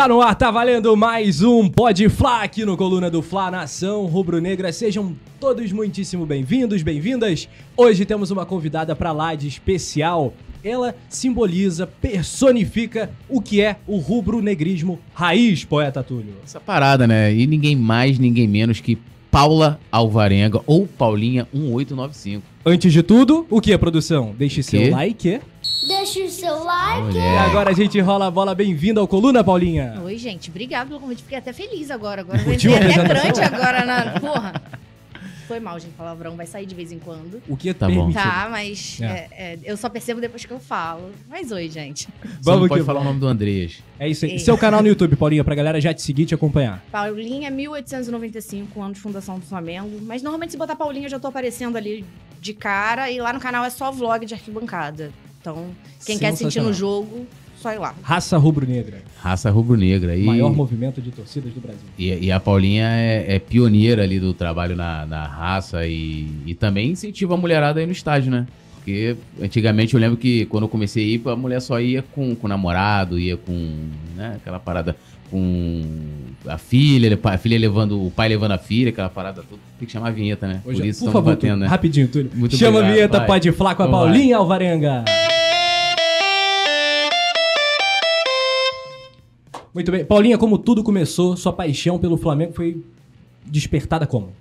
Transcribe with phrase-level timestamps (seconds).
[0.00, 4.06] Tá no ar, tá valendo mais um Pode Fla aqui no Coluna do Fla Nação
[4.06, 4.72] Rubro-Negra.
[4.72, 7.46] Sejam todos muitíssimo bem-vindos, bem-vindas.
[7.76, 10.32] Hoje temos uma convidada pra lá de especial.
[10.64, 16.32] Ela simboliza, personifica o que é o rubro-negrismo raiz, poeta Túlio.
[16.42, 17.34] Essa parada, né?
[17.34, 18.96] E ninguém mais, ninguém menos que
[19.30, 22.49] Paula Alvarenga ou Paulinha 1895.
[22.64, 24.34] Antes de tudo, o que é produção?
[24.36, 25.40] Deixe seu like.
[25.88, 27.16] Deixa o seu like.
[27.16, 28.54] E agora a gente rola a bola.
[28.54, 29.98] Bem-vinda ao Coluna, Paulinha.
[30.04, 30.50] Oi, gente.
[30.50, 31.22] Obrigado pelo convite.
[31.22, 32.20] Fiquei até feliz agora.
[32.20, 34.20] Agora vai até crante agora na...
[34.20, 34.62] Porra.
[35.50, 35.94] Foi mal, gente.
[35.94, 37.42] Palavrão vai sair de vez em quando.
[37.48, 38.12] O que é Tá bom.
[38.12, 39.04] Tá, mas É.
[39.04, 41.10] é, é, eu só percebo depois que eu falo.
[41.28, 42.04] Mas oi, gente.
[42.04, 43.82] Só Vamos não pode que falar o nome do Andreas.
[43.98, 44.36] É isso aí.
[44.36, 44.38] É.
[44.38, 46.84] Seu canal no YouTube, Paulinha, pra galera já te seguir e te acompanhar.
[46.92, 49.98] Paulinha, 1895, ano de fundação do Flamengo.
[50.02, 52.04] Mas normalmente se botar Paulinha, eu já tô aparecendo ali
[52.40, 53.10] de cara.
[53.10, 55.10] E lá no canal é só vlog de arquibancada.
[55.40, 55.74] Então,
[56.06, 57.26] quem quer sentir no jogo,
[57.60, 57.94] só ir lá.
[58.02, 59.02] Raça rubro-negra.
[59.20, 60.16] Raça rubro-negra.
[60.16, 61.80] E, Maior movimento de torcidas do Brasil.
[61.98, 66.54] e, e a Paulinha é, é pioneira ali do trabalho na, na raça e, e
[66.54, 68.46] também incentiva a mulherada aí no estádio, né?
[68.76, 72.34] Porque antigamente eu lembro que quando eu comecei a ir, a mulher só ia com,
[72.34, 73.52] com o namorado, ia com
[74.16, 74.96] né, aquela parada
[75.30, 75.82] com
[76.46, 79.60] a filha, a filha levando, o pai levando a filha, aquela parada toda.
[79.78, 80.60] Tem que chamar a vinheta, né?
[80.64, 81.66] Hoje, Por isso por estamos favor, batendo, Túlio, né?
[81.66, 82.30] rapidinho, Túlio.
[82.34, 83.26] Muito Chama a obrigado, vinheta, vai.
[83.26, 83.92] pode falar com a vai.
[83.94, 85.04] Paulinha Alvarenga.
[89.74, 90.04] Muito bem.
[90.04, 92.82] Paulinha, como tudo começou, sua paixão pelo Flamengo foi
[93.46, 94.32] despertada como?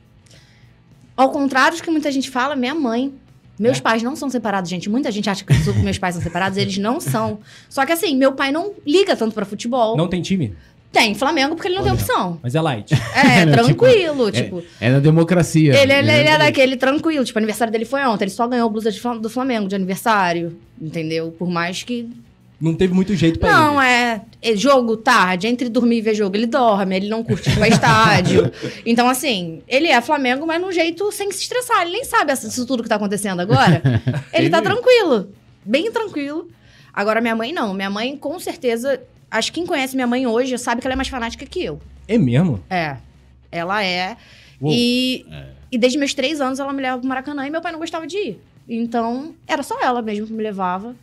[1.15, 3.13] Ao contrário do que muita gente fala, minha mãe.
[3.59, 3.81] Meus É?
[3.81, 4.89] pais não são separados, gente.
[4.89, 7.39] Muita gente acha que meus pais são separados, eles não são.
[7.69, 9.97] Só que assim, meu pai não liga tanto pra futebol.
[9.97, 10.55] Não tem time?
[10.93, 11.91] Tem Flamengo porque ele não Olha.
[11.91, 12.39] tem opção.
[12.41, 12.93] Mas é light.
[12.93, 12.97] É,
[13.45, 14.63] Né, tipo, tranquilo, tipo.
[14.79, 15.73] É na democracia.
[15.77, 16.19] Ele, ele, né?
[16.21, 18.99] ele é daquele tranquilo, tipo, o aniversário dele foi ontem, ele só ganhou blusa de
[19.19, 21.31] do Flamengo de aniversário, entendeu?
[21.37, 22.09] Por mais que.
[22.59, 23.91] Não teve muito jeito pra Não, ele.
[23.91, 27.55] é, é jogo tarde, entre dormir e ver jogo, ele dorme, ele não curte ir
[27.55, 28.51] pra estádio.
[28.85, 31.83] Então, assim, ele é Flamengo, mas num jeito sem se estressar.
[31.83, 33.81] Ele nem sabe isso tudo que tá acontecendo agora.
[34.33, 35.29] ele tá tranquilo,
[35.63, 36.49] bem tranquilo.
[36.93, 37.73] Agora, minha mãe não.
[37.73, 39.01] Minha mãe, com certeza,
[39.31, 41.79] acho que quem conhece minha mãe hoje sabe que ela é mais fanática que eu.
[42.07, 42.61] É mesmo?
[42.69, 42.97] É.
[43.51, 44.17] Ela é.
[44.59, 44.73] Uou.
[44.73, 45.25] E,
[45.71, 48.05] e desde meus três anos ela me leva pro Maracanã e meu pai não gostava
[48.05, 48.41] de ir.
[48.67, 50.95] Então, era só ela mesmo que me levava.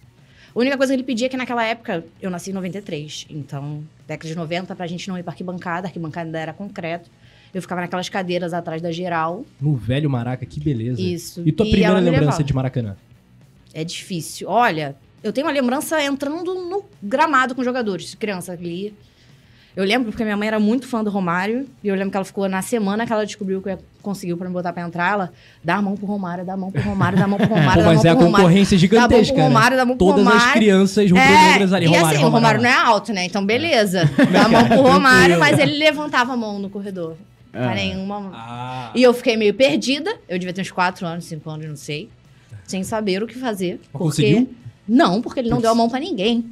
[0.56, 3.26] A única coisa que ele pedia é que naquela época, eu nasci em 93.
[3.28, 7.10] Então, década de 90, pra gente não ir pra arquibancada, a arquibancada ainda era concreto.
[7.52, 9.44] Eu ficava naquelas cadeiras atrás da geral.
[9.60, 10.98] No velho Maraca, que beleza.
[10.98, 11.42] Isso.
[11.44, 12.96] E tua E primeira lembrança de Maracanã?
[13.74, 14.48] É difícil.
[14.48, 18.94] Olha, eu tenho uma lembrança entrando no gramado com jogadores, criança ali.
[19.76, 21.66] Eu lembro porque minha mãe era muito fã do Romário.
[21.84, 24.34] E eu lembro que ela ficou na semana que ela descobriu que eu ia- conseguiu
[24.38, 25.12] pra me botar pra entrar.
[25.12, 25.32] Ela
[25.62, 27.82] dá a mão pro Romário, dá a mão pro Romário, dá a mão pro Romário,
[27.82, 28.46] Pô, mas é a pro Romário.
[28.46, 29.76] concorrência gigantesca, Dá a mão pro Romário, né?
[29.76, 30.52] dá a mão pro Todas as Romário.
[30.54, 31.84] crianças rubro-negras ali.
[31.84, 32.86] e Romário, assim, o Romário não Romário.
[32.86, 33.24] é alto, né?
[33.26, 34.10] Então, beleza.
[34.32, 37.16] Dá a mão pro Romário, mas ele levantava a mão no corredor.
[37.52, 37.74] Pra Ah.
[37.74, 38.30] nenhuma.
[38.34, 40.10] Ah, E eu fiquei meio perdida.
[40.28, 42.08] Eu devia ter uns 4 anos, 5 anos, não sei.
[42.64, 43.80] Sem saber o que fazer.
[43.92, 43.98] Porque...
[44.04, 44.50] conseguiu?
[44.88, 46.44] Não, porque ele não deu a mão pra ninguém.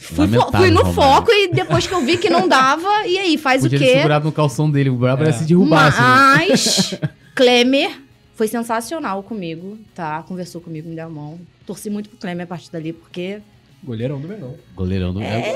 [0.00, 0.92] Fui, fo- fui no Romário.
[0.94, 3.92] foco e depois que eu vi que não dava, e aí, faz Podia o quê?
[3.94, 4.88] segurado no calção dele.
[4.90, 5.26] O brabo É.
[5.26, 6.00] era se derrubasse.
[6.00, 6.06] né?
[6.06, 6.94] Mas
[7.34, 7.90] Klemer
[8.36, 10.22] foi sensacional comigo, tá?
[10.22, 11.38] Conversou comigo, me deu a mão.
[11.66, 13.40] Torci muito pro Klemer a partir dali, porque.
[13.82, 14.54] goleirão do Mengão.
[14.74, 15.20] Goleirão do.
[15.20, 15.50] É,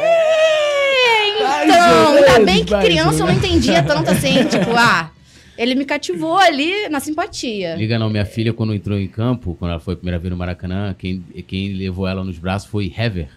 [1.64, 5.10] então, ou ainda menos, bem que criança eu não entendia tanto assim, tipo, ah,
[5.56, 7.74] ele me cativou ali na simpatia.
[7.76, 10.36] Liga não, minha filha, quando entrou em campo, quando ela foi a primeira vez no
[10.36, 13.28] Maracanã, quem, quem levou ela nos braços foi Hever.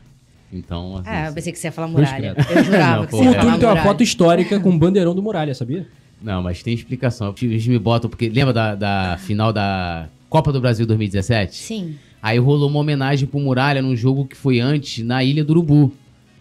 [0.57, 2.35] Então, assim, É, eu pensei que você ia falar muralha.
[2.49, 3.33] Eu jurava Não, que pô, você ia é.
[3.33, 3.83] falar tem uma muralha.
[3.83, 5.87] foto histórica com o bandeirão do Muralha, sabia?
[6.21, 7.33] Não, mas tem explicação.
[7.41, 11.55] Eles me botam, porque lembra da, da final da Copa do Brasil 2017?
[11.55, 11.95] Sim.
[12.21, 15.93] Aí rolou uma homenagem pro Muralha num jogo que foi antes, na Ilha do Urubu.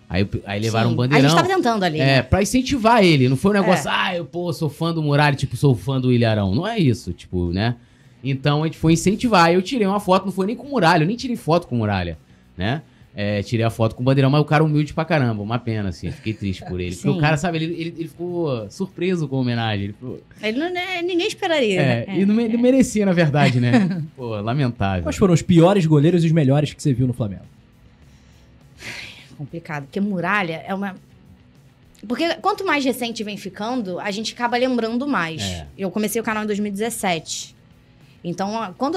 [0.08, 0.94] Aí, aí levaram sim.
[0.94, 1.26] um bandeirão.
[1.26, 2.00] A gente tava tentando ali.
[2.00, 2.22] É, né?
[2.22, 3.28] pra incentivar ele.
[3.28, 6.12] Não foi um negócio, ah, eu, pô, sou fã do Muralha, tipo, sou fã do
[6.12, 6.54] Ilharão.
[6.54, 7.76] Não é isso, tipo, né?
[8.22, 9.47] Então a gente foi incentivar.
[9.47, 11.66] Aí eu tirei uma foto, não foi nem com o Muralha, eu nem tirei foto
[11.66, 12.16] com o Muralha,
[12.56, 12.82] né?
[13.16, 15.91] É, tirei a foto com o bandeirão, mas o cara humilde pra caramba, uma pena,
[15.91, 16.10] assim.
[16.10, 16.97] Fiquei triste por ele.
[16.97, 17.16] Porque Sim.
[17.16, 19.84] o cara, sabe, ele, ele, ele ficou surpreso com a homenagem.
[19.84, 21.80] Ele ficou, Ele não, né, ninguém esperaria.
[21.80, 22.18] é, né?
[22.18, 24.03] e não, ele merecia, na verdade, né?
[24.16, 25.04] Pô, lamentável.
[25.04, 27.44] Quais foram os piores goleiros e os melhores que você viu no Flamengo?
[29.34, 30.94] complicado, porque muralha é uma.
[32.06, 35.42] Porque quanto mais recente vem ficando, a gente acaba lembrando mais.
[35.42, 35.66] É.
[35.77, 37.53] Eu comecei o canal em 2017.
[38.26, 38.97] Então, quando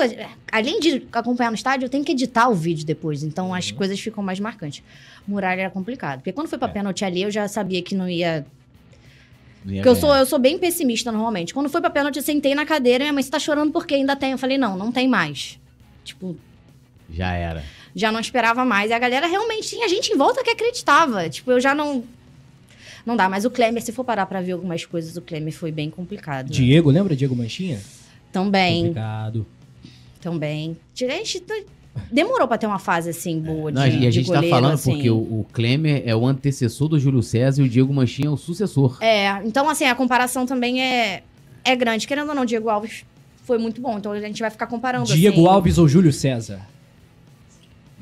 [0.49, 3.23] além de acompanhar no estádio, eu tenho que editar o vídeo depois.
[3.23, 4.81] Então, as coisas ficam mais marcantes.
[5.27, 6.19] Muralha era complicado.
[6.19, 6.71] Porque quando foi pra É.
[6.71, 8.45] pênalti ali, eu já sabia que não ia.
[9.65, 11.53] Porque eu sou, eu sou bem pessimista normalmente.
[11.53, 13.95] Quando foi pra pênalti, eu sentei na cadeira e minha mãe, você tá chorando porque
[13.95, 14.31] ainda tem?
[14.31, 15.59] Eu falei, não, não tem mais.
[16.05, 16.37] Tipo,
[17.09, 17.61] Já era.
[17.93, 18.91] já não esperava mais.
[18.91, 21.27] E a galera realmente tinha gente em volta que acreditava.
[21.29, 22.01] Tipo, eu já não.
[23.05, 23.27] não dá.
[23.27, 26.49] Mas o Klemer, se for parar pra ver algumas coisas, o Klemer foi bem complicado.
[26.49, 27.81] Diego, lembra Diego Manchinha?
[28.43, 29.45] Também, Complicado.
[30.21, 30.77] também.
[30.93, 31.55] A gente tá-
[32.11, 34.73] demorou pra ter uma fase assim boa de, Não, e a gente tá goleiro, falando
[34.73, 34.91] assim.
[34.93, 38.31] porque o, o Klemer é o antecessor do Júlio César e o Diego Manchinha é
[38.31, 38.97] o sucessor.
[39.01, 41.23] É, então assim, a comparação também é,
[41.63, 42.05] é grande.
[42.07, 43.03] Querendo ou não, Diego Alves
[43.43, 43.97] foi muito bom.
[43.97, 45.05] Então a gente vai ficar comparando.
[45.05, 45.47] Diego assim.
[45.47, 46.61] Alves ou Júlio César?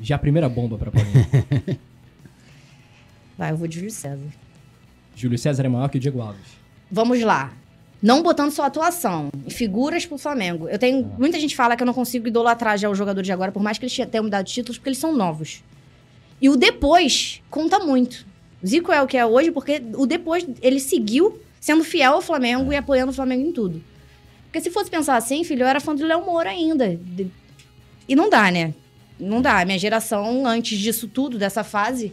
[0.02, 1.78] Já a primeira bomba pra Paulinho.
[3.38, 4.26] Vai, eu vou de Júlio César.
[5.14, 6.46] Júlio César é maior que o Diego Alves.
[6.90, 7.52] Vamos lá.
[8.02, 10.68] Não botando só atuação, e figuras pro Flamengo.
[10.68, 11.10] Eu tenho.
[11.12, 11.18] Ah.
[11.18, 13.78] Muita gente fala que eu não consigo idolatrar já os jogadores de agora, por mais
[13.78, 15.62] que eles tenham mudado de títulos, porque eles são novos.
[16.40, 18.26] E o depois conta muito.
[18.64, 22.72] Zico é o que é hoje, porque o depois ele seguiu sendo fiel ao Flamengo
[22.72, 23.82] e apoiando o Flamengo em tudo.
[24.44, 26.98] Porque se fosse pensar assim, filho, eu era fã do Léo Moura ainda.
[28.08, 28.74] E não dá, né?
[29.18, 29.64] Não dá.
[29.64, 32.12] Minha geração, antes disso tudo, dessa fase,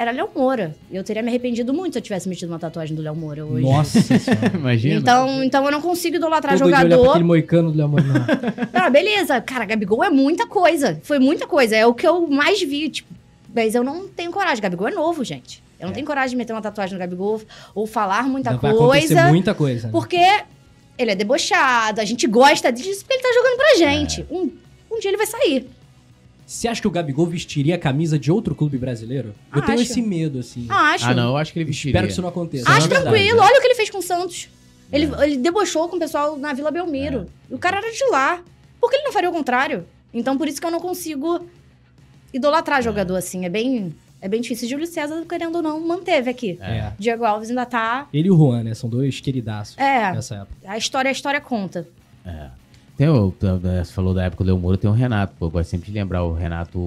[0.00, 0.74] era Léo Moura.
[0.90, 3.62] Eu teria me arrependido muito se eu tivesse metido uma tatuagem do Léo Moura hoje.
[3.62, 4.52] Nossa senhora.
[4.54, 4.94] Imagina.
[4.94, 7.10] Então, então eu não consigo idolatrar Todo dia olhar jogador.
[7.10, 8.24] aquele moicano do Léo Moura, não.
[8.72, 9.40] Ah, beleza.
[9.42, 10.98] Cara, Gabigol é muita coisa.
[11.02, 11.76] Foi muita coisa.
[11.76, 13.08] É o que eu mais vi, tipo.
[13.54, 14.62] Mas eu não tenho coragem.
[14.62, 15.62] Gabigol é novo, gente.
[15.78, 15.94] Eu não É.
[15.94, 17.40] tenho coragem de meter uma tatuagem no Gabigol
[17.74, 19.28] ou falar muita vai acontecer coisa.
[19.28, 19.86] muita coisa.
[19.88, 19.92] né?
[19.92, 20.18] Porque
[20.98, 24.24] ele é debochado, a gente gosta disso porque ele tá jogando pra gente.
[24.30, 24.50] Um,
[24.92, 25.68] um dia ele vai sair.
[26.50, 29.36] Você acha que o Gabigol vestiria a camisa de outro clube brasileiro?
[29.54, 29.88] Eu tenho Acho.
[29.92, 30.66] esse medo, assim.
[30.68, 31.06] Acho.
[31.06, 31.92] Ah, não, eu acho que ele vestiria.
[31.92, 32.68] Espero que isso não aconteça.
[32.68, 33.38] Acho Não é verdade, tranquilo.
[33.38, 33.46] né?
[33.46, 34.48] Olha o que ele fez com o Santos.
[34.92, 37.28] Ele, ele debochou com o pessoal na Vila Belmiro.
[37.48, 37.54] É.
[37.54, 38.42] O cara era de lá.
[38.80, 39.86] Por que ele não faria o contrário?
[40.12, 41.46] Então, por isso que eu não consigo
[42.34, 43.44] idolatrar jogador assim.
[43.44, 44.68] É bem, é bem difícil.
[44.68, 46.58] Júlio César, querendo ou não, manteve aqui.
[46.60, 46.92] É.
[46.98, 48.08] Diego Alves ainda tá.
[48.12, 48.74] Ele e o Juan, né?
[48.74, 50.52] São dois queridaços É, nessa época.
[50.64, 51.86] a história, a história conta.
[53.00, 55.32] Tem o, você falou da época do Léo Moura, tem o Renato.
[55.38, 56.78] Pô, eu gosto sempre de lembrar o Renato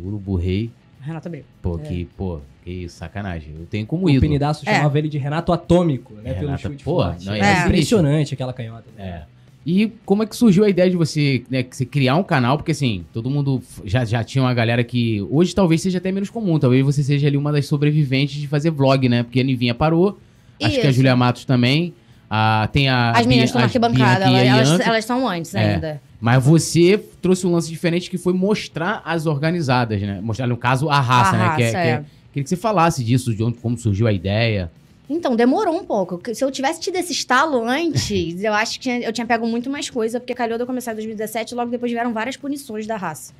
[0.00, 0.70] Urubu Rei.
[1.00, 1.42] Renato Abreu.
[1.60, 1.82] Pô, É.
[1.88, 3.54] que, pô, que sacanagem.
[3.58, 4.20] Eu tenho como O ídolo.
[4.20, 4.76] Penidaço É.
[4.76, 6.30] chamava ele de Renato Atômico, né?
[6.30, 8.84] É, pelo Renato- chute pô, não, é, é impressionante aquela canhota.
[8.96, 9.04] né?
[9.04, 9.22] É.
[9.66, 12.56] E como é que surgiu a ideia de você, né, que você criar um canal?
[12.56, 15.20] Porque assim, todo mundo já, já tinha uma galera que.
[15.32, 16.60] Hoje talvez seja até menos comum.
[16.60, 19.24] Talvez você seja ali uma das sobreviventes de fazer vlog, né?
[19.24, 20.16] Porque a Nivinha parou.
[20.62, 20.96] Acho que a Isso.
[20.98, 21.92] Julia Matos também.
[22.32, 23.10] Ah, tem a.
[23.10, 25.74] As meninas estão na arquibancada, a elas, estão antes É.
[25.74, 26.00] ainda.
[26.20, 30.20] Mas você trouxe um lance diferente que foi mostrar as organizadas, né?
[30.22, 31.56] Mostrar, no caso, a raça, A né?
[31.56, 32.04] que é- raça, que é- é.
[32.32, 34.70] Queria que você falasse disso, de onde, como surgiu a ideia.
[35.08, 36.20] Então, demorou um pouco.
[36.32, 38.08] Se eu tivesse tido esse estalo antes,
[38.44, 40.94] eu acho que eu tinha pego muito mais coisa, porque calhou de eu começar em
[40.94, 43.32] 2017 e logo depois vieram várias punições da raça.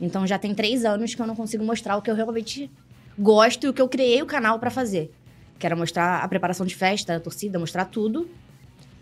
[0.00, 2.70] Então já tem três anos que eu não consigo mostrar o que eu realmente
[3.18, 5.12] gosto e o que eu criei o canal pra fazer.
[5.60, 8.28] Que era mostrar a preparação de festa, a torcida, mostrar tudo.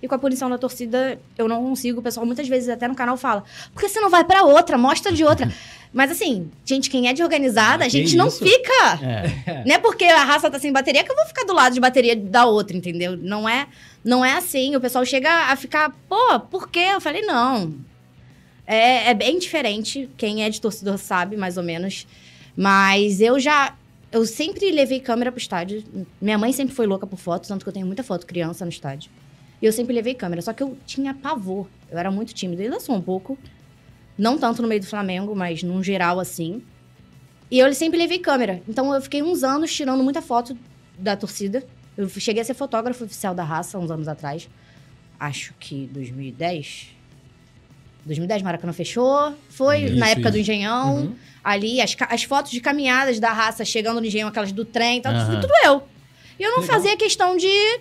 [0.03, 2.01] E com a punição da torcida, eu não consigo.
[2.01, 4.77] O pessoal muitas vezes até no canal fala: por que você não vai pra outra?
[4.77, 5.51] Mostra de outra.
[5.93, 8.45] Mas assim, gente, quem é de organizada, Ah, a gente não isso?
[8.45, 8.99] fica.
[9.03, 9.65] É.
[9.67, 11.81] Não é porque a raça tá sem bateria que eu vou ficar do lado de
[11.81, 13.17] bateria da outra, entendeu?
[13.17, 13.67] Não é,
[14.05, 14.77] não é assim.
[14.77, 16.89] O pessoal chega a ficar, pô, por quê?
[16.93, 17.75] Eu falei, não.
[18.67, 20.11] É, é bem diferente.
[20.19, 22.07] Quem é de torcedor sabe, mais ou menos.
[22.55, 23.75] Mas eu já.
[24.11, 25.85] Eu sempre levei câmera pro estádio.
[26.21, 28.71] Minha mãe sempre foi louca por foto, tanto que eu tenho muita foto criança no
[28.71, 29.11] estádio.
[29.61, 31.67] E eu sempre levei câmera, só que eu tinha pavor.
[31.91, 33.37] Eu era muito tímida, ainda sou um pouco.
[34.17, 36.63] Não tanto no meio do Flamengo, mas num geral assim.
[37.51, 38.63] E eu sempre levei câmera.
[38.69, 40.57] Então eu fiquei uns anos tirando muita foto
[40.99, 41.65] da torcida.
[41.97, 44.49] Eu cheguei a ser fotógrafo oficial da raça uns anos atrás.
[45.19, 46.95] Acho que 2010.
[48.05, 49.35] 2010 Maracanã fechou.
[49.49, 50.33] Foi Isso, na época isso.
[50.33, 50.97] do Engenhão.
[50.97, 51.15] Uhum.
[51.49, 55.15] Ali, as, as fotos de caminhadas da raça chegando no Engenhão, aquelas do trem, tal,
[55.15, 55.41] Aham.
[55.41, 55.83] tudo eu.
[56.39, 56.77] E eu não Legal.
[56.77, 57.81] fazia questão de,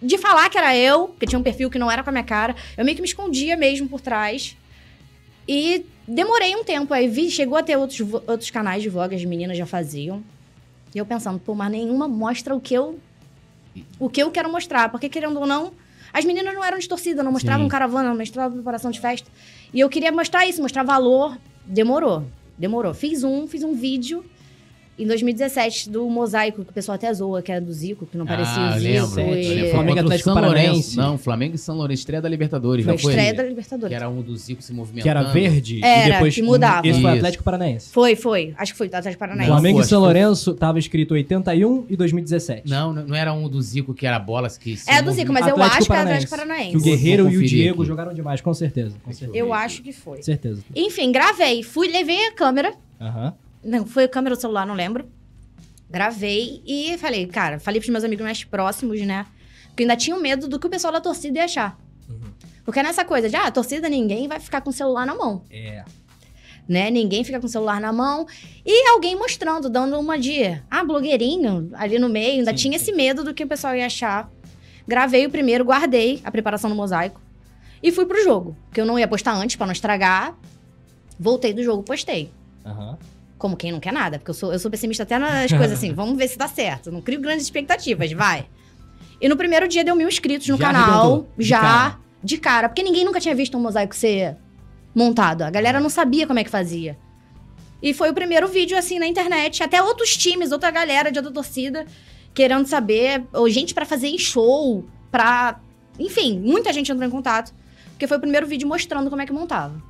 [0.00, 2.24] de falar que era eu, porque tinha um perfil que não era com a minha
[2.24, 2.56] cara.
[2.78, 4.56] Eu meio que me escondia mesmo por trás.
[5.46, 6.94] E demorei um tempo.
[6.94, 10.24] Aí vi, chegou a ter outros, outros canais de vlog, as meninas já faziam.
[10.94, 12.98] E eu pensando, pô, mas nenhuma mostra o que eu.
[14.00, 14.88] O que eu quero mostrar.
[14.88, 15.74] Porque, querendo ou não,
[16.10, 17.68] as meninas não eram de torcida, não mostravam Sim.
[17.68, 19.30] caravana, não mostravam preparação de festa.
[19.74, 21.36] E eu queria mostrar isso, mostrar valor.
[21.66, 22.24] Demorou.
[22.58, 22.92] Demorou.
[22.92, 24.24] Fiz um, fiz um vídeo
[24.98, 28.26] em 2017 do mosaico, que o pessoal até zoa, que era do Zico, que não
[28.26, 29.16] parecia ah, o eu Zico.
[29.16, 29.20] lembro.
[29.20, 29.60] Eu e- lembro.
[29.60, 30.68] Foi Flamengo Atlético São Paranaense.
[30.70, 30.96] Lourenço.
[30.96, 32.84] Não, Flamengo e São Lourenço, estreia da Libertadores.
[32.84, 33.96] Foi estreia da Que Libertadores.
[33.96, 35.02] era um do Zico se movimentando.
[35.02, 36.86] Que era verde Era, e depois que mudava.
[36.86, 37.10] Esse foi.
[37.12, 37.90] Atlético Paranaense.
[37.90, 38.54] Foi, foi.
[38.56, 39.48] Acho que foi do Atlético Paranaense.
[39.50, 42.68] Não, Flamengo e São que Lourenço tava escrito 81 e 2017.
[42.68, 45.46] Não, não era um do Zico que era bolas que se É do Zico, mas
[45.46, 46.24] eu Atlético acho que é Paranaense.
[46.24, 46.70] Atlético Paranaense.
[46.72, 47.88] Que o Guerreiro e o Diego aqui.
[47.88, 48.96] jogaram demais, com certeza.
[49.04, 49.38] Com certeza.
[49.38, 50.22] Eu acho que foi.
[50.22, 50.62] Certeza.
[50.74, 51.62] Enfim, gravei.
[51.62, 52.72] Fui, levei a câmera.
[53.00, 53.34] Aham.
[53.62, 55.08] Não, foi a câmera do celular, não lembro.
[55.90, 59.26] Gravei e falei, cara, falei pros meus amigos mais próximos, né?
[59.68, 61.78] Porque ainda tinha medo do que o pessoal da torcida ia achar.
[62.08, 62.32] Uhum.
[62.64, 65.42] Porque nessa coisa de, ah, a torcida ninguém vai ficar com o celular na mão.
[65.50, 65.84] É.
[66.68, 66.90] né?
[66.90, 68.26] Ninguém fica com o celular na mão.
[68.66, 72.40] E alguém mostrando, dando uma de, ah, blogueirinho ali no meio.
[72.40, 72.84] Ainda Sim, tinha sim.
[72.84, 74.30] esse medo do que o pessoal ia achar.
[74.86, 77.20] Gravei o primeiro, guardei a preparação do mosaico.
[77.82, 78.54] E fui pro jogo.
[78.66, 80.36] Porque eu não ia postar antes pra não estragar.
[81.18, 82.30] Voltei do jogo, postei.
[82.66, 82.98] Aham.
[83.38, 85.92] Como quem não quer nada, porque eu sou, eu sou pessimista até nas coisas assim.
[85.94, 86.90] Vamos ver se dá certo.
[86.90, 88.46] Não crio grandes expectativas, vai.
[89.20, 91.26] E no primeiro dia deu mil inscritos no Já canal.
[91.36, 91.98] de já, cara.
[92.22, 92.68] de cara.
[92.68, 94.36] Porque ninguém nunca tinha visto um mosaico ser
[94.94, 95.42] montado.
[95.42, 96.98] A galera não sabia como é que fazia.
[97.80, 99.62] E foi o primeiro vídeo, assim, na internet.
[99.62, 101.86] Até outros times, outra galera de outra torcida
[102.34, 103.24] querendo saber.
[103.32, 105.60] Ou gente pra fazer em show, pra.
[105.98, 107.52] Enfim, muita gente entrou em contato.
[107.90, 109.82] Porque foi o primeiro vídeo mostrando como é que montava.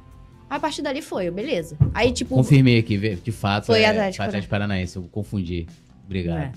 [0.50, 1.76] A partir dali foi, beleza.
[1.93, 2.35] Aí, tipo.
[2.35, 3.67] Confirmei aqui, de fato.
[3.67, 5.67] Foi é, Atlético, Atlético Paranaense, eu confundi.
[6.07, 6.38] Obrigado.
[6.38, 6.52] É.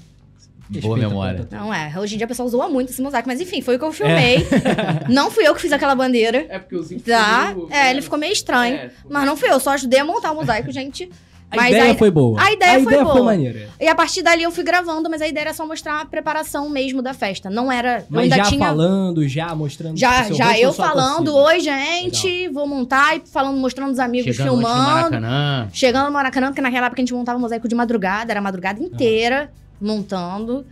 [0.80, 1.48] Boa Respeita memória.
[1.52, 1.56] a.
[1.56, 3.80] Não é, hoje em dia o pessoal zoa muito esse mosaico, mas enfim, foi o
[3.80, 4.48] que eu filmei.
[5.10, 6.46] Não fui eu que fiz aquela bandeira.
[6.48, 7.54] É porque os Tá?
[7.70, 8.90] É, ele ficou meio estranho.
[9.10, 11.10] Mas não fui eu, só ajudei a montar o mosaico, gente.
[11.52, 12.42] A Mas ideia a- foi boa.
[12.42, 13.24] a ideia foi boa.
[13.24, 13.68] maneira.
[13.80, 16.70] E a partir dali eu fui gravando, mas a ideia era só mostrar a preparação
[16.70, 17.50] mesmo da festa.
[17.50, 18.06] Não era.
[18.10, 18.66] Mas ainda já tinha.
[18.66, 19.98] falando, já mostrando.
[19.98, 24.00] Já, seu já rosto eu a falando, oi, gente, vou montar, e falando, mostrando os
[24.00, 24.86] amigos Chegando no filmando.
[25.12, 25.68] Maracanã.
[25.74, 28.82] Chegando no Maracanã, porque naquela época a gente montava mosaico de madrugada, era a madrugada
[28.82, 30.66] inteira montando.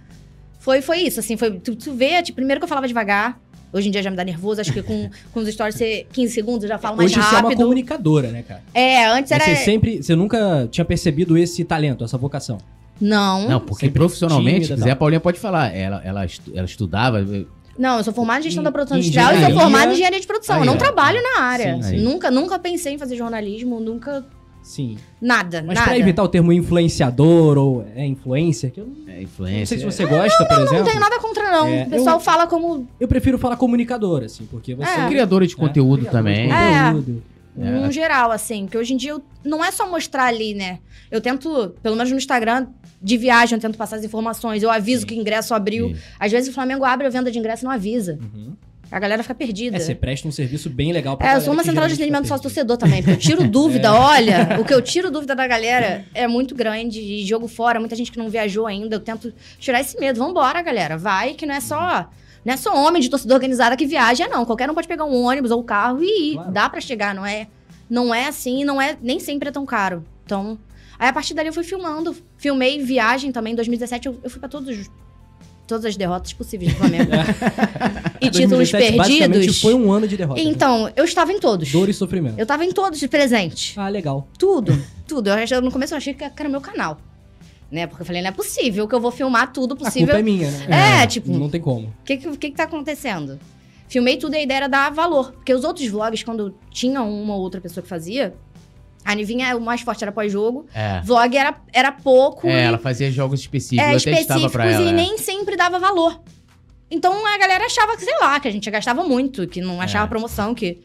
[0.59, 1.51] Foi, foi isso, assim, foi.
[1.59, 3.37] Tu, tu vê, tipo, primeiro que eu falava devagar.
[3.71, 6.33] Hoje em dia já me dá nervoso, acho que com, com os stories ser 15
[6.33, 7.57] segundos eu já falo mais Hoje você é uma rápido.
[7.59, 8.61] comunicadora, né, cara?
[8.73, 9.43] É, antes era.
[9.43, 10.01] Você sempre.
[10.01, 12.57] Você nunca tinha percebido esse talento, essa vocação.
[12.99, 14.97] Não, Não, não, porque Sempre profissionalmente, tímida e Zé tal.
[14.97, 15.73] Paulinha pode falar.
[15.73, 17.19] Ela, ela, estu- ela estudava.
[17.21, 20.27] eu sou formada em gestão Em- da produção industrial e sou formada em engenharia de
[20.27, 20.55] produção.
[20.57, 20.77] Aí, eu não ó.
[20.77, 21.81] trabalho na área.
[21.81, 21.99] Sim.
[21.99, 24.25] Nunca, nunca pensei em fazer jornalismo, nunca.
[24.69, 24.97] Sim.
[25.19, 25.89] Nada, Mas nada.
[25.89, 29.65] pra evitar o termo influenciador ou é influencer, que eu não, É não influência.
[29.65, 30.77] sei se você gosta, por exemplo.
[30.77, 31.67] Não tenho nada contra, não.
[31.67, 35.07] É, o pessoal eu- fala como Eu prefiro falar comunicador, assim, porque você É.
[35.07, 36.51] Criadora de conteúdo criador de também.
[36.51, 36.91] É.
[36.91, 37.23] conteúdo.
[37.59, 37.71] É.
[37.71, 38.65] num geral, assim.
[38.65, 40.77] Porque hoje em dia eu- não é só mostrar ali, né?
[41.09, 42.67] Eu tento, pelo menos no Instagram,
[43.01, 44.61] de viagem, eu tento passar as informações.
[44.61, 45.07] Eu aviso Sim.
[45.07, 45.87] que o ingresso abriu.
[45.89, 45.95] Sim.
[46.19, 48.19] Às vezes o Flamengo abre a venda de ingresso e não avisa.
[48.21, 48.53] Uhum.
[48.91, 49.77] A galera fica perdida.
[49.77, 52.23] É, você presta um serviço bem legal pra É, eu sou uma central de atendimento
[52.23, 53.91] fica sócio-torcedor também, porque eu tiro dúvida, É.
[53.91, 57.95] olha, o que eu tiro dúvida da galera é muito grande, e jogo fora, muita
[57.95, 61.53] gente que não viajou ainda, eu tento tirar esse medo, vambora, galera, vai, que não
[61.53, 62.09] é só,
[62.43, 65.23] não é só homem de torcida organizada que viaja, não, qualquer um pode pegar um
[65.23, 66.51] ônibus ou um carro e ir, Claro.
[66.51, 67.47] dá pra chegar, não é,
[67.89, 70.57] não é assim, não é, nem sempre é tão caro, então,
[70.97, 74.39] aí a partir dali eu fui filmando, filmei viagem também, em 2017 eu, eu fui
[74.39, 74.89] pra todos os-
[75.69, 77.11] Todas as derrotas possíveis do Flamengo.
[78.19, 79.61] e títulos 2017 basicamente perdidos.
[79.61, 80.41] foi um ano de derrota.
[80.41, 81.71] Então, eu estava em todos.
[81.71, 82.39] Dor e sofrimento.
[82.39, 83.79] Eu tava em todos de presente.
[83.79, 84.27] Ah, legal.
[84.35, 84.73] Tudo,
[85.07, 85.29] tudo.
[85.29, 86.99] Eu, no começo eu achei que era meu canal.
[87.71, 87.85] Né?
[87.85, 90.07] Porque eu falei, não é possível que eu vou filmar tudo A possível.
[90.07, 91.03] culpa é O minha, né?
[91.03, 91.93] É, tipo- Não tem como.
[92.03, 93.39] que, que, que que tá acontecendo?
[93.87, 95.33] Filmei tudo e a ideia era dar valor.
[95.33, 98.33] Porque os outros vlogs, quando tinha uma ou outra pessoa que fazia,
[99.05, 100.67] a Nivinha, o mais forte era pós-jogo.
[100.73, 101.01] É.
[101.01, 102.47] Vlog era, era pouco.
[102.47, 103.87] É, e- ela fazia jogos específicos.
[103.87, 104.83] é, eu específicos pra ela.
[104.85, 104.91] e é.
[104.91, 106.21] nem sempre dava valor.
[106.91, 110.05] Então a galera achava que, sei lá, que a gente gastava muito, que não achava
[110.05, 110.07] É.
[110.09, 110.81] promoção, que.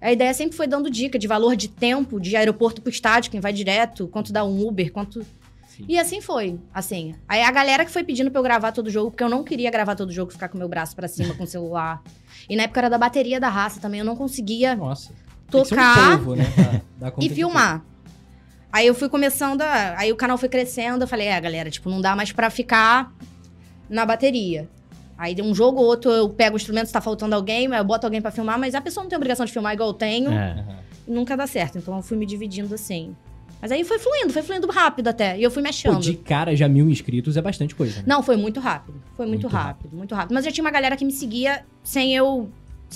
[0.00, 3.40] A ideia sempre foi dando dica de valor de tempo, de aeroporto pro estádio, quem
[3.40, 5.24] vai direto, quanto dá um Uber, quanto.
[5.66, 5.86] Sim.
[5.88, 7.14] E assim foi, assim.
[7.26, 9.70] Aí a galera que foi pedindo pra eu gravar todo jogo, porque eu não queria
[9.70, 12.02] gravar todo jogo, ficar com meu braço pra cima com o celular.
[12.48, 15.10] E na época era da bateria da raça também, eu não conseguia Nossa.
[15.50, 16.44] Que ser um tocar polvo, né?
[16.98, 17.84] dar conta e filmar.
[18.72, 21.88] Aí eu fui começando, a, aí o canal foi crescendo, eu falei, é, galera, tipo,
[21.88, 23.12] não dá mais pra ficar
[23.88, 24.68] na bateria.
[25.16, 27.84] Aí de um jogo ou outro eu pego o instrumento, se tá faltando alguém, eu
[27.84, 30.30] boto alguém pra filmar, mas a pessoa não tem obrigação de filmar igual eu tenho,
[30.30, 30.64] É.
[31.06, 31.76] Nunca dá certo.
[31.78, 33.14] Então eu fui me dividindo assim.
[33.60, 36.00] Mas aí foi fluindo, foi fluindo rápido até, e eu fui me Pô, achando.
[36.00, 38.04] de cara já mil inscritos é bastante coisa, né?
[38.06, 39.00] Não, foi muito rápido.
[39.16, 40.34] Foi muito, Muito rápido, muito rápido.
[40.34, 42.50] Mas já tinha uma galera que me seguia sem eu,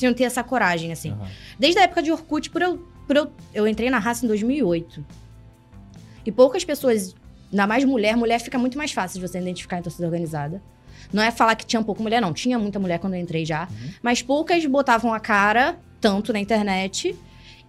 [0.06, 1.10] eu ter essa coragem, assim.
[1.10, 1.28] Aham.
[1.58, 5.04] Desde a época de Orkut, por eu, por eu, eu entrei na raça em 2008.
[6.26, 7.14] E poucas pessoas,
[7.50, 10.62] ainda mais mulher, mulher fica muito mais fácil de você identificar em torcida organizada.
[11.12, 12.32] Não é falar que tinha pouca mulher, não.
[12.32, 13.68] Tinha muita mulher quando eu entrei já.
[14.02, 17.16] Mas poucas botavam a cara, tanto na internet.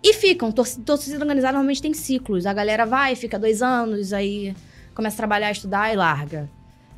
[0.03, 0.51] E ficam.
[0.51, 2.45] Torcida, torcida organizada normalmente tem ciclos.
[2.45, 4.53] A galera vai, fica dois anos, aí
[4.93, 6.49] começa a trabalhar, estudar e larga.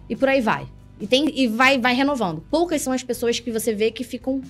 [0.10, 0.68] E por aí vai.
[1.00, 2.42] E, tem, e vai, vai renovando.
[2.50, 4.42] Poucas são as pessoas que você vê que ficam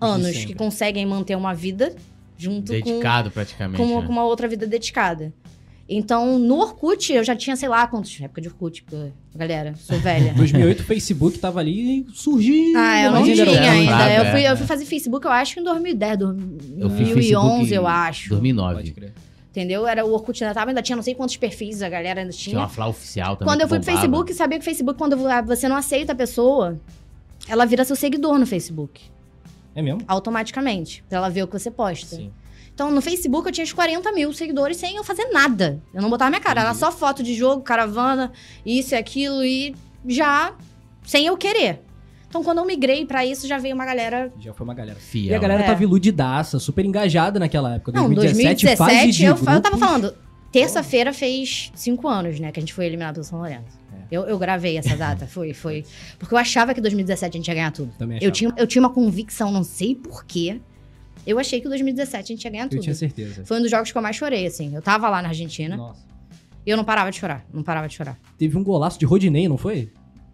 [0.00, 1.94] anos, que conseguem manter uma vida
[2.36, 3.82] junto com, Dedicado praticamente.
[3.82, 4.06] com, né?
[4.06, 5.32] com uma outra vida dedicada.
[5.90, 8.20] Então, no Orkut, eu já tinha, sei lá, quantos.
[8.20, 10.34] Época de Orkut, pô, galera, sou velha.
[10.36, 12.76] 2008 o Facebook tava ali surgindo.
[12.76, 14.12] Ah, eu não tinha ainda ainda.
[14.12, 14.50] eu, fui, é.
[14.50, 18.28] eu fui fazer Facebook, eu acho, em 2010, Eu fiz 2011, Facebook eu em acho.
[18.28, 18.74] 2009.
[18.74, 19.14] Pode crer.
[19.50, 19.86] Entendeu?
[19.86, 22.50] Era o Orkut ainda tava, ainda tinha não sei quantos perfis a galera ainda Tinha
[22.50, 22.60] tinha.
[22.60, 23.50] uma Flá oficial também.
[23.52, 23.90] Quando eu fui pro.
[23.90, 26.78] Facebook, sabia que o Facebook, quando você não aceita a pessoa,
[27.48, 29.00] ela vira seu seguidor no Facebook.
[29.78, 30.00] É mesmo?
[30.08, 31.04] Automaticamente.
[31.08, 32.16] Pra ela ver o que você posta.
[32.16, 32.32] Sim.
[32.74, 35.80] Então, no Facebook eu tinha uns 40 mil seguidores sem eu fazer nada.
[35.94, 36.62] Eu não botava minha cara.
[36.62, 38.32] Era só foto de jogo, caravana,
[38.66, 39.74] isso e aquilo, e
[40.06, 40.52] já
[41.04, 41.80] sem eu querer.
[42.28, 44.32] Então, quando eu migrei pra isso, já veio uma galera.
[44.40, 44.98] Já foi uma galera.
[44.98, 45.32] Fiel.
[45.32, 45.66] E a galera É.
[45.66, 47.92] tava iludidaça, super engajada naquela época.
[47.92, 50.14] Não, 2017, 2017, fase de eu, eu tava falando.
[50.52, 52.50] Terça-feira fez cinco anos, né?
[52.52, 53.78] Que a gente foi eliminado pelo São Lourenço.
[54.10, 55.84] Eu, eu gravei essa data, foi, foi.
[56.18, 57.92] Porque eu achava que 2017 a gente ia ganhar tudo.
[57.98, 60.60] Também Eu tinha, eu tinha uma convicção, não sei porquê.
[61.26, 62.82] Eu achei que 2017 a gente ia ganhar Eu tudo.
[62.82, 63.44] tinha certeza.
[63.44, 64.74] Foi um dos jogos que eu mais chorei, assim.
[64.74, 66.00] Eu tava lá na Argentina Nossa.
[66.64, 67.44] e eu não parava de chorar.
[67.52, 68.16] Não parava de chorar.
[68.38, 69.90] Teve um golaço de Rodinei, não foi?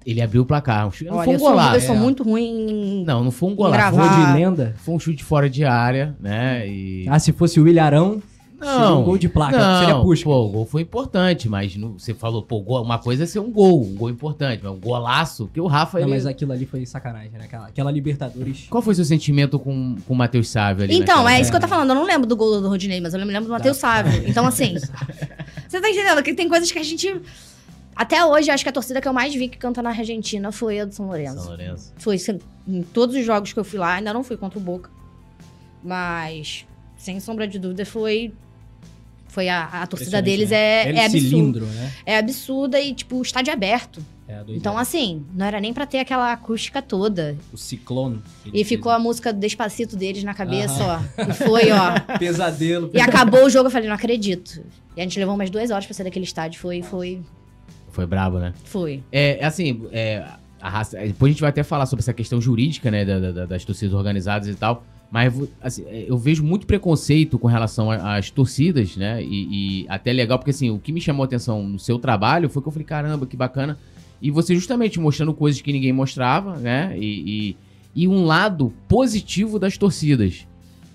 [0.07, 0.87] Ele abriu o placar.
[0.87, 1.76] Um Não Olha, foi um eu, sou, golaço.
[1.76, 1.99] eu sou é.
[1.99, 3.04] muito ruim em.
[3.04, 3.97] Não, não foi um golaço.
[3.97, 4.14] gravar.
[4.16, 4.75] Foi, de lenda.
[4.76, 6.69] foi um chute fora de área, né?
[6.69, 7.07] E...
[7.09, 8.23] Ah, se fosse o Ilharão,
[8.61, 9.56] seria um gol de placa.
[9.58, 9.94] não, seria
[10.25, 13.38] pô, o gol foi importante, mas não- você falou, pô, gol- uma coisa é ser
[13.40, 16.14] um gol, um gol importante, mas um golaço, que o Rafa, Não, ele...
[16.14, 17.44] mas aquilo ali foi sacanagem, né?
[17.44, 18.66] Aquela, aquela Libertadores.
[18.70, 20.94] Qual foi seu sentimento com, com o Matheus Sávio ali?
[20.94, 21.88] Então, naquela- é isso que eu tô falando.
[21.90, 24.28] Eu não lembro do gol do Rodinei, mas eu me lembro do Matheus Sávio.
[24.28, 24.75] Então, assim.
[25.68, 26.23] você tá entendendo?
[26.23, 27.20] Que tem coisas que a gente.
[27.96, 30.80] Até hoje, acho que a torcida que eu mais vi que canta na Argentina foi
[30.80, 31.37] a do São Lourenço.
[31.38, 31.92] São Lourenço.
[31.96, 34.62] Foi assim, em todos os jogos que eu fui lá, ainda não fui contra o
[34.62, 34.90] Boca.
[35.82, 36.66] Mas,
[37.04, 38.32] sem sombra de dúvida, foi.
[39.28, 40.56] Foi a, a torcida deles né?
[40.56, 41.28] é, Aquele é absurda.
[41.28, 41.92] cilindro, né?
[42.06, 44.00] É absurda e, tipo, o estádio é aberto.
[44.28, 44.58] É, doideira.
[44.58, 47.37] Então, assim, não era nem pra ter aquela acústica toda.
[47.52, 48.20] o ciclone.
[48.52, 51.23] E ficou a música do Despacito deles na cabeça, ó.
[51.28, 51.99] E foi, ó.
[52.16, 52.90] Pesadelo.
[52.94, 54.62] E acabou o jogo, eu falei, não acredito.
[54.96, 56.61] E a gente levou umas duas horas pra sair daquele estádio.
[56.61, 57.20] Foi, foi,
[57.90, 58.54] Foi brabo, né?
[58.64, 59.02] foi.
[59.11, 60.25] É, é assim, é,
[60.61, 63.18] a raça, é, depois a gente vai até falar sobre essa questão jurídica, né, da-
[63.32, 67.88] da- das torcidas organizadas e tal, mas assim, é, eu vejo muito preconceito com relação
[67.88, 71.62] às torcidas, né, e, e até legal, porque assim, o que me chamou a atenção
[71.62, 73.78] no seu trabalho foi que eu falei, caramba, que bacana,
[74.21, 77.54] e você justamente mostrando coisas que ninguém mostrava, né, e,
[77.94, 80.49] e, e um lado positivo das torcidas,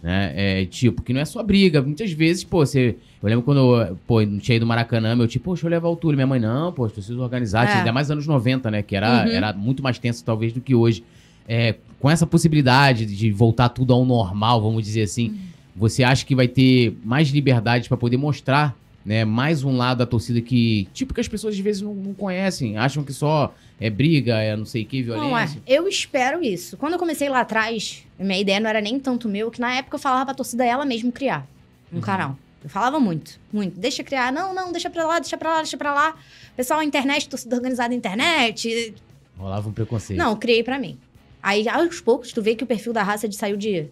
[0.03, 2.97] né, é, tipo, que não é só briga, muitas vezes, pô, você...
[3.23, 6.15] Eu lembro quando pô, não tinha ido Maracanã, meu tipo, poxa, eu levar o Túlio.
[6.15, 7.77] Minha mãe, não, pô, torcidas organizadas, É.
[7.79, 8.81] ainda mais anos 90, né?
[8.81, 9.31] Que era, Uhum.
[9.31, 11.03] era muito mais tenso, talvez, do que hoje.
[11.47, 15.37] É, com essa possibilidade de voltar tudo ao normal, vamos dizer assim,
[15.75, 18.75] você acha que vai ter mais liberdade pra poder mostrar,
[19.05, 22.13] né, mais um lado da torcida que, tipo, que as pessoas às vezes não, não
[22.13, 25.27] conhecem, acham que só é briga, é não sei o que, Não é.
[25.45, 25.61] violência.
[25.65, 26.77] Eu espero isso.
[26.77, 29.95] Quando eu comecei lá atrás, minha ideia não era nem tanto meu, que na época
[29.95, 31.47] eu falava pra torcida ela mesmo criar
[31.91, 32.01] um Uhum.
[32.01, 32.37] canal.
[32.63, 33.79] Eu falava muito, muito.
[33.79, 34.33] Deixa criar.
[34.33, 36.13] Não, não, deixa pra lá, deixa pra lá, deixa pra lá.
[36.57, 38.93] Pessoal, internet, torcida organizada na internet.
[39.37, 40.19] Rolava um preconceito.
[40.19, 40.97] Não, criei pra mim.
[41.41, 43.87] Aí, aos poucos, tu vê que o perfil da raça de- saiu de.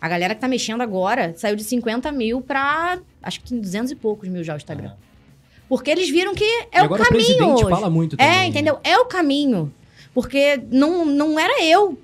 [0.00, 2.98] A galera que tá mexendo agora saiu de 50 mil pra.
[3.22, 4.92] Acho que tem 200 e poucos mil já o Instagram.
[5.68, 7.70] Porque eles viram que é e o agora caminho o presidente hoje.
[7.74, 8.32] fala muito também.
[8.32, 8.46] É, né?
[8.46, 8.78] entendeu?
[8.82, 9.72] É o caminho.
[10.12, 11.96] Porque não, não era eu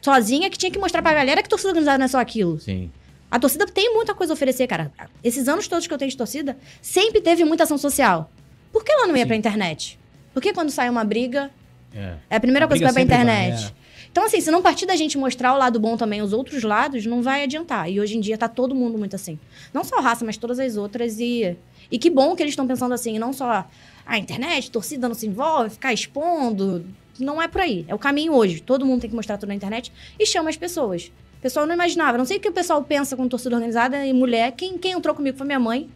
[0.00, 2.58] sozinha que tinha que mostrar pra galera que torcida organizada não é só aquilo.
[2.60, 2.90] Sim.
[3.30, 4.92] A torcida tem muita coisa a oferecer, cara.
[5.24, 8.30] Esses anos todos que eu tenho de torcida, sempre teve muita ação social.
[8.70, 9.28] Por que ela não ia Sim.
[9.28, 9.98] pra internet?
[10.34, 11.50] Por que quando sai uma briga,
[11.94, 12.16] É.
[12.28, 13.74] é a primeira A coisa que vai pra sempre vai, internet?
[14.12, 17.06] Então, assim, se não partir da gente mostrar o lado bom também, os outros lados,
[17.06, 17.90] não vai adiantar.
[17.90, 19.38] E hoje em dia tá todo mundo muito assim.
[19.72, 21.18] Não só a raça, mas todas as outras.
[21.18, 21.56] E,
[21.90, 23.66] e que bom que eles estão pensando assim, não só
[24.04, 26.84] a internet, torcida não se envolve, ficar expondo.
[27.18, 27.86] Não é por aí.
[27.88, 28.60] É o caminho hoje.
[28.60, 31.10] Todo mundo tem que mostrar tudo na internet e chama as pessoas.
[31.38, 32.18] O pessoal não imaginava.
[32.18, 34.52] Não sei o que o pessoal pensa com torcida organizada e mulher.
[34.52, 35.88] Quem, quem entrou comigo foi minha mãe.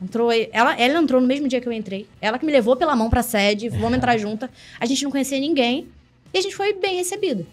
[0.00, 2.06] Entrou, ela, ela entrou no mesmo dia que eu entrei.
[2.20, 3.68] Ela que me levou pela mão pra sede.
[3.68, 4.48] Vamos entrar junta.
[4.78, 5.88] A gente não conhecia ninguém.
[6.32, 7.46] E a gente foi bem recebido.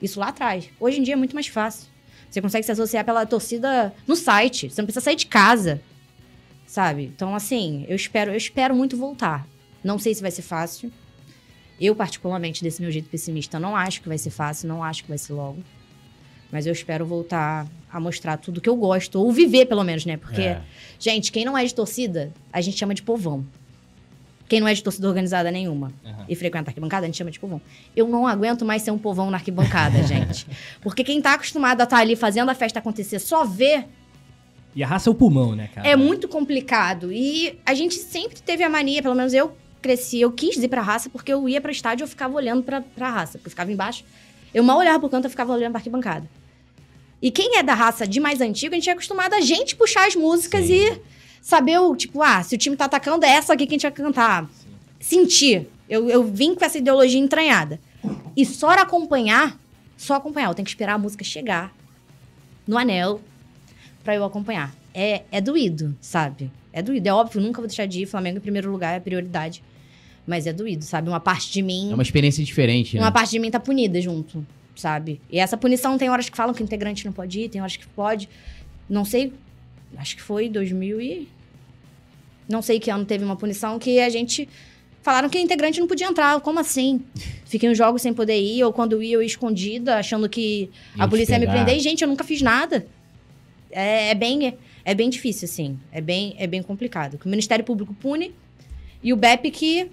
[0.00, 0.68] Isso lá atrás.
[0.78, 1.88] Hoje em dia é muito mais fácil.
[2.30, 4.70] Você consegue se associar pela torcida no site.
[4.70, 5.80] Você não precisa sair de casa.
[6.66, 7.04] Sabe?
[7.04, 9.46] Então, assim, eu espero, eu espero muito voltar.
[9.82, 10.92] Não sei se vai ser fácil.
[11.80, 15.08] Eu, particularmente, desse meu jeito pessimista, não acho que vai ser fácil, não acho que
[15.08, 15.62] vai ser logo.
[16.50, 20.16] Mas eu espero voltar a mostrar tudo que eu gosto, ou viver, pelo menos, né?
[20.16, 20.62] Porque, É.
[20.98, 23.46] gente, quem não é de torcida, a gente chama de povão.
[24.48, 26.24] Quem não é de torcida organizada nenhuma Aham.
[26.28, 27.60] e frequenta a arquibancada, a gente chama de povão.
[27.94, 30.46] Eu não aguento mais ser um povão na arquibancada, gente.
[30.80, 33.84] Porque quem tá acostumado a estar ali fazendo a festa acontecer só vê
[34.74, 35.86] E a raça é o pulmão, né, cara?
[35.86, 37.12] é muito complicado.
[37.12, 40.80] E a gente sempre teve a mania, pelo menos eu cresci, eu quis ir pra
[40.82, 43.50] raça, porque eu ia pra estádio e eu ficava olhando pra, pra raça, porque eu
[43.50, 44.04] ficava embaixo.
[44.54, 46.28] Eu mal olhava pro canto, eu ficava olhando pra arquibancada.
[47.20, 50.06] E quem é da raça de mais antigo, a gente é acostumado a gente puxar
[50.06, 50.72] as músicas Sim.
[50.74, 51.00] e
[51.40, 53.82] saber o, tipo, ah, se o time tá atacando, é essa aqui que a gente
[53.82, 54.48] vai cantar.
[55.00, 55.68] Sentir.
[55.88, 57.80] Eu, eu vim com essa ideologia entranhada.
[58.36, 59.58] E só acompanhar,
[59.96, 60.48] só acompanhar.
[60.48, 61.74] Eu tenho que esperar a música chegar
[62.66, 63.20] no anel
[64.04, 64.74] pra eu acompanhar.
[64.94, 66.50] É, é doído, sabe?
[66.72, 67.08] É doído.
[67.08, 68.06] É óbvio, nunca vou deixar de ir.
[68.06, 69.62] Flamengo em primeiro lugar é prioridade.
[70.26, 71.08] Mas é doído, sabe?
[71.08, 71.90] Uma parte de mim.
[71.90, 73.02] É uma experiência diferente, né?
[73.02, 74.46] Uma parte de mim tá punida junto,
[74.76, 75.20] sabe?
[75.30, 77.76] E essa punição tem horas que falam que o integrante não pode ir, tem horas
[77.76, 78.28] que pode.
[78.88, 79.32] Não sei,
[79.96, 81.28] acho que foi 2000 e...
[82.48, 84.48] Não sei que ano teve uma punição que a gente...
[85.02, 86.40] Falaram que integrante não podia entrar.
[86.40, 87.02] Como assim?
[87.44, 91.06] Fiquei uns jogos sem poder ir, ou quando ia, eu ia escondida, achando que a
[91.06, 91.76] polícia ia me prender.
[91.76, 92.86] E, gente, eu nunca fiz nada.
[93.70, 95.78] É, é bem, é bem difícil, assim.
[95.90, 97.18] É bem, é bem complicado.
[97.24, 98.34] O Ministério Público pune
[99.02, 99.90] e o BEP que,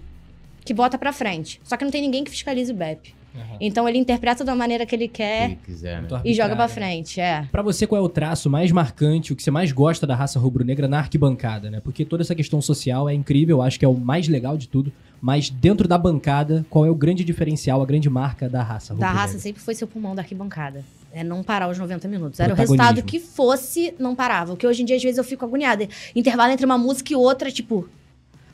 [0.65, 1.61] que bota pra frente.
[1.63, 3.14] Só que não tem ninguém que fiscalize o BEP.
[3.59, 6.07] Então ele interpreta da maneira que ele quer ele quiser, né?
[6.23, 6.67] e joga né?
[6.67, 7.19] frente.
[7.19, 7.47] É.
[7.51, 10.39] Pra você, qual é o traço mais marcante, o que você mais gosta da raça
[10.39, 11.79] rubro-negra na arquibancada, né?
[11.79, 14.67] Porque toda essa questão social é incrível, eu acho que é o mais legal de
[14.67, 14.91] tudo.
[15.21, 19.09] Mas dentro da bancada, qual é o grande diferencial, a grande marca da raça Da
[19.09, 20.83] raça sempre foi seu pulmão da arquibancada.
[21.11, 22.39] É não parar os 90 minutos.
[22.39, 24.53] Era o resultado que fosse, não parava.
[24.53, 25.87] O que hoje em dia, às vezes, eu fico agoniada.
[26.13, 27.87] Intervalo entre uma música e outra, tipo,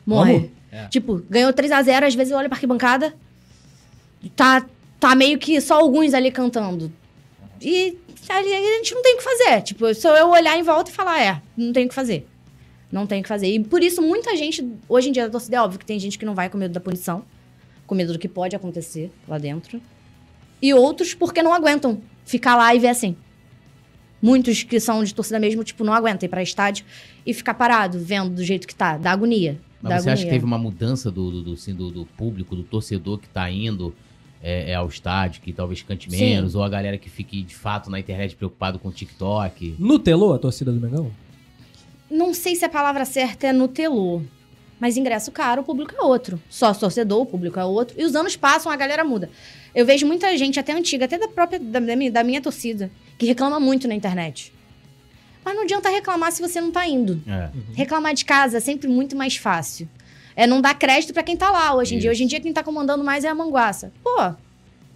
[0.06, 0.52] morre.
[0.72, 0.88] É.
[0.88, 3.14] Tipo, ganhou 3 a 0 às vezes eu olho pra arquibancada,
[4.30, 4.66] tá,
[5.00, 6.92] tá meio que só alguns ali cantando.
[7.62, 7.98] E
[8.30, 9.62] ali a gente não tem o que fazer.
[9.62, 12.28] Tipo, só eu olhar em volta e falar, é, não tem o que fazer.
[12.92, 13.48] Não tem o que fazer.
[13.48, 16.18] E por isso, muita gente, hoje em dia, da torcida, é óbvio que tem gente
[16.20, 17.24] que não vai com medo da punição,
[17.88, 19.82] com medo do que pode acontecer lá dentro.
[20.62, 23.16] E outros porque não aguentam ficar lá e ver assim.
[24.22, 26.86] Muitos que são de torcida mesmo, tipo, não aguentam ir pra estádio
[27.26, 28.96] e ficar parado, vendo do jeito que tá.
[28.98, 29.60] Dá agonia.
[29.82, 30.32] Mas dá você acha que agonia.
[30.34, 33.96] teve uma mudança do, do, do, assim, do- do público, do torcedor que tá indo
[34.44, 36.18] é, é, ao estádio, que talvez cante Sim.
[36.18, 39.76] menos, ou a galera que fique de fato na internet preocupado com o TikTok?
[39.78, 41.12] Nutelou a torcida do Mengão?
[42.10, 44.24] Não sei se a palavra certa é nutelou.
[44.80, 46.42] Mas ingresso caro, o público é outro.
[46.50, 47.96] Só torcedor, o público é outro.
[48.02, 49.30] E os anos passam, a galera muda.
[49.76, 52.92] Eu vejo muita gente, até antiga, até da própria da, da minha, da minha torcida,
[53.18, 54.52] que reclama muito na internet.
[55.46, 57.22] Mas não adianta reclamar se você não tá indo.
[57.28, 57.50] É.
[57.76, 59.88] Reclamar de casa é sempre muito mais fácil.
[60.36, 62.10] É não dar crédito pra quem tá lá hoje em dia.
[62.12, 62.18] Isso.
[62.18, 63.92] Hoje em dia, quem tá comandando mais é a manguaça.
[64.04, 64.34] Pô,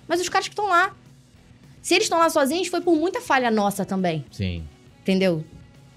[0.08, 0.94] mas os caras que estão lá.
[1.82, 4.26] Se eles estão lá sozinhos, foi por muita falha nossa também.
[4.32, 4.64] Sim.
[5.02, 5.44] Entendeu?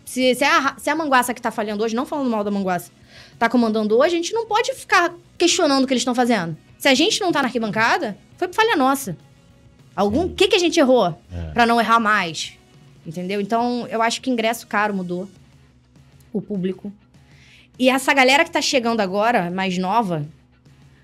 [0.05, 2.91] Se, se, a, se a manguaça que tá falhando hoje, não falando mal da manguaça,
[3.39, 6.57] tá comandando hoje, a gente não pode ficar questionando o que eles estão fazendo.
[6.79, 9.17] Se a gente não tá na arquibancada, foi por falha nossa.
[9.95, 11.51] Algum, o que, que a gente errou É.
[11.53, 12.53] pra não errar mais?
[13.07, 13.41] Entendeu?
[13.41, 15.29] Então, eu acho que ingresso caro mudou.
[16.33, 16.93] O público.
[17.79, 20.27] E essa galera que tá chegando agora, mais nova,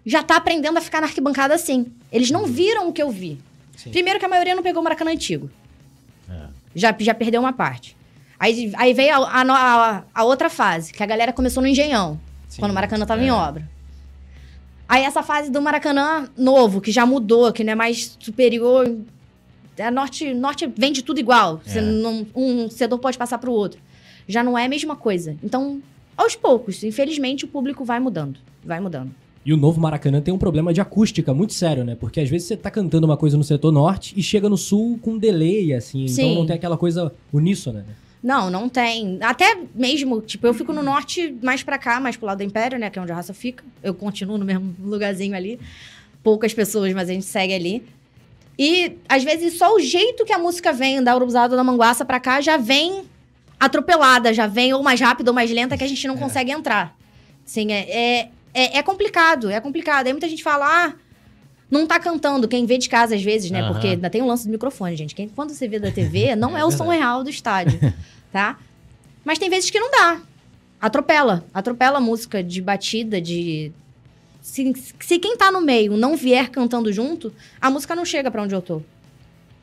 [0.04, 1.86] já tá aprendendo a ficar na arquibancada assim.
[2.10, 3.38] Eles não viram o que eu vi.
[3.76, 3.90] Sim.
[3.90, 5.50] Primeiro que a maioria não pegou o Maracanã antigo.
[6.28, 6.46] É.
[6.74, 7.96] Já, já perdeu uma parte.
[8.38, 12.18] Aí, aí veio a, a a- a outra fase, que a galera começou no Engenhão,
[12.48, 12.60] Sim.
[12.60, 13.26] quando o Maracanã tava É.
[13.26, 13.68] em obra.
[14.88, 18.96] Aí essa fase do Maracanã novo, que já mudou, que não é mais superior.
[19.76, 21.60] É norte, norte vende tudo igual.
[21.66, 21.80] É.
[21.80, 23.80] não- um setor pode passar pro outro.
[24.28, 25.36] Já não é a mesma coisa.
[25.42, 25.80] Então,
[26.16, 28.38] aos poucos, infelizmente, o público vai mudando.
[28.64, 29.14] Vai mudando.
[29.44, 31.94] E o novo Maracanã tem um problema de acústica muito sério, né?
[31.94, 34.98] Porque às vezes você tá cantando uma coisa no setor norte e chega no sul
[35.02, 36.04] com delay, assim.
[36.04, 36.34] Então Sim.
[36.34, 37.94] não tem aquela coisa uníssona, né?
[38.22, 39.18] Não, não tem.
[39.20, 42.78] Até mesmo, tipo, eu fico no norte mais pra cá, mais pro lado do Império,
[42.78, 42.88] né?
[42.88, 43.62] Que é onde a raça fica.
[43.82, 45.60] Eu continuo no mesmo lugarzinho ali.
[46.22, 47.84] Poucas pessoas, mas a gente segue ali.
[48.58, 52.18] E, às vezes, só o jeito que a música vem da Urubuzada da Manguaça pra
[52.18, 53.02] cá já vem
[53.64, 56.96] atropelada, já vem ou mais rápida ou mais lenta que a gente não consegue entrar.
[57.44, 60.06] Sim, é, é, é, é complicado, é complicado.
[60.06, 60.94] Aí muita gente fala, ah,
[61.70, 62.48] não tá cantando.
[62.48, 63.60] Quem vê de casa, às vezes, né?
[63.60, 63.72] Aham.
[63.72, 65.14] Porque ainda tem o lance do microfone, gente.
[65.14, 67.78] Quem, quando você vê da TV, não é, o som real do estádio,
[68.32, 68.58] tá?
[69.24, 70.20] Mas tem vezes que não dá.
[70.80, 71.44] Atropela.
[71.52, 73.72] Atropela a música de batida, de...
[74.42, 78.42] Se, se quem tá no meio não vier cantando junto, a música não chega pra
[78.42, 78.82] onde eu tô.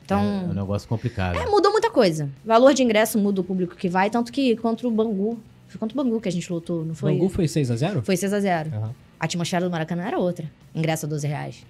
[0.08, 1.36] É, é Então, um negócio complicado.
[1.38, 2.28] é, mudou muita coisa.
[2.44, 5.38] Valor de ingresso muda o público que vai, tanto que contra o Bangu.
[5.68, 7.12] Foi contra o Bangu que a gente lutou, não O foi?
[7.12, 8.02] Bangu foi 6x0?
[8.02, 8.72] Foi 6x0.
[8.72, 8.94] Aham.
[9.18, 10.50] A atmosfera do Maracanã era outra.
[10.74, 11.64] Ingresso a 12 reais.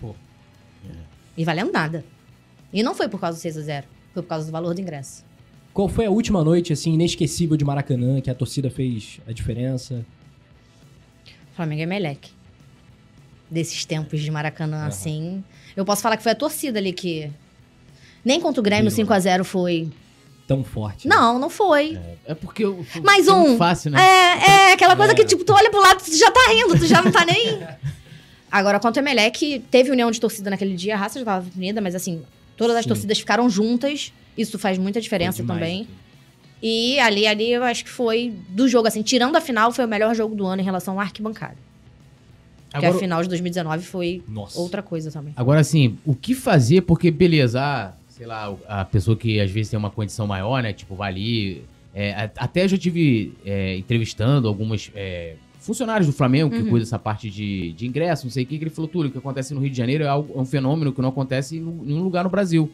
[0.00, 0.14] Pô.
[1.36, 2.04] E valendo nada.
[2.72, 3.84] E não foi por causa do 6x0.
[4.12, 5.24] Foi por causa do valor do ingresso.
[5.72, 10.04] Qual foi a última noite, assim, inesquecível de Maracanã, que a torcida fez a diferença?
[11.54, 12.30] Flamengo e Meleque.
[13.50, 14.86] Desses tempos de Maracanã, Aham.
[14.88, 15.44] assim.
[15.74, 17.30] Eu posso falar que foi a torcida ali que.
[18.24, 19.88] Nem contra o Grêmio Brilhou, 5x0 foi.
[20.46, 21.06] Tão forte.
[21.06, 21.14] né?
[21.14, 21.98] Não, não foi.
[22.26, 23.56] É porque eu, Mais um.
[23.58, 24.00] fácil, né?
[24.00, 25.14] É, é aquela coisa É.
[25.14, 27.58] que, tipo, tu olha pro lado, tu já tá rindo, tu já não tá nem.
[28.50, 31.82] Agora, contra o Emelec, teve união de torcida naquele dia, a raça já tava unida,
[31.82, 32.22] mas assim,
[32.56, 32.88] todas as Sim.
[32.88, 34.10] torcidas ficaram juntas.
[34.38, 35.86] Isso faz muita diferença também.
[36.62, 39.88] E ali, ali, eu acho que foi do jogo, assim, tirando a final, foi o
[39.88, 41.56] melhor jogo do ano em relação à arquibancada.
[42.70, 44.58] Porque Agora, a final de 2019 foi Nossa.
[44.58, 45.32] outra coisa também.
[45.36, 46.82] agora, assim, o que fazer?
[46.82, 50.72] Porque, beleza, ah, sei lá, a pessoa que às vezes tem uma condição maior, né?
[50.72, 51.62] Tipo, vai ali.
[51.94, 56.62] é, a- até já tive é, entrevistando algumas é, funcionários do Flamengo que Uhum.
[56.64, 59.10] cuidam dessa parte de, de ingresso, não sei o que, que ele falou, tudo o
[59.10, 61.60] que acontece no Rio de Janeiro é, algo- é um fenômeno que não acontece em
[61.60, 62.70] nenhum lugar no Brasil.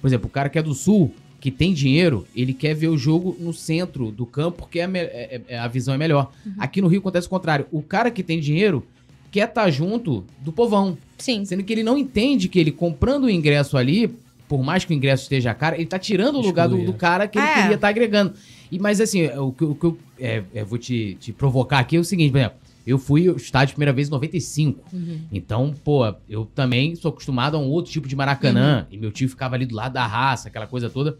[0.00, 2.96] Por exemplo, o cara que é do Sul, que tem dinheiro, ele quer ver o
[2.98, 6.30] jogo no centro do campo, porque é me- é- é- a visão é melhor.
[6.58, 7.66] Aqui no Rio acontece o contrário.
[7.72, 8.84] O cara que tem dinheiro
[9.32, 10.96] quer estar junto do povão.
[11.16, 11.44] Sim.
[11.44, 14.10] Sendo que ele não entende que ele comprando o ingresso ali,
[14.48, 16.98] por mais que o ingresso esteja caro, ele tá tirando o lugar do, Excluir, do
[16.98, 17.54] cara que ele É.
[17.62, 18.32] queria estar agregando.
[18.72, 21.96] E, mas assim, o que, o que eu é, é, vou te, te provocar aqui
[21.96, 22.56] é o seguinte, por exemplo,
[22.86, 24.82] eu fui ao estádio a primeira vez em 95.
[24.92, 25.20] Uhum.
[25.30, 28.86] Então, pô, eu também sou acostumado a um outro tipo de Maracanã.
[28.90, 31.18] E meu tio ficava ali do lado da raça, aquela coisa toda.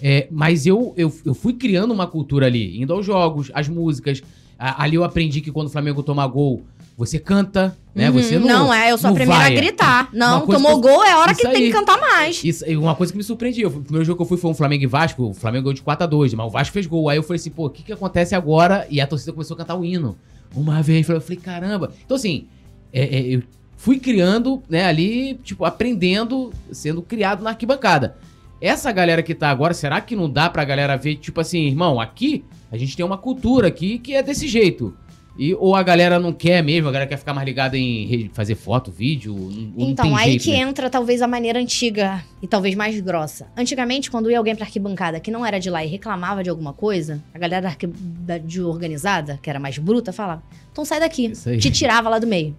[0.00, 4.22] É, mas eu, eu, eu fui criando uma cultura ali, indo aos jogos, às músicas.
[4.58, 6.62] A- ali eu aprendi que quando o Flamengo toma gol,
[7.00, 8.10] você canta, né?
[8.10, 8.22] Uhum.
[8.22, 8.72] Você não.
[8.72, 9.52] é, eu sou a não primeira vai.
[9.52, 10.10] a gritar.
[10.12, 11.66] Não, tomou que gol, é hora que Isso tem aí.
[11.68, 12.44] que cantar mais.
[12.44, 13.68] Isso, e uma coisa que me surpreendia.
[13.68, 15.30] O primeiro jogo que eu fui foi um Flamengo e Vasco.
[15.30, 17.08] O Flamengo ganhou de 4x2, mas o Vasco fez gol.
[17.08, 18.86] Aí eu falei assim, pô, o que, que acontece agora?
[18.90, 20.14] E a torcida começou a cantar o hino.
[20.54, 21.08] Uma vez.
[21.08, 21.90] Eu falei, caramba.
[22.04, 22.46] Então, assim,
[22.92, 23.42] é, é, eu
[23.78, 28.18] fui criando, né, ali, tipo, aprendendo, sendo criado na arquibancada.
[28.60, 31.98] Essa galera que tá agora, será que não dá pra galera ver, tipo assim, irmão,
[31.98, 34.94] aqui a gente tem uma cultura aqui que é desse jeito.
[35.38, 38.56] E, ou a galera não quer mesmo, a galera quer ficar mais ligada em fazer
[38.56, 40.58] foto, vídeo, não, não Então, tem aí jeito, que né?
[40.58, 43.46] entra talvez a maneira antiga e talvez mais grossa.
[43.56, 46.72] Antigamente, quando ia alguém pra arquibancada que não era de lá e reclamava de alguma
[46.72, 51.30] coisa, a galera da de organizada, que era mais bruta, falava: então sai daqui.
[51.58, 52.56] Te tirava lá do meio.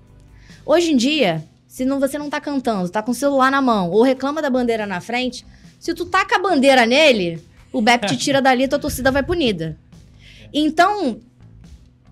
[0.65, 3.89] Hoje em dia, se não, você não tá cantando, tá com o celular na mão,
[3.91, 5.45] ou reclama da bandeira na frente,
[5.79, 9.23] se tu taca a bandeira nele, o BEP te tira dali e tua torcida vai
[9.23, 9.77] punida.
[10.53, 11.19] Então,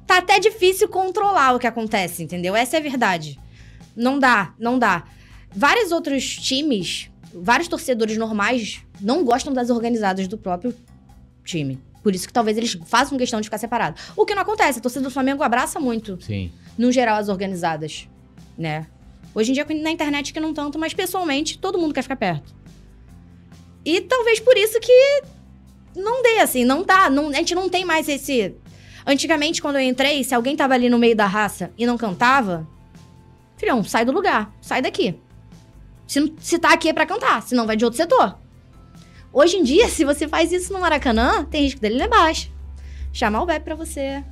[0.10, 2.56] tá até difícil controlar o que acontece, entendeu?
[2.56, 3.40] Essa é a verdade.
[3.96, 5.04] Não dá, não dá.
[5.52, 10.76] Vários outros times, vários torcedores normais não gostam das organizadas do próprio
[11.44, 11.80] time.
[12.02, 14.02] Por isso que talvez eles façam questão de ficar separados.
[14.16, 16.52] O que não acontece, a torcida do Flamengo abraça muito Sim.
[16.76, 18.08] no geral, as organizadas,
[18.58, 18.88] né?
[19.36, 22.56] Hoje em dia, na internet que não tanto, mas pessoalmente, todo mundo quer ficar perto.
[23.86, 25.22] E talvez por isso que
[25.96, 27.10] não dê, assim, não dá.
[27.12, 28.56] Não, a gente não tem mais esse...
[29.06, 32.68] Antigamente, quando eu entrei, se alguém tava ali no meio da raça e não cantava,
[33.58, 35.20] filhão, sai do lugar, sai daqui.
[36.08, 38.38] Se, se tá aqui é pra cantar, senão vai de outro setor.
[39.32, 42.52] Hoje em dia, se você faz isso no Maracanã, tem risco dele lá embaixo.
[43.14, 44.24] Chamar o web pra você.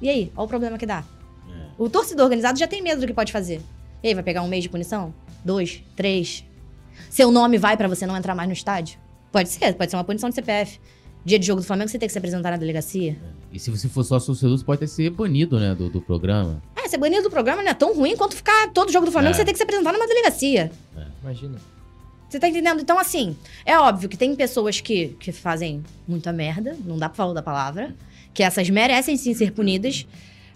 [0.00, 1.04] E aí, olha o problema que dá.
[1.76, 3.60] O torcedor organizado já tem medo do que pode fazer.
[4.02, 5.14] E aí, vai pegar um mês de punição?
[5.44, 5.82] Dois?
[5.94, 6.44] Três?
[7.08, 8.98] Seu nome vai pra você não entrar mais no estádio?
[9.30, 10.80] Pode ser, pode ser uma punição de CPF.
[11.24, 13.16] Dia de jogo do Flamengo, você tem que se apresentar na delegacia.
[13.52, 16.62] E se você for só torcedor, você pode até ser banido, né, do, do programa.
[16.76, 19.34] É, ser banido do programa não é tão ruim quanto ficar todo jogo do Flamengo,
[19.34, 19.36] É.
[19.36, 20.70] você tem que se apresentar numa delegacia.
[21.22, 21.56] Imagina.
[22.28, 22.80] Você tá entendendo?
[22.80, 23.34] Então, assim,
[23.64, 27.42] é óbvio que tem pessoas que, que fazem muita merda, não dá pra falar da
[27.42, 27.96] palavra,
[28.34, 30.06] que essas merecem sim ser punidas,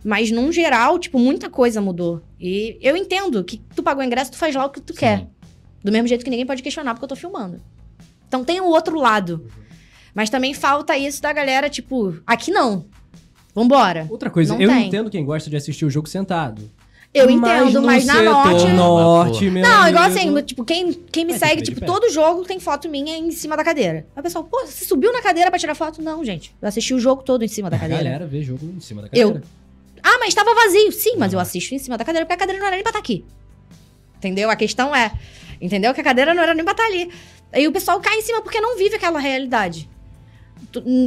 [0.04, 2.20] mas num geral, tipo, muita coisa mudou.
[2.38, 5.26] E eu entendo que tu pagou o ingresso, tu faz lá o que tu quer.
[5.82, 7.58] Do mesmo jeito que ninguém pode questionar porque eu tô filmando.
[8.28, 9.46] Então tem o outro lado.
[10.14, 12.84] Mas também falta isso da galera, tipo, aqui não.
[13.54, 14.06] Vambora.
[14.10, 14.86] Outra coisa, Não eu tem.
[14.88, 16.70] entendo quem gosta de assistir o jogo sentado.
[17.14, 18.68] Eu entendo, no mas na norte.
[18.68, 22.42] norte, meu Não, igual amigo, assim, tipo, quem, quem me que segue, tipo, todo jogo
[22.44, 24.06] tem foto minha em cima da cadeira.
[24.16, 26.00] Aí o pessoal, pô, você subiu na cadeira pra tirar foto?
[26.00, 26.54] Não, gente.
[26.62, 28.02] Eu assisti o jogo todo em cima da A cadeira.
[28.02, 29.46] galera vê jogo em cima da Eu- cadeira.
[30.02, 30.90] Ah, mas tava vazio.
[30.90, 31.42] Sim, mas eu Ah.
[31.42, 33.24] assisto em cima da cadeira, porque a cadeira não era nem pra estar aqui.
[34.16, 34.48] Entendeu?
[34.48, 35.12] A questão é,
[35.60, 35.92] entendeu?
[35.92, 37.10] Que a cadeira não era nem pra estar ali.
[37.52, 39.86] Aí o pessoal cai em cima porque não vive aquela realidade.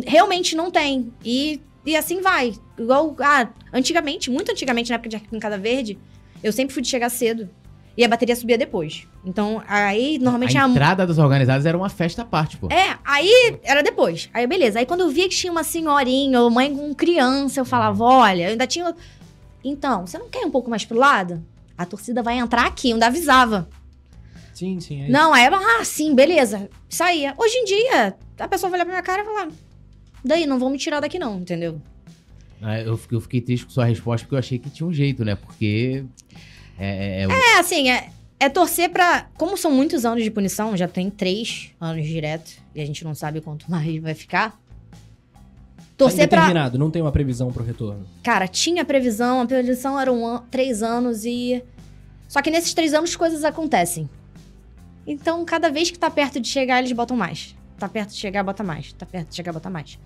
[0.05, 1.11] Realmente não tem.
[1.23, 2.53] E, e assim vai.
[2.77, 5.97] Igual, ah, antigamente, muito antigamente, na época de arquibancada verde,
[6.43, 7.49] eu sempre fui de chegar cedo.
[7.97, 9.07] E a bateria subia depois.
[9.25, 10.57] Então, aí, normalmente...
[10.57, 12.67] a a- entrada das organizadas era uma festa à parte, pô.
[12.69, 14.29] é, aí era depois.
[14.33, 14.79] Aí beleza.
[14.79, 18.43] Aí quando eu via que tinha uma senhorinha ou mãe com criança, eu falava: olha,
[18.43, 18.93] eu ainda tinha.
[19.63, 21.41] Então, você não quer ir um pouco mais pro lado?
[21.77, 23.67] A torcida vai entrar aqui, eu ainda avisava.
[24.55, 25.03] Sim, sim.
[25.03, 26.67] É Não, aí ela, ah, sim, beleza.
[26.89, 27.35] Saía.
[27.37, 29.49] Hoje em dia, a pessoa vai olhar pra minha cara e falar:
[30.23, 31.79] daí, não vão me tirar daqui, não, entendeu?
[32.61, 34.93] Ah, Eu, fiquei- eu fiquei triste com sua resposta porque eu achei que tinha um
[34.93, 35.35] jeito, né?
[35.35, 36.03] Porque.
[36.79, 39.27] É, é, é- É, assim, é, é torcer pra.
[39.37, 43.13] Como são muitos anos de punição, já tem três anos direto, e a gente não
[43.13, 44.57] sabe quanto mais vai ficar.
[45.97, 46.39] Torcer pra.
[46.39, 48.05] Indeterminado, não tem uma previsão pro retorno.
[48.23, 51.61] Cara, tinha previsão, a previsão era um an- três anos e.
[52.27, 54.09] Só que nesses três anos coisas acontecem.
[55.07, 57.55] Então, cada vez que tá perto de chegar, eles botam mais.
[57.77, 58.93] Tá perto de chegar, bota mais.
[58.93, 59.99] Tá perto de chegar, bota mais.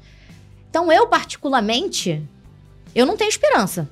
[0.70, 2.22] Então, eu, particularmente,
[2.94, 3.90] eu não tenho esperança.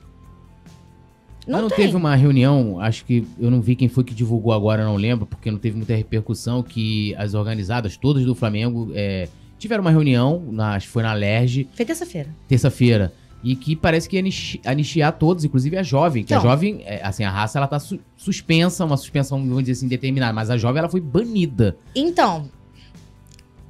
[1.48, 4.84] Não, não teve uma reunião, acho que eu não vi quem foi que divulgou agora,
[4.84, 9.80] não lembro, porque não teve muita repercussão, que as organizadas, todas do Flamengo, é, tiveram
[9.82, 12.30] uma reunião, na, acho que foi na LERJ, Foi terça-feira.
[12.50, 16.50] terça-feira, e que parece que ia anisti- anistiar todos, inclusive a jovem, que a Então.
[16.50, 20.34] jovem, é, assim, a raça, ela tá su- suspensa, uma suspensão, vamos dizer assim, determinada,
[20.34, 21.78] mas a jovem, ela foi banida.
[21.96, 22.50] Então,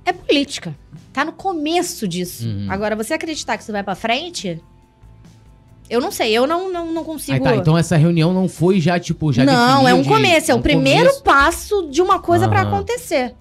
[0.06, 0.74] É política.
[1.12, 2.48] Tá no começo disso.
[2.48, 2.68] Uhum.
[2.70, 4.58] Agora, você acreditar que isso vai pra frente.
[5.90, 7.44] Eu não sei, eu não, não, não consigo.
[7.44, 10.54] tá, então essa reunião não foi já, tipo, já não, é um de- começo, é
[10.54, 11.24] o um primeiro começo.
[11.24, 12.70] passo de uma coisa pra Aham.
[12.76, 13.36] acontecer.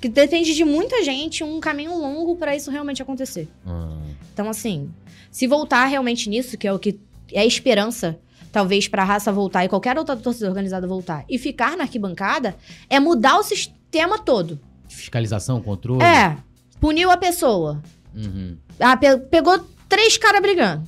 [0.00, 3.48] Que depende de muita gente, um caminho longo pra isso realmente acontecer.
[3.66, 3.96] Ah,
[4.32, 4.90] Então, assim,
[5.30, 6.98] se voltar realmente nisso, que é o que
[7.32, 8.18] é a esperança,
[8.52, 12.56] talvez pra raça voltar e qualquer outra torcida organizada voltar, e ficar na arquibancada,
[12.88, 14.58] é mudar o sistema todo.
[14.88, 16.02] fiscalização, controle.
[16.02, 16.36] É,
[16.80, 17.82] puniu a pessoa.
[18.14, 18.56] Uhum.
[18.80, 19.58] Ah, pe- pegou
[19.88, 20.82] três caras brigando.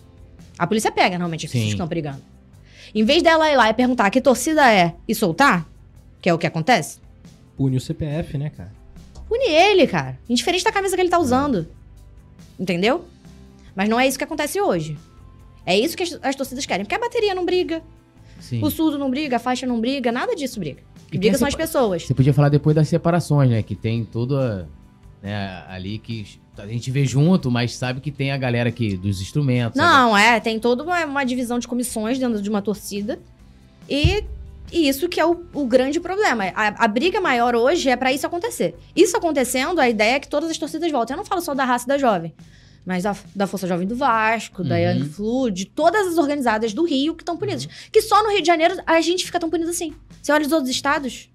[0.58, 1.58] A polícia pega, normalmente, as Sim.
[1.58, 2.22] pessoas que estão brigando.
[2.94, 5.66] Em vez dela ir lá e perguntar que torcida é e soltar,
[6.22, 6.98] que é o que acontece,
[7.56, 8.72] Pune o CPF, né, cara?
[9.30, 10.18] Pune ele, cara.
[10.28, 11.68] Indiferente da camisa que ele tá usando.
[12.58, 13.04] Entendeu?
[13.76, 14.98] Mas não é isso que acontece hoje.
[15.64, 16.84] É isso que as, as torcidas querem.
[16.84, 17.80] Porque a bateria não briga,
[18.40, 18.60] Sim.
[18.62, 20.82] o surdo não briga, a faixa não briga, nada disso briga.
[21.08, 22.02] Que briga são as pessoas.
[22.02, 23.62] Você podia falar depois das separações, né?
[23.62, 24.68] Que tem toda.
[25.22, 29.20] Né, ali que a gente vê junto, mas sabe que tem a galera aqui dos
[29.20, 29.76] instrumentos.
[29.76, 29.88] sabe?
[29.88, 33.18] Não, é, tem toda uma, uma divisão de comissões dentro de uma torcida.
[33.88, 34.24] E,
[34.72, 36.44] e isso que é o, o grande problema.
[36.54, 38.76] A, a briga maior hoje é pra isso acontecer.
[38.94, 41.14] Isso acontecendo, a ideia é que todas as torcidas voltem.
[41.14, 42.32] Eu não falo só da raça da jovem,
[42.86, 44.80] mas da, da Força Jovem do Vasco, da Uhum.
[44.82, 47.66] Young Flu, de todas as organizadas do Rio que estão punidas.
[47.92, 49.92] Que só no Rio de Janeiro a gente fica tão punido assim.
[50.22, 51.28] Você olha os outros estados,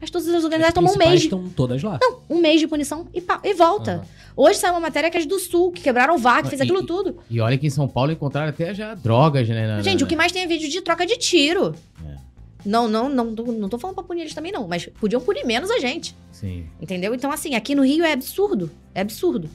[0.00, 1.98] as torcidas organizadas As tomam um mês, estão todas lá.
[2.28, 3.92] um mês de punição e, e volta.
[3.94, 4.04] Aham.
[4.34, 6.64] Hoje saiu uma matéria que é do Sul, que quebraram o VAR, que fez E-
[6.64, 7.18] aquilo tudo.
[7.28, 9.66] E olha que em São Paulo encontraram até já drogas, né?
[9.66, 11.74] na- Gente, na- o que mais tem é vídeo de troca de tiro.
[12.08, 12.16] É.
[12.64, 14.68] Não, não, não, não, não tô falando pra punir eles também, não.
[14.68, 16.16] Mas podiam punir menos a gente.
[16.30, 16.66] Sim.
[16.80, 17.14] Entendeu?
[17.14, 18.70] Então, assim, aqui no Rio é absurdo.
[18.94, 19.50] É absurdo.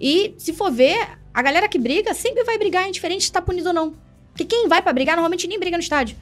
[0.00, 3.68] E, se for ver, a galera que briga sempre vai brigar, indiferente se tá punido
[3.68, 3.94] ou não.
[4.32, 6.16] Porque quem vai pra brigar, normalmente nem briga no estádio.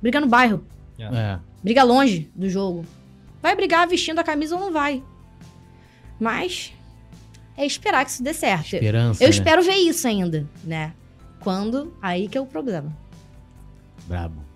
[0.00, 0.64] Briga no bairro.
[0.98, 1.38] É.
[1.62, 2.84] Briga longe do jogo.
[3.40, 5.02] Vai brigar vestindo a camisa ou não vai.
[6.20, 6.72] Mas
[7.56, 8.74] é esperar que isso dê certo.
[8.74, 9.22] Esperança.
[9.22, 9.30] Eu né?
[9.30, 10.92] espero ver isso ainda, né?
[11.40, 12.96] Quando, aí que é o problema.
[14.06, 14.51] Brabo.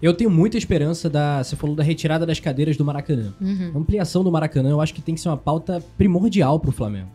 [0.00, 1.42] Eu tenho muita esperança da.
[1.42, 3.34] Você falou da retirada das cadeiras do Maracanã.
[3.40, 3.72] Uhum.
[3.74, 7.08] A ampliação do Maracanã eu acho que tem que ser uma pauta primordial pro Flamengo.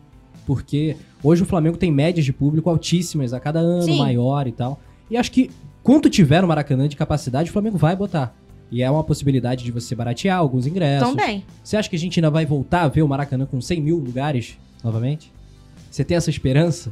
[0.45, 3.99] Porque hoje o Flamengo tem médias de público altíssimas a cada ano, Sim.
[3.99, 4.79] maior e tal.
[5.09, 5.51] E acho que
[5.83, 8.35] quanto tiver no Maracanã de capacidade, o Flamengo vai botar.
[8.71, 11.09] E é uma possibilidade de você baratear alguns ingressos.
[11.09, 11.45] Também.
[11.63, 13.97] Você acha que a gente ainda vai voltar a ver o Maracanã com 100 mil
[13.97, 15.31] lugares novamente?
[15.89, 16.91] Você tem essa esperança?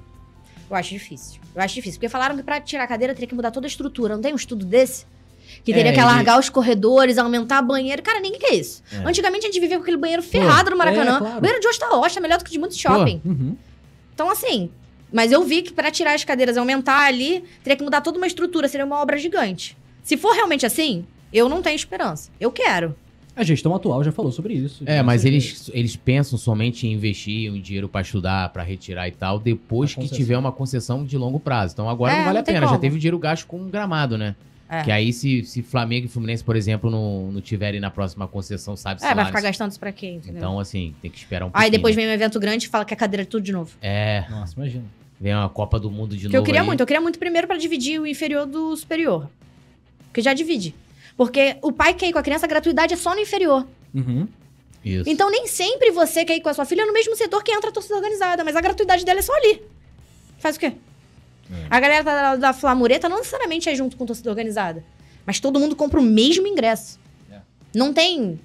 [0.70, 1.40] Eu acho difícil.
[1.56, 1.98] Eu acho difícil.
[1.98, 4.16] Porque falaram que pra tirar a cadeira teria que mudar toda a estrutura.
[4.16, 5.06] Não tem um estudo desse?
[5.64, 8.02] Que teria É, que alargar os corredores, aumentar banheiro.
[8.02, 8.82] Cara, ninguém quer isso.
[8.92, 8.98] É.
[9.08, 11.16] Antigamente a gente vivia com aquele banheiro ferrado no Maracanã.
[11.16, 11.38] é, claro.
[11.38, 13.22] O banheiro de hoje tá ótimo, tá melhor do que de muito shopping.
[13.26, 13.56] Uhum.
[14.14, 14.70] Então, assim.
[15.12, 18.18] Mas eu vi que pra tirar as cadeiras e aumentar ali, teria que mudar toda
[18.18, 18.68] uma estrutura.
[18.68, 19.76] Seria uma obra gigante.
[20.04, 22.30] Se for realmente assim, eu não tenho esperança.
[22.40, 22.96] Eu quero.
[23.36, 24.84] A gestão atual já falou sobre isso.
[24.86, 29.12] É, mas eles, eles pensam somente em investir um dinheiro pra estudar, pra retirar e
[29.12, 31.74] tal, depois que tiver uma concessão de longo prazo.
[31.74, 32.60] Então agora É, não vale não a pena.
[32.62, 32.80] Já como.
[32.80, 34.36] teve o dinheiro gasto com um gramado, né?
[34.70, 34.84] É.
[34.84, 38.76] Que aí, se, se Flamengo e Fluminense, por exemplo, não, não tiverem na próxima concessão,
[38.78, 39.48] sabe-se É, vai lá, ficar né?
[39.50, 40.38] gastando isso pra quê, entendeu?
[40.38, 41.66] Então, assim, tem que esperar um pouquinho.
[41.66, 43.72] Aí depois vem um evento grande e fala que a cadeira é tudo de novo.
[43.82, 44.84] É, Nossa, imagina.
[45.20, 46.68] vem uma Copa do Mundo de Que eu novo queria aí.
[46.68, 46.80] muito.
[46.82, 49.28] Eu queria muito primeiro pra dividir o inferior do superior.
[50.08, 50.76] Porque já divide.
[51.18, 53.66] Porque o pai quer ir com a criança, a gratuidade é só no inferior.
[53.94, 54.28] Uhum.
[54.86, 55.10] Isso.
[55.10, 57.70] Então nem sempre você quer ir com a sua filha no mesmo setor que entra
[57.70, 59.62] a torcida organizada, mas a gratuidade dela é só ali.
[60.38, 60.74] Faz o quê?
[61.52, 61.68] É.
[61.70, 64.84] A galera da, da Flamureta não necessariamente é junto com a torcida organizada.
[65.26, 67.00] Mas todo mundo compra o mesmo ingresso.
[67.32, 67.40] É.
[67.76, 68.40] Não tem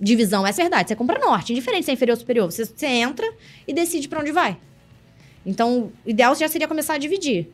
[0.00, 0.88] divisão, essa é verdade.
[0.88, 2.50] Você compra norte, indiferente se é inferior ou superior.
[2.50, 3.30] Você, você entra
[3.66, 4.56] e decide pra onde vai.
[5.44, 7.48] Então, o ideal já seria começar a dividir.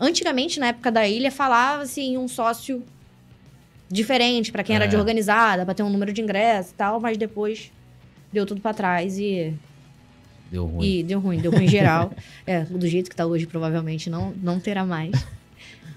[0.00, 2.82] Antigamente, na época da ilha, falava assim, um sócio
[3.90, 4.88] diferente pra quem era É.
[4.88, 7.72] de organizada, pra ter um número de ingressos e tal, mas depois
[8.32, 9.52] deu tudo pra trás e,
[10.50, 10.86] Deu ruim.
[10.86, 12.12] e deu ruim, deu ruim em geral.
[12.46, 15.10] é, do jeito que tá hoje, provavelmente não, não terá mais.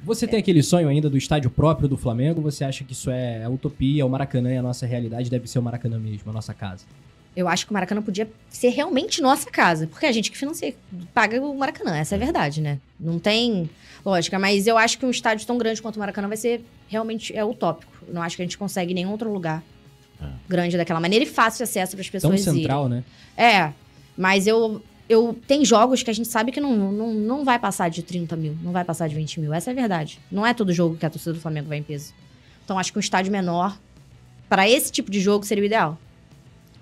[0.04, 2.42] Você tem aquele sonho ainda do estádio próprio do Flamengo?
[2.42, 5.60] Você acha que isso é a utopia, o Maracanã é a nossa realidade, deve ser
[5.60, 6.86] o Maracanã mesmo, a nossa casa?
[7.36, 10.74] Eu acho que o Maracanã podia ser realmente nossa casa, porque a gente que financia,
[11.14, 12.80] paga o Maracanã, essa é a verdade, né?
[13.00, 13.70] Não tem
[14.04, 17.34] lógica, mas eu acho que um estádio tão grande quanto o Maracanã vai ser realmente
[17.38, 17.92] é utópico.
[18.08, 19.64] Eu não acho que a gente consegue em nenhum outro lugar
[20.22, 20.26] É.
[20.50, 22.54] grande daquela maneira e fácil de acesso para as Tão pessoas irem.
[22.62, 23.04] central, né?
[23.38, 23.72] É,
[24.18, 25.38] mas eu, eu.
[25.48, 28.56] Tem jogos que a gente sabe que não, não, não vai passar de 30 mil,
[28.64, 29.54] não vai passar de 20 mil.
[29.54, 30.20] Essa é a verdade.
[30.32, 32.14] Não é todo jogo que a torcida do Flamengo vai em peso.
[32.64, 33.78] Então acho que um estádio menor,
[34.48, 35.98] para esse tipo de jogo, seria o ideal.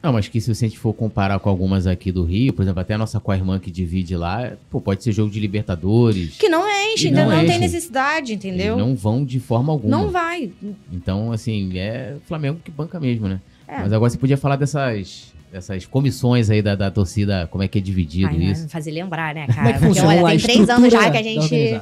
[0.02, 2.94] Não, mas que se você for comparar com algumas aqui do Rio, por exemplo, até
[2.94, 6.38] a nossa com a irmã que divide lá, pô, pode ser jogo de Libertadores.
[6.38, 7.30] Que não enche, E entendeu?
[7.30, 8.78] não Não, tem necessidade, Eles entendeu?
[8.78, 9.98] não vão de forma alguma.
[9.98, 10.54] Não vai.
[10.90, 13.42] Então, assim, é o Flamengo que banca mesmo, né?
[13.68, 13.80] É.
[13.80, 17.78] Mas agora você podia falar dessas essas comissões aí da, da torcida, como é que
[17.78, 18.70] é dividido Ai, né, isso?
[18.70, 19.74] fazer lembrar, né, é cara?
[19.74, 21.82] que Porque funciona olha, tem três anos já que a gente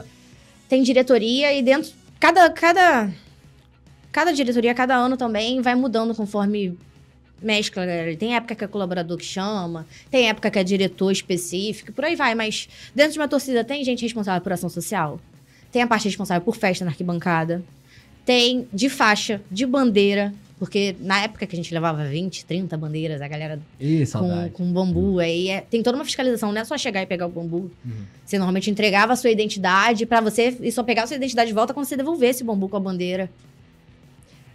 [0.68, 1.92] tem diretoria e dentro.
[2.20, 3.12] Cada, cada,
[4.12, 6.78] cada diretoria, cada ano também vai mudando conforme
[7.42, 8.16] mescla, galera.
[8.16, 12.16] Tem época que é colaborador que chama, tem época que é diretor específico, por aí
[12.16, 12.36] vai.
[12.36, 15.20] Mas dentro de uma torcida tem gente responsável por ação social,
[15.72, 17.64] tem a parte responsável por festa na arquibancada,
[18.26, 20.34] tem de faixa, de bandeira.
[20.60, 24.72] Porque na época que a gente levava 20, 30 bandeiras, a galera Ih, com, com
[24.74, 25.20] bambu.
[25.20, 27.70] Aí é- tem toda uma fiscalização, não é só chegar e pegar o bambu.
[27.86, 27.92] Uhum.
[28.26, 31.54] Você normalmente entregava a sua identidade pra você e só pegava a sua identidade de
[31.54, 33.30] volta quando você devolvesse o bambu com a bandeira.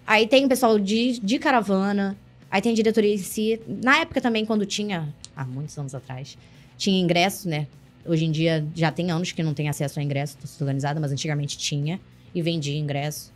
[0.04, 2.16] Aí tem o pessoal de, de caravana,
[2.50, 3.60] aí tem a diretoria em si.
[3.66, 6.36] Na época também, quando tinha, há muitos anos atrás,
[6.76, 7.68] tinha ingresso, né?
[8.04, 11.12] Hoje em dia já tem anos que não tem acesso a ingresso, torcida organizada, mas
[11.12, 12.00] antigamente tinha
[12.34, 13.31] e vendia ingresso.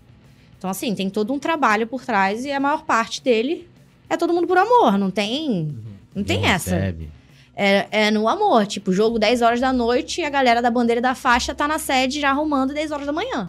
[0.58, 3.68] Então, assim, tem todo um trabalho por trás e a maior parte dele
[4.08, 5.76] é todo mundo por amor, não tem.
[6.14, 6.74] Não tem Não essa.
[6.74, 7.10] recebe.
[7.54, 8.66] É, é no amor.
[8.66, 11.78] Tipo, jogo 10 horas da noite e a galera da bandeira da faixa tá na
[11.78, 13.48] sede já arrumando 10 horas da manhã.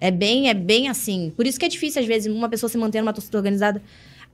[0.00, 1.32] É bem, é bem assim.
[1.34, 3.82] Por isso que é difícil, às vezes, uma pessoa se manter numa torcida organizada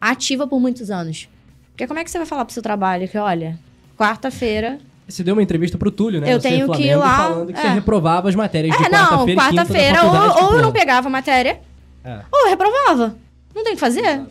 [0.00, 1.28] ativa por muitos anos.
[1.70, 3.58] Porque como é que você vai falar pro seu trabalho que, olha,
[3.96, 4.78] quarta-feira.
[5.12, 6.32] Você deu uma entrevista pro Túlio, né?
[6.32, 7.70] Eu tenho que ir Flamengo, lá, falando que você é.
[7.74, 10.10] reprovava as matérias de É, não, quarta-feira da quarta-feira, ou,
[10.44, 10.62] ou eu pô.
[10.62, 11.60] não pegava a matéria,
[12.04, 12.20] É.
[12.32, 13.16] ou eu reprovava.
[13.54, 14.00] Não tem o que fazer.
[14.00, 14.30] Exato.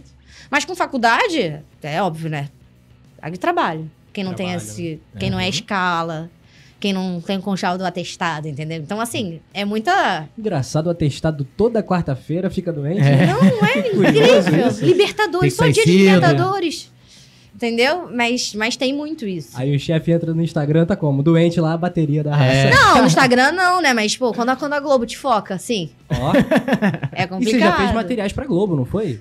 [0.49, 2.49] Mas com faculdade, é óbvio, né?
[3.21, 3.89] Pague trabalho.
[4.11, 4.99] Quem não tem Trabalho, esse.
[5.19, 5.49] Quem não é Uhum.
[5.49, 6.29] escala.
[6.79, 8.79] Quem não tem conchal do atestado, entendeu?
[8.79, 10.27] Então, assim, é muita.
[10.35, 12.99] Engraçado, o atestado toda quarta-feira fica doente.
[13.01, 13.03] É.
[13.17, 13.27] né?
[13.27, 14.71] Não é incrível.
[14.81, 16.15] Libertadores, só Tem dia de né?
[16.15, 16.91] Libertadores.
[17.61, 18.09] Entendeu?
[18.11, 19.49] Mas, mas tem muito isso.
[19.53, 21.21] Aí o chefe entra no Instagram, tá como?
[21.21, 22.51] Doente lá, a bateria da raça.
[22.51, 22.71] É.
[22.71, 23.93] Não, no Instagram não, né?
[23.93, 26.33] Mas, pô, quando a, quando a Globo te foca, assim, Ó.
[27.13, 27.51] é E complicado.
[27.51, 29.19] você já fez materiais pra Globo, não foi?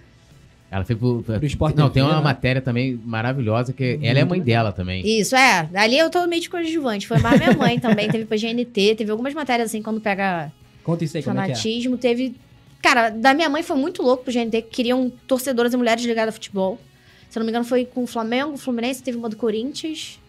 [0.70, 2.20] Ela foi pro, Pro Sport Não, tem uma né?
[2.22, 5.04] matéria também maravilhosa que ela é mãe dela também.
[5.04, 5.68] Isso, é.
[5.74, 7.06] Ali eu tô meio de coadjuvante.
[7.08, 8.08] Foi mais minha mãe também.
[8.08, 10.50] Teve pra GNT, teve algumas matérias assim, quando pega
[10.82, 11.54] Conta isso aí, como é que é?
[11.56, 11.98] fanatismo.
[11.98, 12.36] Teve.
[12.80, 16.30] Cara, da minha mãe foi muito louco pro GNT, que queriam torcedoras e mulheres ligadas
[16.30, 16.78] a futebol.
[17.30, 20.20] Se eu não me engano, foi com o Flamengo, o Fluminense, teve uma do Corinthians.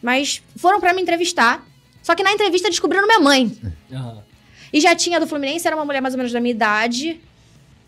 [0.00, 1.66] Mas foram pra me entrevistar.
[2.02, 3.52] Só que na entrevista descobriram minha mãe.
[3.92, 4.22] Aham.
[4.72, 7.20] E já tinha do Fluminense, era uma mulher mais ou menos da minha idade,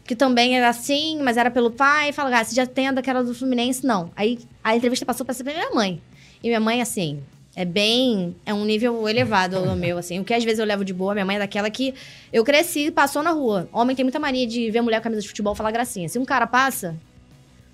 [0.04, 2.12] que também era assim, mas era pelo pai.
[2.12, 3.86] Fala, ah, você já tem a daquela do Fluminense?
[3.86, 4.10] Não.
[4.16, 6.02] Aí a entrevista passou pra ser pra minha mãe.
[6.42, 7.22] E minha mãe, assim,
[7.54, 8.34] é bem.
[8.44, 10.18] É um nível elevado o meu, assim.
[10.18, 11.94] O que às vezes eu levo de boa, minha mãe é daquela que
[12.32, 13.68] eu cresci, passou na rua.
[13.72, 16.08] Homem tem muita mania de ver mulher com camisa de futebol e falar gracinha.
[16.08, 16.96] Se um cara passa,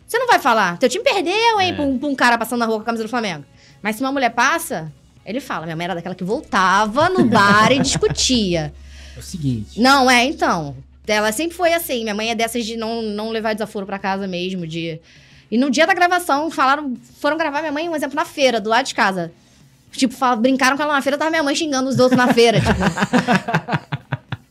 [0.08, 0.78] você não vai falar.
[0.78, 1.72] Teu time perdeu, hein, É.
[1.74, 3.44] pra, um, pra um cara passando na rua com a camisa do Flamengo.
[3.82, 4.90] Mas se uma mulher passa,
[5.24, 5.66] ele fala.
[5.66, 8.72] Minha mãe era daquela que voltava no bar e discutia.
[9.14, 9.80] É o seguinte.
[9.80, 10.74] Não, é, então.
[11.06, 12.02] Ela sempre foi assim.
[12.02, 14.66] Minha mãe é dessas de não, não levar desaforo pra casa mesmo.
[14.66, 15.00] De...
[15.50, 18.68] E no dia da gravação, falaram, foram gravar minha mãe, um exemplo, na feira, do
[18.68, 19.30] lado de casa.
[19.92, 22.60] Tipo, fala- brincaram com ela na feira, tava minha mãe xingando os outros na feira.
[22.60, 22.72] tipo.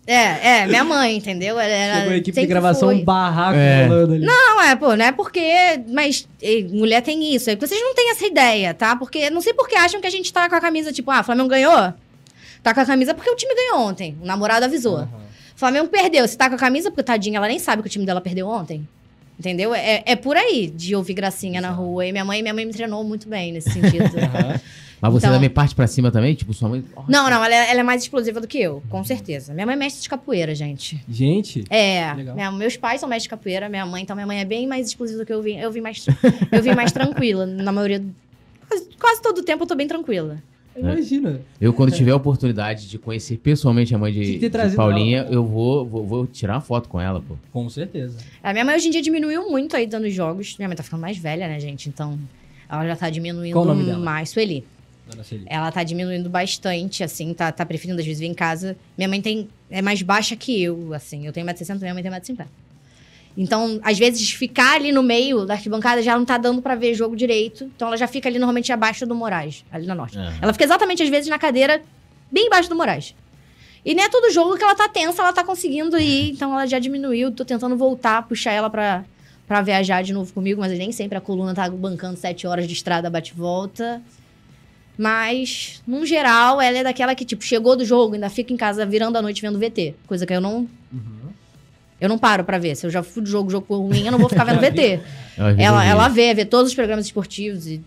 [0.07, 1.59] É, é, minha mãe, entendeu?
[1.59, 2.95] Ela, ela Chegou a equipe de gravação, foi.
[2.95, 3.87] um barraco É.
[3.87, 4.25] rolando ali.
[4.25, 5.41] Não, é, pô, não é porque.
[5.89, 7.49] Mas eh, mulher tem isso.
[7.49, 8.95] É que vocês não têm essa ideia, tá?
[8.95, 11.21] Porque não sei por que acham que a gente tá com a camisa, tipo, ah,
[11.23, 11.93] Flamengo ganhou?
[12.63, 14.17] Tá com a camisa porque o time ganhou ontem.
[14.21, 14.97] O namorado avisou.
[14.99, 15.09] Aham.
[15.57, 16.25] Flamengo perdeu.
[16.25, 18.47] Você tá com a camisa porque, tadinha, ela nem sabe que o time dela perdeu
[18.47, 18.87] ontem.
[19.37, 19.73] Entendeu?
[19.75, 22.05] É, é por aí de ouvir gracinha na rua.
[22.05, 24.05] E minha mãe, minha mãe me treinou muito bem nesse sentido.
[24.17, 24.59] Aham.
[25.11, 26.33] Mas você Então- também parte pra cima também?
[26.35, 26.83] Tipo, sua mãe.
[27.07, 29.53] não, não, ela é, ela é mais explosiva do que eu, com certeza.
[29.53, 31.03] Minha mãe é mestre de capoeira, gente.
[31.09, 34.45] Gente, É, minha- meus pais são mestres de capoeira, minha mãe, então minha mãe é
[34.45, 35.57] bem mais explosiva do que eu vim.
[35.57, 36.05] Eu vim mais,
[36.51, 37.45] eu vim mais tranquila.
[37.45, 38.03] Na maioria.
[38.69, 40.37] Quase, quase todo o tempo eu tô bem tranquila.
[40.77, 41.41] imagina.
[41.59, 45.31] Eu, quando tiver a oportunidade de conhecer pessoalmente a mãe de, de Paulinha, ela.
[45.33, 47.35] eu vou, vou, vou tirar uma foto com ela, pô.
[47.51, 48.17] Com certeza.
[48.43, 50.55] A minha mãe hoje em dia diminuiu muito aí dando jogos.
[50.59, 51.89] Minha mãe tá ficando mais velha, né, gente?
[51.89, 52.19] Então,
[52.69, 53.97] ela já tá diminuindo Qual o nome dela?
[53.97, 54.29] mais.
[54.29, 54.63] Sueli.
[55.47, 58.75] Ela tá diminuindo bastante, assim, tá, tá preferindo às vezes vir em casa.
[58.97, 61.25] Minha mãe tem, é mais baixa que eu, assim.
[61.25, 62.47] Eu tenho 1,60m, minha mãe tem 1,50m.
[63.37, 66.95] Então, às vezes, ficar ali no meio da arquibancada já não tá dando pra ver
[66.95, 67.65] jogo direito.
[67.75, 70.17] Então, ela já fica ali normalmente abaixo do Moraes, ali na norte.
[70.17, 70.33] Aham.
[70.41, 71.83] Ela fica exatamente, às vezes, na cadeira
[72.31, 73.13] bem embaixo do Moraes.
[73.85, 76.31] E nem é todo jogo que ela tá tensa, ela tá conseguindo ir.
[76.31, 77.31] Então, ela já diminuiu.
[77.31, 79.05] Tô tentando voltar, puxar ela pra,
[79.47, 80.59] pra viajar de novo comigo.
[80.59, 84.01] Mas nem sempre a coluna tá bancando sete horas de estrada bate-volta.
[84.97, 88.85] Mas, num geral, ela é daquela que, tipo, chegou do jogo, ainda fica em casa
[88.85, 89.93] virando a noite vendo VT.
[90.07, 90.67] Coisa que eu não...
[90.91, 91.17] Uhum.
[91.99, 92.75] Eu não paro pra ver.
[92.75, 94.99] Se eu já fui do jogo, jogo ruim, eu não vou ficar vendo VT.
[95.57, 97.81] Ela, ela vê, vê todos os programas esportivos e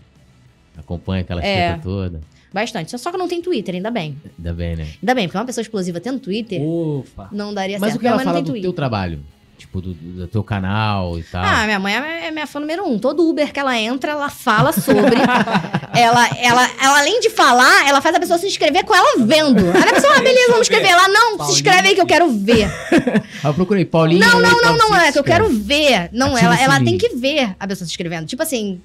[0.77, 1.77] acompanha aquela É.
[1.77, 2.19] toda.
[2.53, 2.97] bastante.
[2.99, 4.17] Só que não tenho Twitter, ainda bem.
[4.37, 4.87] Ainda bem, né?
[5.01, 7.29] Ainda bem, porque uma pessoa explosiva tendo Twitter Opa.
[7.31, 7.97] não daria Mas certo.
[7.97, 8.73] o que ela Minha fala do tem teu Twitter.
[8.75, 9.19] trabalho?
[9.61, 11.43] Tipo, do, do teu canal e tal.
[11.43, 12.97] Ah, minha mãe é é minha fã número um.
[12.97, 15.15] Todo Uber que ela entra, ela fala sobre.
[15.93, 19.59] ela, ela, ela, além de falar, ela faz a pessoa se inscrever com ela vendo.
[19.59, 20.87] Aí a pessoa, ah, beleza, vamos escrever.
[20.87, 22.65] Ela, não, se inscreve aí que eu quero ver.
[22.91, 24.19] Aí eu procurei, Paulinho.
[24.19, 26.09] Não, não, não, Paulo, não, é que eu quero ver.
[26.11, 28.25] Não, Ativa ela, ela tem que ver a pessoa se inscrevendo.
[28.25, 28.81] Tipo assim,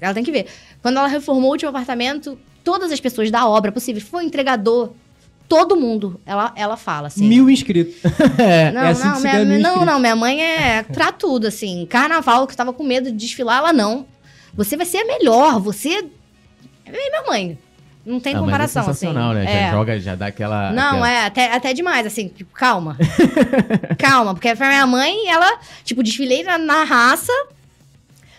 [0.00, 0.46] ela tem que ver.
[0.82, 4.92] Quando ela reformou o último apartamento, todas as pessoas da obra possível, foi entregador,
[5.48, 7.26] todo mundo, ela, ela fala assim.
[7.26, 7.94] Mil inscritos.
[8.38, 9.86] é, Não, é assim não, minha, mil não, inscritos.
[9.86, 11.86] não, minha mãe é pra tudo, assim.
[11.86, 14.06] Carnaval, que eu tava com medo de desfilar, ela não.
[14.54, 16.04] Você vai ser a melhor, você.
[16.84, 17.58] É minha mãe.
[18.04, 19.40] Não tem Ah, mas comparação, é sensacional, assim.
[19.40, 19.52] né?
[19.52, 19.60] É.
[19.66, 20.70] Já joga, já dá aquela.
[20.72, 21.10] Não, aquela...
[21.10, 22.96] é até, até demais, assim, tipo, calma.
[23.98, 27.32] calma, porque pra minha mãe, ela, tipo, desfilei na, na raça.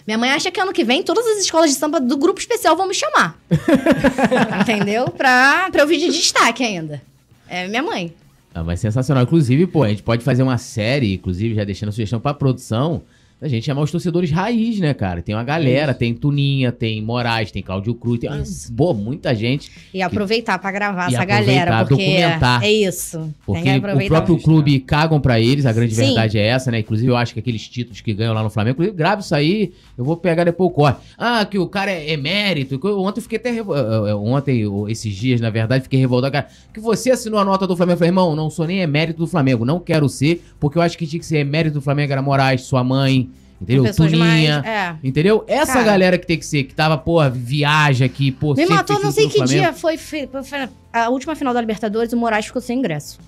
[0.07, 2.77] Minha mãe acha que ano que vem todas as escolas de samba do grupo especial
[2.77, 3.37] vão me chamar.
[4.61, 5.09] Entendeu?
[5.09, 7.01] Pra, pra eu vir de destaque ainda.
[7.49, 8.13] É minha mãe.
[8.55, 9.23] Ah, mas sensacional.
[9.23, 13.03] Inclusive, pô, a gente pode fazer uma série, inclusive, já deixando a sugestão pra produção,
[13.39, 15.21] da gente chamar os torcedores raiz, né, cara?
[15.21, 18.73] Tem uma galera, tem Tuninha, tem Moraes, tem Cláudio Cruz, tem Isso.
[18.73, 19.71] boa, muita gente.
[19.93, 22.63] E aproveitar pra gravar essa galera, porque documentar.
[22.63, 23.19] é isso.
[23.19, 26.05] Tem Porque que o próprio clube cagam pra eles, a grande Sim.
[26.07, 26.79] verdade é essa, né?
[26.79, 29.71] Inclusive, eu acho que aqueles títulos que ganham lá no Flamengo, inclusive, grave isso aí,
[29.95, 30.99] eu vou pegar depois o corte.
[31.17, 32.75] Ah, que o cara é emérito.
[32.99, 33.51] Ontem eu fiquei até.
[33.51, 36.31] revo- eh, eh, Ontem, ou esses dias, na verdade, fiquei revoltado.
[36.33, 37.93] Cara, que você assinou a nota do Flamengo.
[37.93, 40.97] Eu falei, irmão, não sou nem emérito do Flamengo, não quero ser, porque eu acho
[40.97, 43.26] que tinha que ser emérito do Flamengo, era Moraes, sua mãe,
[43.61, 43.83] entendeu?
[43.83, 44.61] Pessoas Tuninha.
[44.61, 44.65] mais.
[44.65, 44.95] É.
[45.03, 45.43] Entendeu?
[45.47, 45.85] Essa Cara.
[45.85, 49.27] galera que tem que ser, que tava, porra, viaja aqui, pô, Me matou, não sei
[49.27, 49.59] que Flamengo.
[49.59, 53.19] dia foi, fe- foi a última final da Libertadores, o Moraes ficou sem ingresso.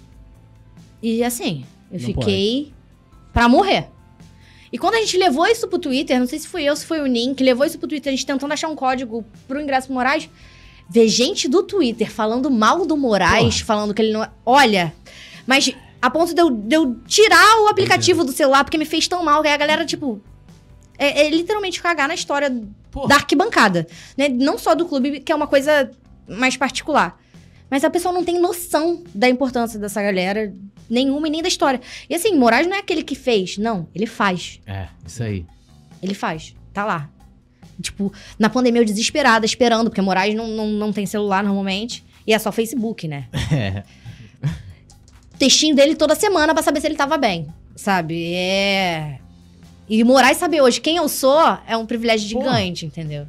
[1.01, 2.73] E assim, eu Não fiquei
[3.33, 3.87] pra morrer.
[4.71, 6.99] E quando a gente levou isso pro Twitter, não sei se foi eu, se foi
[7.01, 9.87] o Nin, que levou isso pro Twitter, a gente tentando achar um código pro ingresso
[9.87, 10.29] pro Moraes,
[10.87, 14.23] ver gente do Twitter falando mal do Moraes, falando que ele não.
[14.23, 14.93] é, Olha,
[15.47, 19.07] mas a ponto de eu, de eu tirar o aplicativo do celular, porque me fez
[19.07, 20.21] tão mal, que aí a galera, tipo.
[20.97, 22.53] É, é literalmente cagar na história
[22.91, 23.07] Pô.
[23.07, 23.87] da arquibancada.
[24.17, 24.27] Né?
[24.27, 25.89] Não só do clube, que é uma coisa
[26.27, 27.17] mais particular.
[27.69, 30.53] Mas a pessoa não tem noção da importância dessa galera,
[30.89, 31.79] nenhuma e nem da história.
[32.09, 33.87] E assim, Moraes não é aquele que fez, não.
[33.93, 34.59] Ele faz.
[34.65, 35.45] É, isso aí.
[36.01, 36.55] Ele faz.
[36.73, 37.09] Tá lá.
[37.81, 42.03] Tipo, na pandemia eu desesperada, esperando, porque Moraes não, não, não tem celular normalmente.
[42.25, 43.27] E é só Facebook, né?
[43.51, 43.83] É.
[45.39, 47.47] Textinho dele toda semana pra saber se ele tava bem.
[47.75, 48.33] Sabe?
[48.35, 49.19] É.
[49.89, 53.25] E Moraes saber hoje quem eu sou é um privilégio gigante, entendeu?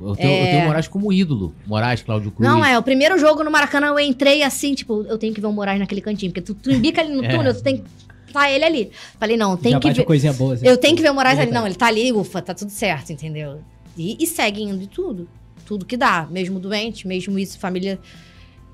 [0.00, 0.50] Eu tenho, eu É.
[0.50, 1.54] tenho o Moraes como ídolo.
[1.66, 2.46] Moraes, Cláudio Cruz.
[2.46, 5.46] Não, é, o primeiro jogo no Maracanã eu entrei assim, tipo, eu tenho que ver
[5.46, 7.28] o Moraes naquele cantinho, porque tu, tu embica ali no É.
[7.34, 7.84] túnel, tu tem que
[8.32, 8.90] tá ele ali.
[9.18, 10.04] Falei, não, tem Já que ver.
[10.04, 10.54] coisinha boa.
[10.54, 10.66] assim.
[10.66, 11.50] Eu tenho que ver o Moraes ali.
[11.52, 13.60] Não, ele tá ali, ufa, tá tudo certo, entendeu?
[13.96, 15.28] E, e segue indo de tudo.
[15.64, 16.26] Tudo que dá.
[16.30, 17.98] Mesmo doente, mesmo isso, família.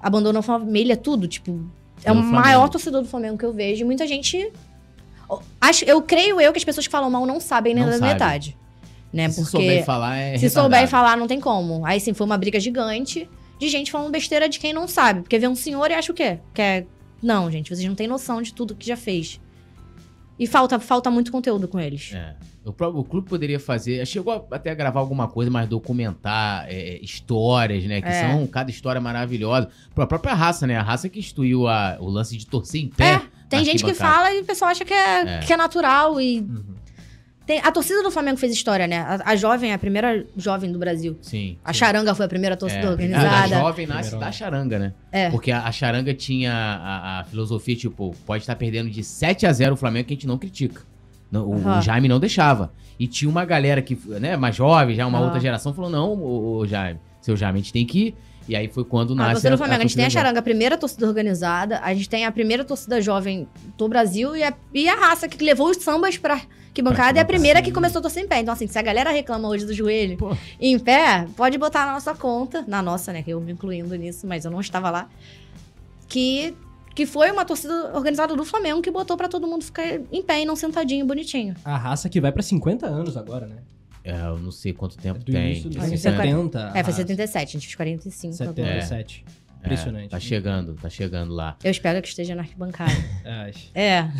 [0.00, 1.26] Abandonou a família, tudo.
[1.28, 1.60] Tipo,
[2.04, 2.34] é o Flamengo.
[2.34, 3.82] maior torcedor do Flamengo que eu vejo.
[3.82, 4.52] E muita gente.
[5.60, 7.98] Acho, eu creio eu que as pessoas que falam mal não sabem nem Não da
[7.98, 8.12] sabe.
[8.12, 8.56] metade.
[9.12, 9.28] Né?
[9.28, 10.74] Se Porque souber falar, é se retardado.
[10.74, 11.84] souber falar, não tem como.
[11.84, 13.28] Aí sim, foi uma briga gigante
[13.58, 15.20] de gente falando besteira de quem não sabe.
[15.22, 16.38] Porque vê um senhor e acha o quê?
[16.54, 16.86] Que é.
[17.22, 19.40] Não, gente, vocês não têm noção de tudo que já fez.
[20.38, 22.12] E falta, falta muito conteúdo com eles.
[22.14, 22.34] É.
[22.64, 24.06] O, próprio, o clube poderia fazer.
[24.06, 28.00] Chegou até a gravar alguma coisa, mas documentar é, histórias, né?
[28.00, 28.28] Que É.
[28.30, 29.68] são cada história maravilhosa.
[29.96, 30.76] A própria raça, né?
[30.76, 33.14] A raça que instituiu a- o lance de torcer em pé.
[33.14, 35.38] É, tem gente que fala e o pessoal acha que é, É.
[35.40, 36.20] que é natural.
[36.20, 36.64] E Uhum.
[37.48, 38.98] Tem- a torcida do Flamengo fez história, né?
[38.98, 41.16] A, a jovem é a primeira jovem do Brasil.
[41.22, 41.56] Sim.
[41.64, 42.86] A Charanga foi a primeira torcida É.
[42.86, 43.28] A, organizada.
[43.56, 44.92] a jovem nasce Primeiro da charanga, né?
[45.10, 45.30] É.
[45.30, 49.52] Porque a, a charanga tinha a, a filosofia, tipo, pode estar perdendo de 7 a
[49.52, 50.82] 0 o Flamengo que a gente não critica.
[51.32, 51.80] Não, o, o Aham.
[51.82, 52.72] Jaime não deixava.
[53.00, 55.24] E tinha uma galera que, né, mais jovem, já uma Aham.
[55.26, 58.14] outra geração, falou: não, o, Jaime, seu Jaime, a gente tem que ir.
[58.48, 60.42] E aí foi quando A nasce torcida do Flamengo, a gente tem a Charanga, a
[60.42, 63.46] primeira torcida organizada, a gente tem a primeira torcida jovem
[63.76, 66.40] do Brasil e a, e a raça que levou os sambas pra
[66.74, 68.40] que bancada é a primeira que começou a torcer em pé.
[68.40, 70.36] Então, assim, se a galera reclama hoje do joelho Pô.
[70.60, 74.26] em pé, pode botar na nossa conta, na nossa, né, que eu me incluindo nisso,
[74.26, 75.08] mas eu não estava lá,
[76.08, 76.54] que,
[76.94, 80.42] que foi uma torcida organizada do Flamengo que botou pra todo mundo ficar em pé
[80.42, 81.54] e não sentadinho, bonitinho.
[81.64, 83.56] A raça que vai pra 50 anos agora, né?
[84.04, 85.50] É, eu não sei quanto tempo Do tem.
[85.52, 86.58] início dos Anos 70.
[86.58, 86.92] É, a foi raça.
[86.92, 88.54] 77, a gente fez 45 agora.
[88.54, 89.24] 77.
[89.60, 90.06] Impressionante.
[90.06, 91.56] É, tá chegando, tá chegando lá.
[91.62, 92.92] Eu espero que esteja na arquibancada.
[93.24, 93.70] É, acho.
[93.74, 94.10] é.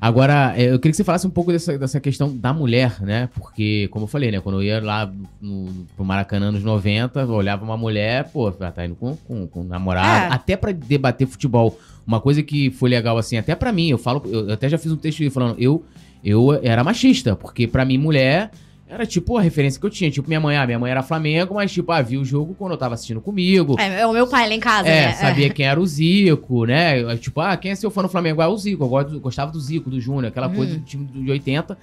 [0.00, 3.28] Agora, é, eu queria que você falasse um pouco dessa, dessa questão da mulher, né?
[3.34, 4.40] Porque, como eu falei, né?
[4.40, 8.70] Quando eu ia lá no, pro Maracanã nos 90, eu olhava uma mulher, pô, ela
[8.70, 10.34] tá indo com, com, com um namorado, É.
[10.36, 11.78] até pra debater futebol.
[12.06, 14.92] Uma coisa que foi legal, assim, até pra mim, eu falo, eu, até já fiz
[14.92, 15.82] um texto falando, eu,
[16.22, 18.50] eu era machista, porque pra mim, mulher.
[18.94, 20.08] Era tipo a referência que eu tinha.
[20.10, 22.72] Tipo, minha mãe, ah, minha mãe era Flamengo, mas tipo, ah, viu o jogo quando
[22.72, 23.74] eu tava assistindo comigo.
[23.78, 25.12] É, é o meu pai lá em casa, É, né?
[25.14, 27.16] sabia quem era o Zico, né?
[27.16, 28.40] Tipo, ah, quem é seu fã no Flamengo?
[28.40, 28.84] Ah, o Zico.
[28.84, 30.54] Eu gostava do Zico, do Júnior, aquela Uhum.
[30.54, 31.76] coisa do time de 80.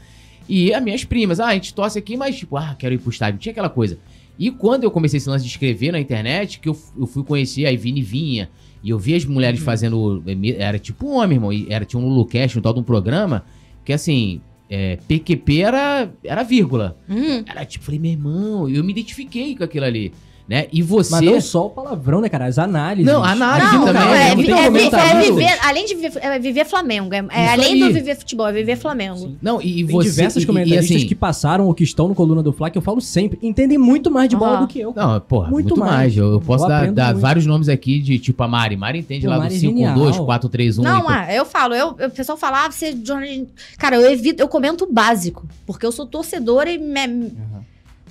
[0.48, 3.10] E as minhas primas, ah, a gente torce aqui, mas tipo, ah, quero ir pro
[3.10, 3.40] estádio.
[3.40, 4.00] Tinha aquela coisa.
[4.40, 7.66] E quando eu comecei esse lance de escrever na internet, que eu, eu fui conhecer,
[7.66, 8.50] aí Vini vinha,
[8.82, 9.66] e eu vi as mulheres Uhum.
[9.66, 10.24] fazendo.
[10.58, 11.52] Era tipo um homem, irmão.
[11.52, 13.44] E era, tinha um Lulucast, um tal de um programa,
[13.84, 14.40] que assim.
[14.74, 16.98] É, PQP era, era vírgula.
[17.10, 20.14] Hum, Era tipo, falei, meu irmão, eu me identifiquei com aquilo ali,
[20.52, 20.68] né?
[20.70, 21.12] E você.
[21.12, 22.46] Mas não só o palavrão, né, cara?
[22.46, 23.10] As análises.
[23.10, 25.28] Não, análise não, também, não, é, é, é comentários.
[25.36, 27.14] viver, além de viver, é viver Flamengo.
[27.14, 27.80] É, é além aí.
[27.80, 29.18] do viver futebol, é viver Flamengo.
[29.18, 29.38] Sim.
[29.42, 30.10] Não, e, e Tem você.
[30.10, 32.78] diversos e- e, comentaristas assim, que passaram ou que estão no Coluna do Fla, que
[32.78, 34.62] eu falo sempre, entendem muito mais de bola Aham.
[34.64, 34.92] do que eu.
[34.92, 35.08] cara.
[35.08, 35.92] Não, porra, Muito muito, mais.
[35.94, 36.18] mais.
[36.18, 38.76] Eu, eu posso Eu dar, dar vários nomes aqui de tipo a Mari.
[38.76, 39.96] Mari entende Pô, lá Mari do é 5, genial.
[39.96, 40.84] 2, 4, 3, 1.
[40.84, 42.94] Não, ah, eu falo, eu, o pessoal fala, ah, você.
[43.02, 43.48] jornalista-
[43.78, 45.48] Cara, eu evito, eu comento o básico.
[45.66, 46.78] Porque eu sou torcedora e.
[46.78, 47.32] me-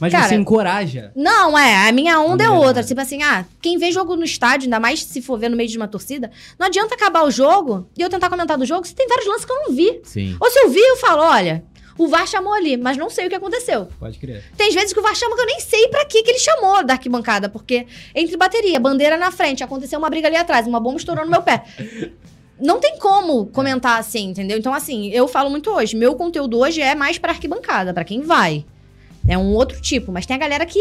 [0.01, 1.13] Mas Cara, você encoraja.
[1.15, 2.67] Não, é, a minha onda é Mulherada.
[2.69, 2.83] outra.
[2.83, 5.69] Tipo assim, ah, quem vê jogo no estádio, ainda mais se for ver no meio
[5.69, 8.95] de uma torcida, não adianta acabar o jogo e eu tentar comentar do jogo, se
[8.95, 10.01] tem vários lances que eu não vi.
[10.05, 10.37] Sim.
[10.41, 11.63] Ou se eu vi, eu falo, olha,
[11.99, 13.89] o VAR chamou ali, mas não sei o que aconteceu.
[13.99, 14.43] Pode crer.
[14.57, 16.83] Tem vezes que o VAR chama que eu nem sei pra que que ele chamou
[16.83, 20.97] da arquibancada, porque entre bateria, bandeira na frente, aconteceu uma briga ali atrás, uma bomba
[20.97, 21.63] estourou no meu pé.
[22.59, 24.59] Não tem como comentar assim, entendeu?
[24.59, 25.97] Então, assim, eu falo muito hoje.
[25.97, 28.67] Meu conteúdo hoje é mais pra arquibancada, pra quem vai.
[29.31, 30.11] É um outro tipo.
[30.13, 30.81] Mas tem a galera que.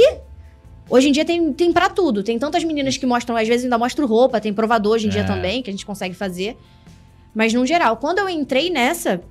[0.90, 2.24] Hoje em dia tem, tem pra tudo.
[2.24, 5.22] Tem tantas meninas que mostram, às vezes ainda mostro roupa, tem provador hoje em dia
[5.22, 5.24] É.
[5.24, 6.58] também, que a gente consegue fazer.
[7.34, 9.22] Mas no geral, quando eu entrei nessa,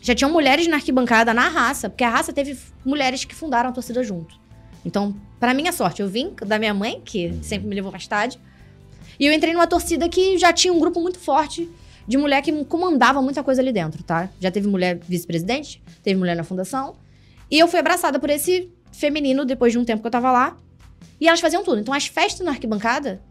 [0.00, 3.72] já tinham mulheres na arquibancada, na raça, porque a raça teve mulheres que fundaram a
[3.72, 4.34] torcida junto.
[4.82, 8.40] Então, pra minha sorte, eu vim da minha mãe, que sempre me levou pra estádio,
[9.20, 11.68] e eu entrei numa torcida que já tinha um grupo muito forte
[12.08, 14.30] de mulher que comandava muita coisa ali dentro, tá?
[14.40, 16.96] Já teve mulher vice-presidente, teve mulher na fundação,
[17.54, 20.56] e eu fui abraçada por esse feminino depois de um tempo que eu tava lá,
[21.20, 21.78] e elas faziam tudo.
[21.78, 23.22] Então, as festas na arquibancada,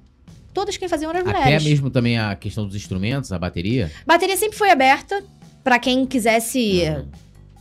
[0.54, 1.64] todas quem faziam eram as Até mulheres.
[1.66, 3.92] mesmo também a questão dos instrumentos, a bateria.
[4.08, 5.22] Bateria sempre foi aberta
[5.62, 6.84] pra quem quisesse.
[6.84, 7.06] Uhum.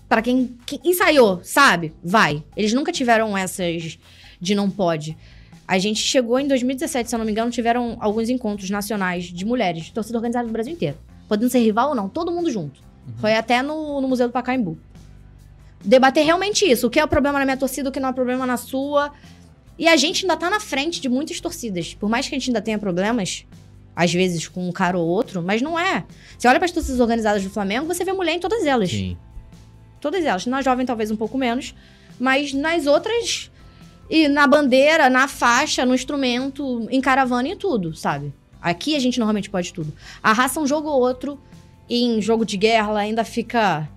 [0.08, 1.92] Pra quem, quem ensaiou, sabe?
[2.00, 2.44] Vai.
[2.56, 3.98] Eles nunca tiveram essas
[4.40, 5.16] de não pode.
[5.66, 9.44] A gente chegou em 2017, se eu não me engano, tiveram alguns encontros nacionais de
[9.44, 10.96] mulheres, de torcida organizada do Brasil inteiro.
[11.26, 12.80] Podendo ser rival ou não, todo mundo junto.
[13.16, 14.78] Foi até no, no Museu do Pacaembu.
[15.84, 16.86] Debater realmente isso.
[16.86, 19.12] O que é o problema na minha torcida, o que não é problema na sua.
[19.78, 21.94] E a gente ainda tá na frente de muitas torcidas.
[21.94, 23.44] Por mais que a gente ainda tenha problemas,
[23.96, 26.04] às vezes com um cara ou outro, mas não é.
[26.38, 28.90] Você olha para as torcidas organizadas do Flamengo, você vê mulher em todas elas.
[28.90, 29.16] Sim.
[30.00, 30.46] Todas elas.
[30.46, 31.74] Na jovem, talvez um pouco menos.
[32.18, 33.50] Mas nas outras.
[34.10, 38.32] E na bandeira, na faixa, no instrumento, em caravana e tudo, sabe?
[38.60, 39.92] Aqui a gente normalmente pode tudo.
[40.22, 41.40] A raça um jogo ou outro.
[41.88, 43.88] E em jogo de guerra ela ainda fica.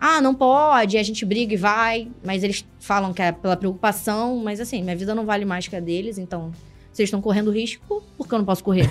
[0.00, 2.08] Ah, não pode, a gente briga e vai.
[2.24, 4.36] Mas eles falam que é pela preocupação.
[4.42, 6.50] Mas assim, minha vida não vale mais que a deles, então.
[6.92, 8.90] Vocês estão correndo risco, porque eu não posso correr?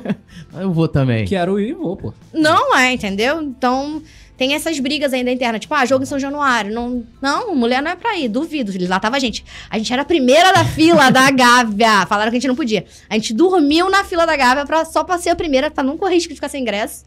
[0.58, 1.26] Eu vou também.
[1.26, 2.14] Quero ir e vou, pô.
[2.32, 3.42] Não é, entendeu?
[3.42, 4.02] Então,
[4.36, 5.60] tem essas brigas ainda internas.
[5.60, 6.72] Tipo, ah, jogo em São Januário.
[6.72, 8.72] Não, não mulher não é pra ir, duvido.
[8.88, 9.44] Lá tava a gente.
[9.68, 12.06] A gente era a primeira da fila da Gávea.
[12.08, 12.86] Falaram que a gente não podia.
[13.10, 15.98] A gente dormiu na fila da Gávea pra, só pra ser a primeira, pra não
[15.98, 17.04] correr risco de ficar sem ingresso.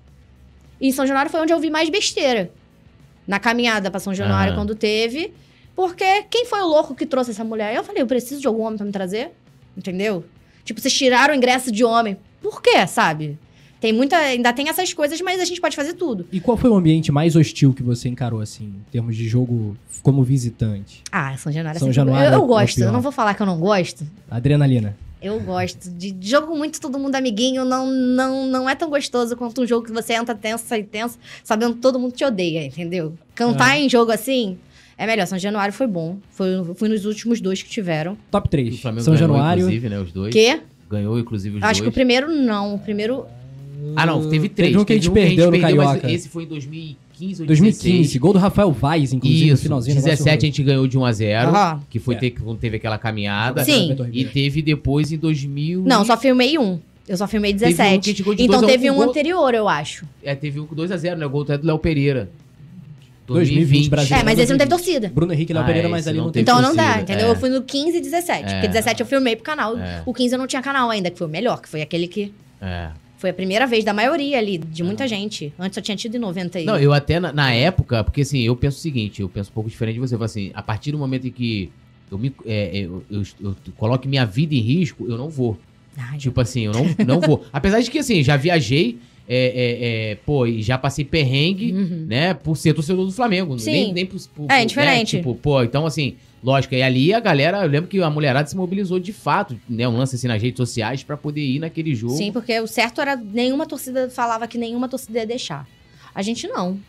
[0.80, 2.52] E em São Januário foi onde eu vi mais besteira.
[3.28, 4.62] Na caminhada pra São Januário, Aham.
[4.62, 5.34] quando teve.
[5.76, 7.76] Porque quem foi o louco que trouxe essa mulher?
[7.76, 9.32] Eu falei, eu preciso de algum homem pra me trazer.
[9.78, 10.24] Entendeu?
[10.64, 12.18] Tipo, vocês tiraram o ingresso de homem.
[12.42, 13.38] Por quê, sabe?
[13.80, 14.18] Tem muita.
[14.18, 16.26] Ainda tem essas coisas, mas a gente pode fazer tudo.
[16.32, 19.78] E qual foi o ambiente mais hostil que você encarou, assim, em termos de jogo
[20.02, 21.04] como visitante?
[21.12, 22.76] Ah, São Januário é São sempre- Januário Eu, é eu o gosto.
[22.76, 22.88] pior.
[22.88, 24.04] Eu não vou falar que eu não gosto.
[24.32, 24.98] Adrenalina.
[25.22, 25.90] Eu gosto.
[25.90, 27.66] De jogo muito todo mundo amiguinho.
[27.66, 31.18] Não, não, não é tão gostoso quanto um jogo que você entra tenso, sai tenso,
[31.44, 33.14] sabendo que todo mundo te odeia, entendeu?
[33.34, 33.80] Cantar Ah.
[33.80, 34.58] em jogo assim
[34.98, 35.26] é melhor.
[35.26, 36.18] São Januário foi bom.
[36.30, 38.16] Foi, fui nos últimos dois que tiveram.
[38.30, 38.80] Top O 3.
[38.80, 39.62] Flamengo São ganhou, Januário.
[39.62, 40.00] inclusive, né?
[40.00, 40.32] Os dois.
[40.34, 40.62] Quê?
[40.90, 41.96] Ganhou, inclusive, os Acho que o dois.
[41.96, 42.76] primeiro não.
[42.76, 43.26] O primeiro.
[43.96, 44.72] Ah, não, teve três.
[44.72, 46.12] Teve um que a gente Teve perdeu no mas Carioca.
[46.12, 47.46] esse foi em 2015 ou 2015.
[47.46, 48.18] 2016.
[48.18, 49.96] Gol do Rafael Vaz, inclusive, no Isso, finalzinho.
[49.96, 51.82] negócio 17 a gente ganhou de 1 a 0 Aham.
[51.90, 52.18] que foi É.
[52.20, 53.64] ter, quando teve aquela caminhada.
[53.64, 53.96] Sim.
[54.14, 55.84] E teve depois em 2000.
[55.86, 56.80] Não, só filmei um.
[57.08, 58.06] Eu só filmei Teve um que a 17.
[58.08, 60.06] gente ganhou de Então 2 a 1 teve com um gol- anterior, eu acho.
[60.22, 61.26] É, teve um com 2x0, né?
[61.26, 62.30] O gol até do Léo Pereira.
[63.26, 64.16] 2020 Brasil.
[64.16, 65.12] É, mas esse não teve torcida.
[65.14, 66.54] Bruno Henrique Léo Ah, Pereira, esse mas ali não não teve tem.
[66.54, 67.28] Então não dá, torcida, entendeu?
[67.28, 67.32] é.
[67.32, 68.46] Eu fui no 15 e 17.
[68.46, 68.54] É.
[68.54, 69.78] Porque 17 eu filmei pro canal.
[69.78, 70.02] É.
[70.06, 72.32] O 15 eu não tinha canal ainda, que foi o melhor, que foi aquele que.
[72.62, 72.90] É.
[73.18, 75.52] Foi a primeira vez da maioria ali, de muita gente.
[75.58, 76.66] Antes só tinha tido em 90 e...
[76.66, 79.54] Não, eu até na, na época, porque assim, eu penso o seguinte, eu penso um
[79.54, 80.14] pouco diferente de você.
[80.14, 81.72] Eu falo assim, a partir do momento em que
[82.12, 85.58] eu, me, é, eu, eu, eu coloque minha vida em risco, eu não vou.
[85.98, 87.44] Ai, Tipo assim, eu não, não vou.
[87.52, 92.06] Apesar de que, assim, já viajei é, é, é, pô, e já passei perrengue, Uhum.
[92.08, 93.58] né, por ser torcedor do Flamengo.
[93.60, 93.72] Sim.
[93.72, 95.16] Nem, nem por, por- É, por- indiferente.
[95.18, 98.48] né, tipo, pô, então assim, lógico, e ali a galera, eu lembro que a mulherada
[98.48, 101.94] se mobilizou de fato, né, um lance assim nas redes sociais pra poder ir naquele
[101.94, 102.16] jogo.
[102.16, 105.68] Sim, porque o certo era nenhuma torcida falava que nenhuma torcida ia deixar.
[106.16, 106.80] A gente não.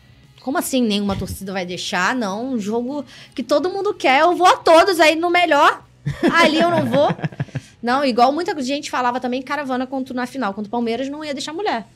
[0.41, 2.14] Como assim nenhuma torcida vai deixar?
[2.14, 5.84] Não, um jogo que todo mundo quer, eu vou a todos aí no melhor.
[6.32, 7.09] Ali eu não vou.
[7.82, 11.32] Não, igual muita gente falava também, caravana contra, na final, contra o Palmeiras não ia
[11.32, 11.86] deixar mulher.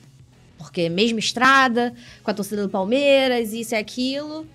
[0.62, 1.92] Porque mesma estrada,
[2.22, 4.46] com a torcida do Palmeiras, isso e aquilo.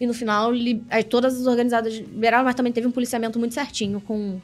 [0.00, 3.54] E no final, li- aí todas as organizadas liberaram, mas também teve um policiamento muito
[3.54, 4.40] certinho com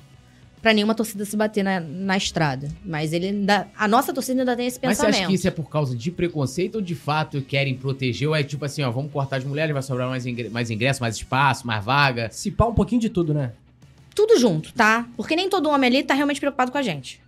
[0.61, 2.69] pra nenhuma torcida se bater na, na estrada.
[2.85, 5.21] Mas ele ainda, a nossa torcida ainda tem esse Mas você pensamento.
[5.21, 8.29] acha que isso é por causa de preconceito ou de fato querem proteger?
[8.29, 11.01] Ou é tipo assim, ó, vamos cortar as mulheres, vai sobrar mais, ingre- mais ingresso,
[11.01, 12.29] mais espaço, mais vaga?
[12.33, 13.53] Se pá um pouquinho de tudo, né?
[14.15, 15.07] Tudo junto, tá?
[15.17, 17.21] Porque nem todo homem ali tá realmente preocupado com a gente.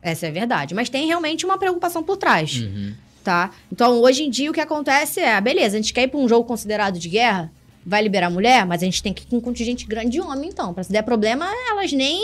[0.00, 0.72] Essa é a verdade.
[0.74, 2.94] Mas tem realmente uma preocupação por trás, Uhum.
[3.28, 3.50] Tá?
[3.70, 6.26] Então, hoje em dia, o que acontece é, beleza, a gente quer ir pra um
[6.26, 7.52] jogo considerado de guerra,
[7.84, 10.48] vai liberar mulher, mas a gente tem que ir com um contingente grande de homem,
[10.48, 10.72] então.
[10.72, 12.22] Pra se der problema, elas nem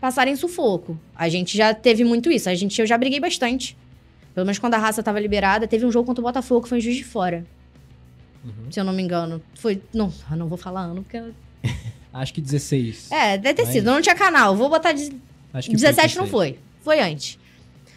[0.00, 0.96] passarem sufoco.
[1.16, 2.48] A gente já teve muito isso.
[2.48, 3.76] A gente, eu já briguei bastante.
[4.32, 6.78] Pelo menos quando a raça tava liberada, teve um jogo contra o Botafogo, que foi
[6.78, 7.44] em Juiz de Fora.
[8.70, 9.42] Se eu não me engano.
[9.54, 9.82] Foi.
[9.92, 11.20] Não, eu não vou falar ano, porque.
[12.14, 13.10] Acho que 16.
[13.10, 13.84] É, deve ter Mas- sido.
[13.84, 14.54] Não tinha canal.
[14.54, 15.12] Vou botar de
[15.52, 16.30] Acho que 17 não 16.
[16.30, 16.58] foi.
[16.82, 17.36] Foi antes.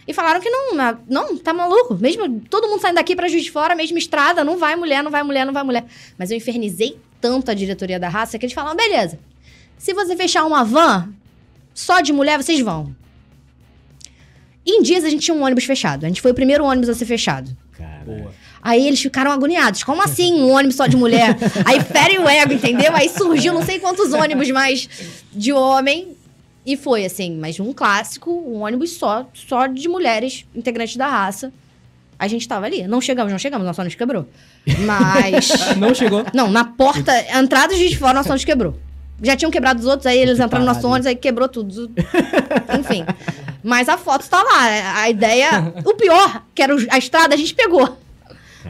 [0.08, 0.76] E falaram que não,
[1.08, 1.96] não, tá maluco.
[1.96, 5.10] Mesmo todo mundo saindo daqui pra Juiz de Fora, mesma estrada, não vai mulher, não
[5.10, 5.86] vai mulher, não vai mulher.
[6.18, 9.18] Mas eu infernizei tanto a diretoria da raça que eles falaram, beleza,
[9.78, 11.10] se você fechar uma van
[11.74, 12.96] só de mulher, vocês vão.
[14.66, 16.06] Em dias a gente tinha um ônibus fechado.
[16.06, 17.56] A gente foi o primeiro ônibus a ser fechado.
[17.78, 18.32] Cara.
[18.62, 19.84] Aí eles ficaram agoniados.
[19.84, 21.38] Como assim um ônibus só de mulher?
[21.66, 22.96] Aí fere o ego, entendeu?
[22.96, 24.90] Aí surgiu não sei quantos ônibus mais
[25.32, 26.15] de homem.
[26.66, 31.54] E foi assim, mas um clássico, um ônibus só, só de mulheres, integrantes da raça.
[32.18, 32.88] A gente tava ali.
[32.88, 34.28] Não chegamos, não chegamos, nosso ônibus quebrou.
[34.86, 35.50] Mas.
[35.78, 36.26] Não chegou.
[36.34, 38.80] Não, na porta, entrada de fora, nosso ônibus quebrou.
[39.22, 41.92] Já tinham quebrado os outros, aí eles Que entraram no nosso ônibus, aí quebrou tudo.
[42.80, 43.06] Enfim.
[43.62, 45.02] Mas a foto tá lá.
[45.02, 45.74] A ideia.
[45.84, 47.98] O pior, que era a estrada, a gente pegou.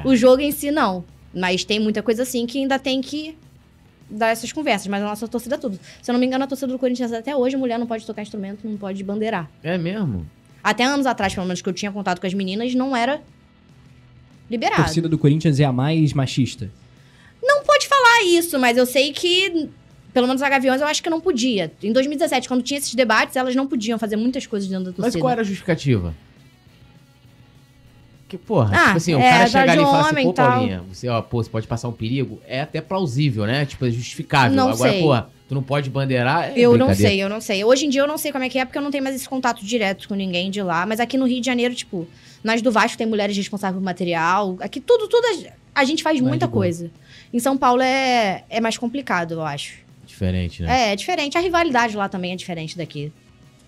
[0.04, 1.06] O jogo em si, não.
[1.34, 3.38] Mas tem muita coisa assim que ainda tem que
[4.10, 4.88] dar essas conversas.
[4.88, 5.80] Mas a nossa torcida é tudo.
[6.02, 8.22] Se eu não me engano, a torcida do Corinthians até hoje, mulher não pode tocar
[8.22, 9.50] instrumento, não pode bandeirar.
[9.64, 10.26] É mesmo?
[10.64, 13.22] Até anos atrás, pelo menos, que eu tinha contato com as meninas, não era A
[14.50, 14.84] liberado.
[14.84, 16.72] torcida do Corinthians é a mais machista.
[17.42, 19.70] Não pode falar isso, mas eu sei que,
[20.12, 21.72] pelo menos a Gaviões, eu acho que não podia.
[21.84, 25.08] Em 2017, quando tinha esses debates, elas não podiam fazer muitas coisas dentro da torcida.
[25.18, 26.16] Mas qual era a justificativa?
[28.28, 30.34] Que, porra, Ah, tipo assim, o é, cara chegar ali e falar assim, pô.
[30.34, 33.66] Paulinha, você, ó, pô, você pode passar um perigo, é até plausível, né?
[33.66, 34.56] Tipo, é justificável.
[34.56, 35.02] Não Agora, sei.
[35.02, 37.64] porra, tu não pode bandeirar, é Eu não sei, eu não sei.
[37.64, 39.16] Hoje em dia eu não sei como é que é, porque eu não tenho mais
[39.16, 40.88] esse contato direto com ninguém de lá.
[40.88, 42.08] Mas aqui no Rio de Janeiro, tipo,
[42.44, 44.58] nós do Vasco tem mulheres responsáveis por material.
[44.60, 45.24] Aqui tudo, tudo
[45.76, 46.90] a- gente faz Mais muita coisa.
[47.32, 49.76] Em São Paulo é, é mais complicado, eu acho.
[50.08, 50.90] Diferente, né?
[50.90, 51.38] É, é diferente.
[51.38, 53.12] A rivalidade lá também é diferente daqui.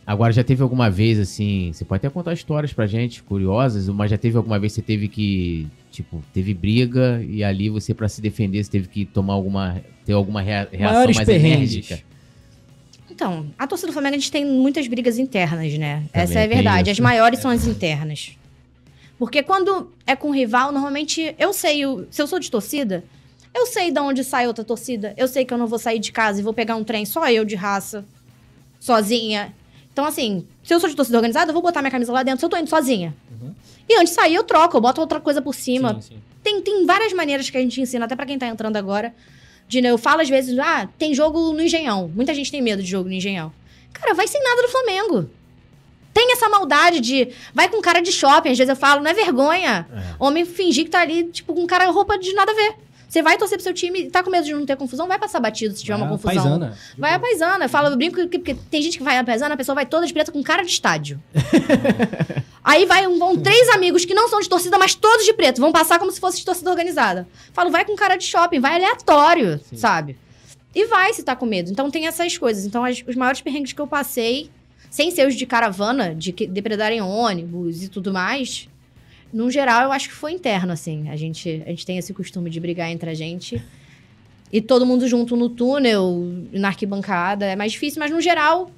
[0.07, 4.09] Agora, já teve alguma vez, assim, você pode até contar histórias pra gente, curiosas, mas
[4.09, 8.07] já teve alguma vez que você teve que, tipo, teve briga e ali você, pra
[8.07, 11.73] se defender, você teve que tomar alguma, ter alguma rea- reação Maiores mais perrengues.
[11.73, 11.99] enérgica?
[13.11, 16.03] Então, a torcida do Flamengo a gente tem muitas brigas internas, né?
[16.13, 16.89] Essa é a verdade.
[16.89, 17.01] isso.
[17.01, 18.31] As maiores são as internas.
[19.19, 23.03] Porque quando é com rival, normalmente eu sei, o- se eu sou de torcida,
[23.53, 25.13] eu sei de onde sai outra torcida.
[25.17, 27.29] Eu sei que eu não vou sair de casa e vou pegar um trem só
[27.29, 28.05] eu de raça,
[28.79, 29.53] sozinha.
[29.97, 32.39] Então, assim, se eu sou de torcida organizada, eu vou botar minha camisa lá dentro
[32.39, 33.15] se eu tô indo sozinha.
[33.31, 33.51] Uhum.
[33.89, 35.95] E antes de sair, eu troco, eu boto outra coisa por cima.
[35.95, 36.17] Sim, sim.
[36.43, 39.11] Tem, tem várias maneiras que a gente ensina, até pra quem tá entrando agora.
[39.67, 42.11] De, né, eu falo às vezes, ah, tem jogo no Engenhão.
[42.13, 43.51] Muita gente tem medo de jogo no Engenhão.
[43.91, 45.31] Cara, vai sem nada do Flamengo.
[46.13, 47.29] Tem essa maldade de.
[47.51, 48.51] Vai com cara de shopping.
[48.51, 49.87] Às vezes eu falo, não é vergonha.
[49.91, 50.15] É.
[50.19, 52.75] Homem fingir que tá ali, tipo, com cara roupa de nada a ver.
[53.07, 55.17] Você vai torcer pro seu time e tá com medo de não ter confusão, vai
[55.17, 56.33] passar batido se tiver uma Ah, confusão.
[56.43, 56.77] Paisana.
[56.97, 57.65] Vai a paisana.
[57.65, 59.85] Eu falo, eu brinco que porque tem gente que vai a paisana, a pessoa vai
[59.85, 61.21] toda de preto com cara de estádio.
[62.63, 65.61] Aí vai, um- vão três amigos que não são de torcida, mas todos de preto.
[65.61, 67.27] Vão passar como se fosse de torcida organizada.
[67.53, 69.77] Falo, vai com cara de shopping, vai aleatório, Sim.
[69.77, 70.17] sabe?
[70.75, 71.71] E vai se tá com medo.
[71.71, 72.65] Então tem essas coisas.
[72.65, 74.49] Então as- os maiores perrengues que eu passei,
[74.89, 78.67] sem ser os de caravana, de que- depredarem ônibus e tudo mais,
[79.31, 81.09] no geral eu acho que foi interno, assim.
[81.09, 83.61] A gente, a gente tem esse costume de brigar entre a gente.
[84.51, 88.71] E todo mundo junto no túnel, na arquibancada, é mais difícil, mas no geral,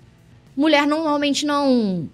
[0.56, 2.10] mulher normalmente não,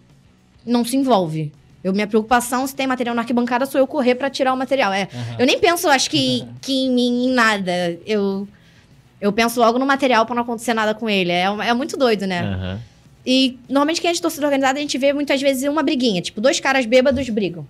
[0.65, 1.51] não se envolve.
[1.81, 4.91] Eu, minha preocupação, se tem material na arquibancada, sou eu correr pra tirar o material.
[4.91, 5.36] É, Aham.
[5.39, 7.97] eu nem penso, acho que, que em mim, em nada.
[8.05, 8.47] Eu,
[9.21, 11.31] eu penso logo no material pra não acontecer nada com ele.
[11.31, 12.41] É, é muito doido, né?
[12.41, 12.81] Aham.
[13.25, 16.21] E normalmente quem é de torcida organizada, a gente vê muitas vezes uma briguinha.
[16.21, 17.65] Tipo, dois caras bêbados brigam.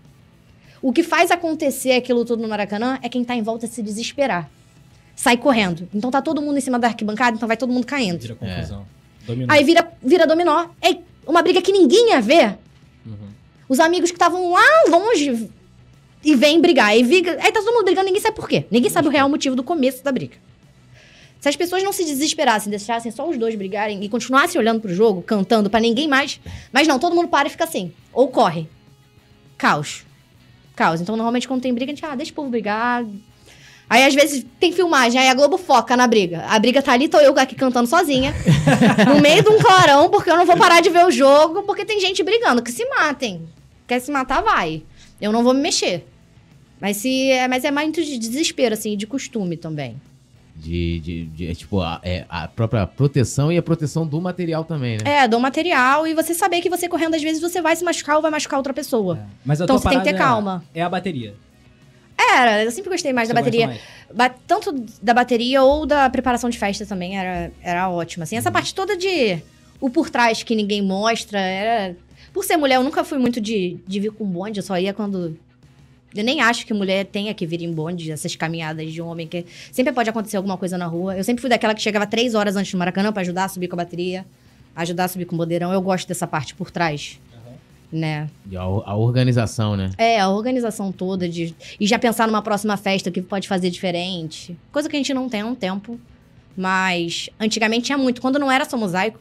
[0.86, 4.48] O que faz acontecer aquilo tudo no Maracanã é quem tá em volta se desesperar.
[5.16, 5.90] Sai correndo.
[5.92, 8.20] Então tá todo mundo em cima da arquibancada, então vai todo mundo caindo.
[8.20, 8.86] Vira confusão.
[9.26, 9.48] Dominou.
[9.50, 10.68] Aí vira, vira dominó.
[10.80, 12.60] É uma briga que ninguém ia ver.
[13.04, 13.30] Uhum.
[13.68, 15.50] Os amigos que estavam lá longe
[16.24, 16.90] e vêm brigar.
[16.90, 18.68] Aí, aí tá todo mundo brigando, ninguém sabe por quê.
[18.70, 20.38] Ninguém sabe o real motivo do começo da briga.
[21.40, 24.94] Se as pessoas não se desesperassem, deixassem só os dois brigarem e continuassem olhando pro
[24.94, 26.40] jogo, cantando pra ninguém mais.
[26.72, 27.92] Mas não, todo mundo para e fica assim.
[28.14, 28.70] Ou corre.
[29.58, 30.06] Caos.
[30.76, 31.02] Caos.
[31.02, 33.06] Então, normalmente, quando tem briga, a gente, ah, deixa o povo brigar.
[33.90, 36.44] Aí, às vezes, tem filmagem, aí a Globo foca na briga.
[36.48, 38.34] A briga tá ali, tô eu aqui cantando sozinha,
[39.08, 41.86] no meio de um clarão, porque eu não vou parar de ver o jogo, porque
[41.86, 42.64] tem gente brigando.
[42.64, 43.48] Que se matem.
[43.88, 44.82] Quer se matar, vai.
[45.22, 46.06] Eu não vou me mexer.
[46.82, 50.02] Mas, se, é, mas é mais de desespero, assim, de costume também.
[50.56, 54.64] De, de, de- é, tipo, a, é, a própria proteção e a proteção do material
[54.64, 55.24] também, né?
[55.24, 58.16] É, dou material e você saber que você correndo, às vezes, você vai se machucar
[58.16, 59.18] ou vai machucar outra pessoa.
[59.22, 59.26] É.
[59.46, 60.64] Mas a Então você tem que ter parada calma.
[60.74, 61.36] É a bateria.
[62.18, 63.68] Era, eu sempre gostei mais Você da bateria.
[63.68, 63.82] mais?
[64.14, 68.24] Ba- tanto da bateria ou da preparação de festa também era, era ótima.
[68.24, 68.40] Assim, Uhum.
[68.40, 69.42] essa parte toda de
[69.82, 71.96] o por trás que ninguém mostra, era.
[72.34, 74.94] Por ser mulher, eu nunca fui muito de, de vir com bonde, eu só ia
[74.94, 75.38] quando.
[76.16, 79.46] Eu nem acho que mulher tenha que vir em bonde, essas caminhadas de homem, que
[79.72, 81.18] sempre pode acontecer alguma coisa na rua.
[81.18, 83.68] Eu sempre fui daquela que chegava três horas antes do Maracanã pra ajudar a subir
[83.68, 84.26] com a bateria,
[84.76, 85.72] ajudar a subir com o bandeirão.
[85.74, 87.20] Eu gosto dessa parte por trás,
[87.92, 88.30] né?
[88.50, 89.92] E a, a organização, né?
[89.98, 91.56] É, a organização toda de.
[91.80, 94.58] E já pensar numa próxima festa, o que pode fazer diferente.
[94.72, 96.00] Coisa que a gente não tem há um tempo.
[96.58, 98.22] Mas antigamente tinha muito.
[98.22, 99.20] Quando não era só mosaico,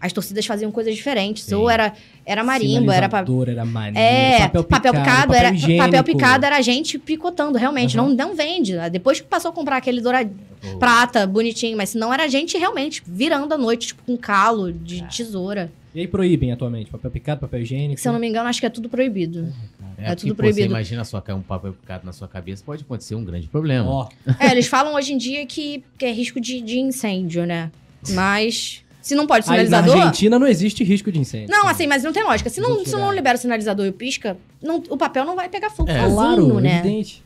[0.00, 1.44] as torcidas faziam coisas diferentes.
[1.44, 1.56] Sim.
[1.56, 1.92] Ou era,
[2.24, 3.08] era marimba, era.
[3.08, 3.24] Pa...
[3.46, 3.98] Era maneiro.
[3.98, 5.54] É, papel picado, picado, era.
[5.54, 5.84] higiênico.
[5.84, 7.98] Papel picado era a gente picotando, realmente.
[7.98, 8.08] Aham.
[8.08, 8.74] Não, não vende.
[8.90, 10.30] Depois que passou a comprar aquele dourado,
[10.60, 11.76] Pô, prata, bonitinho.
[11.76, 15.70] Mas se não era a gente realmente virando a noite, tipo, com calo de tesoura.
[15.94, 16.90] E aí proíbem atualmente?
[16.90, 18.00] Papel picado, papel higiênico.
[18.00, 19.52] Se eu não me engano, acho que é tudo proibido.
[19.98, 20.66] É, é porque, tudo Você proibido.
[20.66, 23.90] imagina só cair um papel picado na sua cabeça, pode acontecer um grande problema.
[23.90, 27.70] Ó, É, eles falam hoje em dia que, que é risco de, de incêndio, né?
[28.10, 29.96] Mas se não pode aí na sinalizador.
[30.02, 31.48] Argentina não existe risco de incêndio.
[31.50, 32.50] Não, assim, mas não tem lógica.
[32.50, 35.48] Se não, se não libera o sinalizador e o pisca, não- o papel não vai
[35.48, 36.78] pegar fogo É, sozinho, Claro, né?
[36.80, 37.22] evidente.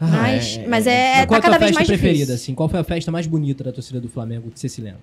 [0.00, 1.74] Ah, Mas, é, mas é, é, Mas qual tá é a tua cada vez festa
[1.74, 2.34] mais preferida, difícil.
[2.36, 2.54] assim?
[2.54, 5.00] Qual foi a festa mais bonita da torcida do Flamengo que você se lembra?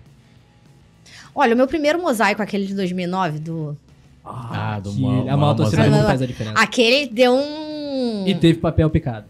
[1.35, 3.77] Olha, o meu primeiro mosaico, aquele de 2009, do...
[4.23, 6.57] Ah, do que mal- a maior torcida do mundo faz a diferença.
[6.57, 8.23] Aquele deu um...
[8.25, 9.25] E teve papel picado.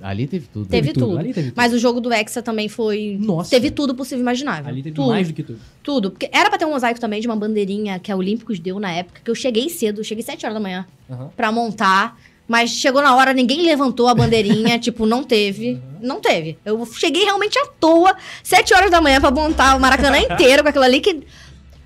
[0.00, 0.66] Ali teve tudo.
[0.68, 1.18] Teve tudo.
[1.18, 1.56] Ali teve tudo.
[1.56, 3.16] Mas o jogo do Hexa também foi...
[3.20, 3.50] Nossa.
[3.50, 4.68] Teve tudo possível e imaginável.
[4.68, 5.08] Ali teve tudo.
[5.08, 5.58] mais do que tudo.
[5.82, 6.10] Tudo.
[6.10, 8.92] Porque era pra ter um mosaico também de uma bandeirinha que a Olímpicos deu na
[8.92, 10.86] época, que eu cheguei cedo, cheguei 7 horas da manhã.
[11.10, 11.30] Aham.
[11.36, 12.18] pra montar.
[12.46, 15.78] Mas chegou na hora, ninguém levantou a bandeirinha, tipo, não teve.
[16.00, 16.56] Não teve.
[16.64, 20.68] Eu cheguei realmente à toa, sete horas da manhã, pra montar o Maracanã inteiro com
[20.70, 21.20] aquilo ali que.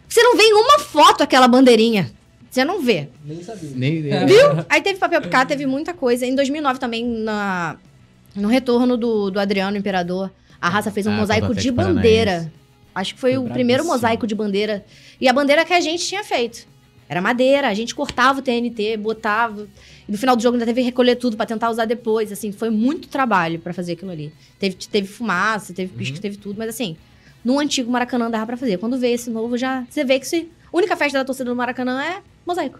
[0.08, 2.12] Você não vê em uma foto aquela bandeirinha.
[2.48, 3.08] Você não vê.
[3.24, 3.70] Nem sabia.
[3.74, 4.02] Nem.
[4.02, 4.64] Viu?
[4.68, 6.26] Aí teve papel picado, teve muita coisa.
[6.26, 7.76] Em 2009 também, na,
[8.34, 10.30] no retorno do, do Adriano Imperador,
[10.60, 12.30] a raça fez um Ah, mosaico de bandeira.
[12.32, 12.52] Paranaense.
[12.94, 14.84] Acho que foi, Foi o primeiro mosaico de bandeira.
[15.20, 16.66] E a bandeira que a gente tinha feito.
[17.08, 19.66] Era madeira, a gente cortava o TNT, botava.
[20.08, 22.30] E no final do jogo ainda teve que recolher tudo pra tentar usar depois.
[22.32, 24.32] Assim, foi muito trabalho pra fazer aquilo ali.
[24.58, 26.96] Teve, teve fumaça, teve pisca, teve tudo, mas assim,
[27.44, 28.78] no antigo Maracanã dava pra fazer.
[28.78, 29.84] Quando vê esse novo, já.
[29.90, 30.48] Você vê que se.
[30.72, 32.78] A única festa da torcida do Maracanã é mosaico.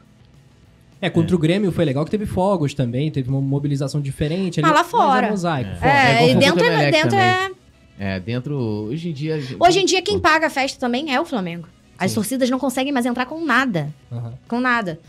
[1.03, 4.61] É, contra o Grêmio foi legal que teve fogos também, teve uma mobilização diferente.
[4.61, 5.27] ali, Ah, lá mas fora.
[5.27, 5.71] É mosaico.
[5.71, 5.75] É.
[5.75, 5.91] fora.
[5.93, 7.51] É, igual e dentro, é, dentro é.
[7.99, 8.57] É, dentro.
[8.57, 9.39] Hoje em dia.
[9.59, 11.67] Hoje em dia, quem paga a festa também é o Flamengo.
[11.99, 12.15] As Sim.
[12.15, 13.93] torcidas não conseguem mais entrar com nada.
[14.13, 14.35] Aham.
[14.47, 15.01] Com nada.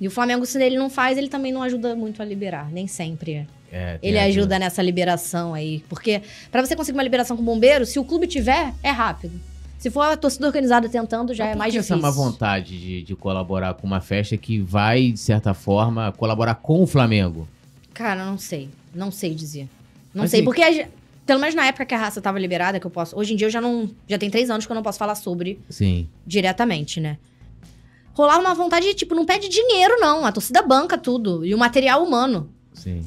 [0.00, 2.70] E o Flamengo, se ele não faz, ele também não ajuda muito a liberar.
[2.70, 3.46] Nem sempre.
[3.72, 5.82] É, tem Ele ajuda nessa liberação aí.
[5.88, 9.40] Porque pra você conseguir uma liberação com bombeiro, se o clube tiver, é rápido.
[9.84, 11.96] Se for a torcida organizada tentando, já Mas é mais difícil.
[11.96, 16.54] essa má vontade de, de colaborar com uma festa que vai, de certa forma, colaborar
[16.54, 17.46] com o Flamengo?
[17.92, 18.70] Cara, não sei.
[18.94, 19.68] Não sei dizer.
[20.14, 20.88] Não Mas sei, e- porque a-
[21.26, 23.14] pelo menos na época que a raça tava liberada, que eu posso.
[23.14, 23.90] Hoje em dia eu já não.
[24.08, 26.08] Já tem três anos que eu não posso falar sobre Sim.
[26.26, 27.18] diretamente, né?
[28.14, 30.24] Rolava uma vontade de, tipo, não pede dinheiro, não.
[30.24, 31.44] A torcida banca tudo.
[31.44, 32.48] E o material humano.
[32.72, 33.02] Sim.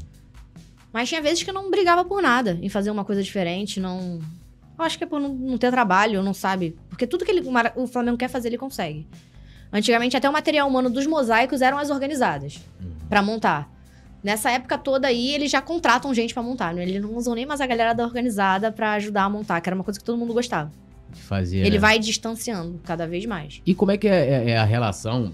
[0.93, 4.19] Mas tinha vezes que eu não brigava por nada em fazer uma coisa diferente, não.
[4.77, 6.75] Eu acho que é por não, não ter trabalho, não sabe.
[6.89, 7.43] Porque tudo que ele-
[7.75, 9.07] o Flamengo quer fazer, ele consegue.
[9.71, 12.59] Antigamente, até o material humano dos mosaicos eram as organizadas
[13.09, 13.69] pra montar.
[14.23, 16.73] Nessa época toda aí, eles já contratam gente pra montar.
[16.73, 16.83] né?
[16.83, 19.75] Eles não usam nem mais a galera da organizada pra ajudar a montar, que era
[19.75, 20.71] uma coisa que todo mundo gostava.
[21.11, 21.57] De fazer.
[21.59, 21.79] Ele né?
[21.79, 23.61] vai distanciando cada vez mais.
[23.65, 25.33] E como é que é, é- é a relação?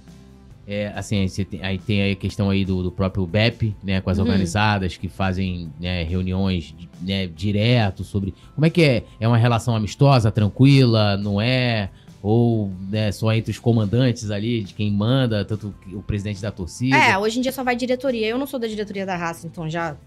[0.66, 4.10] É, assim, tem, aí tem aí a questão aí do, do próprio BEP, né, com
[4.10, 4.24] as Uhum.
[4.24, 8.34] organizadas que fazem né, reuniões né, direto sobre.
[8.56, 9.04] Como é que é?
[9.20, 11.18] É uma relação amistosa, tranquila?
[11.18, 11.90] Não é?
[12.22, 16.96] Ou né, só entre os comandantes ali, de quem manda, tanto o presidente da torcida?
[16.96, 18.28] É, hoje em dia só vai diretoria.
[18.28, 19.98] Eu não sou da diretoria da raça, então já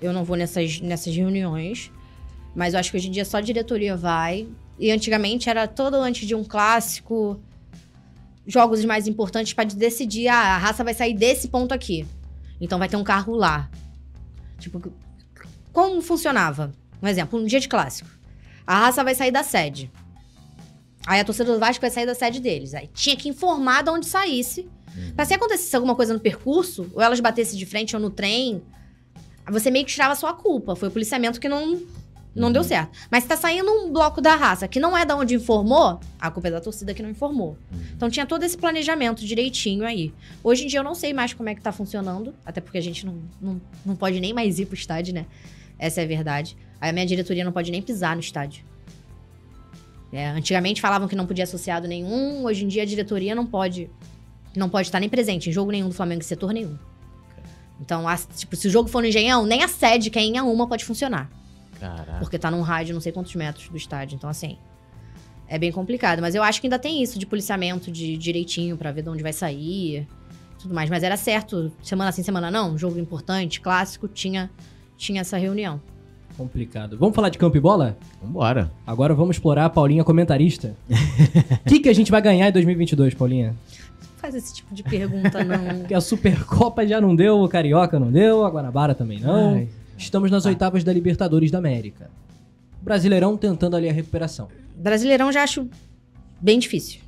[0.00, 1.92] eu não vou nessas, nessas reuniões.
[2.56, 4.46] Mas eu acho que hoje em dia só diretoria vai.
[4.78, 7.38] E antigamente era todo antes de um clássico,
[8.52, 12.06] jogos mais importantes pra decidir, ah, a raça vai sair desse ponto aqui.
[12.60, 13.70] Então vai ter um carro lá.
[14.58, 14.92] Tipo,
[15.72, 16.72] como funcionava?
[17.02, 18.10] Um exemplo, um dia de clássico.
[18.66, 19.90] A raça vai sair da sede.
[21.06, 22.74] Aí a torcida do Vasco vai sair da sede deles.
[22.74, 24.68] Aí tinha que informar de onde saísse.
[25.14, 28.62] Pra se acontecesse alguma coisa no percurso, ou elas batessem de frente ou no trem,
[29.48, 30.76] você meio que tirava a sua culpa.
[30.76, 31.80] Foi o policiamento que não,
[32.34, 32.90] não deu certo.
[33.10, 36.30] Mas se tá saindo um bloco da raça que não é da onde informou, a
[36.30, 37.56] culpa é da torcida que não informou.
[37.96, 40.12] Então tinha todo esse planejamento direitinho aí.
[40.42, 42.80] Hoje em dia eu não sei mais como é que tá funcionando, até porque a
[42.80, 45.26] gente não, não, não pode nem mais ir pro estádio, né?
[45.78, 46.56] Essa é a verdade.
[46.80, 48.64] Aí a minha diretoria não pode nem pisar no estádio.
[50.12, 53.88] É, antigamente falavam que não podia associado nenhum, hoje em dia a diretoria não pode
[54.56, 56.76] não pode estar nem presente em jogo nenhum do Flamengo em setor nenhum.
[57.80, 60.40] Então, a- tipo, se o jogo for no Engenhão, nem a sede, que é em
[60.40, 61.30] uma, pode funcionar.
[61.80, 62.18] Caraca.
[62.18, 64.14] Porque tá num rádio não sei quantos metros do estádio.
[64.14, 64.58] Então, assim,
[65.48, 66.20] é bem complicado.
[66.20, 69.22] Mas eu acho que ainda tem isso de policiamento de direitinho pra ver de onde
[69.22, 70.06] vai sair,
[70.58, 70.88] tudo mais.
[70.88, 74.48] Mas era certo, semana sim, semana não, jogo importante, clássico, tinha,
[74.96, 75.80] tinha essa reunião.
[76.36, 76.96] Complicado.
[76.96, 77.98] Vamos falar de campo e bola?
[78.22, 78.70] Vambora.
[78.86, 80.76] Agora vamos explorar a Paulinha comentarista.
[80.88, 83.56] O que, que a gente vai ganhar em 2022, Paulinha?
[84.00, 85.80] Não faz esse tipo de pergunta, não.
[85.80, 89.54] Porque a Supercopa já não deu, o Carioca não deu, a Guanabara também não.
[89.54, 89.68] Ai.
[90.00, 92.10] Estamos nas oitavas da Libertadores da América.
[92.80, 94.48] Brasileirão tentando ali a recuperação.
[94.74, 95.68] Brasileirão já acho
[96.40, 97.00] bem difícil.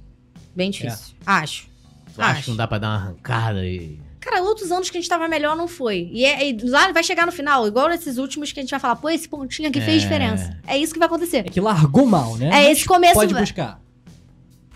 [0.55, 1.14] Bem difícil.
[1.24, 1.66] Acho.
[2.14, 2.43] Tu acha Acho.
[2.45, 3.99] que não dá pra dar uma arrancada e.
[4.20, 6.09] Cara, outros anos que a gente tava melhor não foi.
[6.12, 8.78] E, é- e lá vai chegar no final, igual nesses últimos que a gente vai
[8.78, 10.05] falar, pô, esse pontinho aqui fez É.
[10.05, 10.57] diferença.
[10.66, 11.38] É isso que vai acontecer.
[11.38, 12.47] É que largou mal, né?
[12.47, 13.14] É Mas esse começo.
[13.14, 13.80] Pode buscar.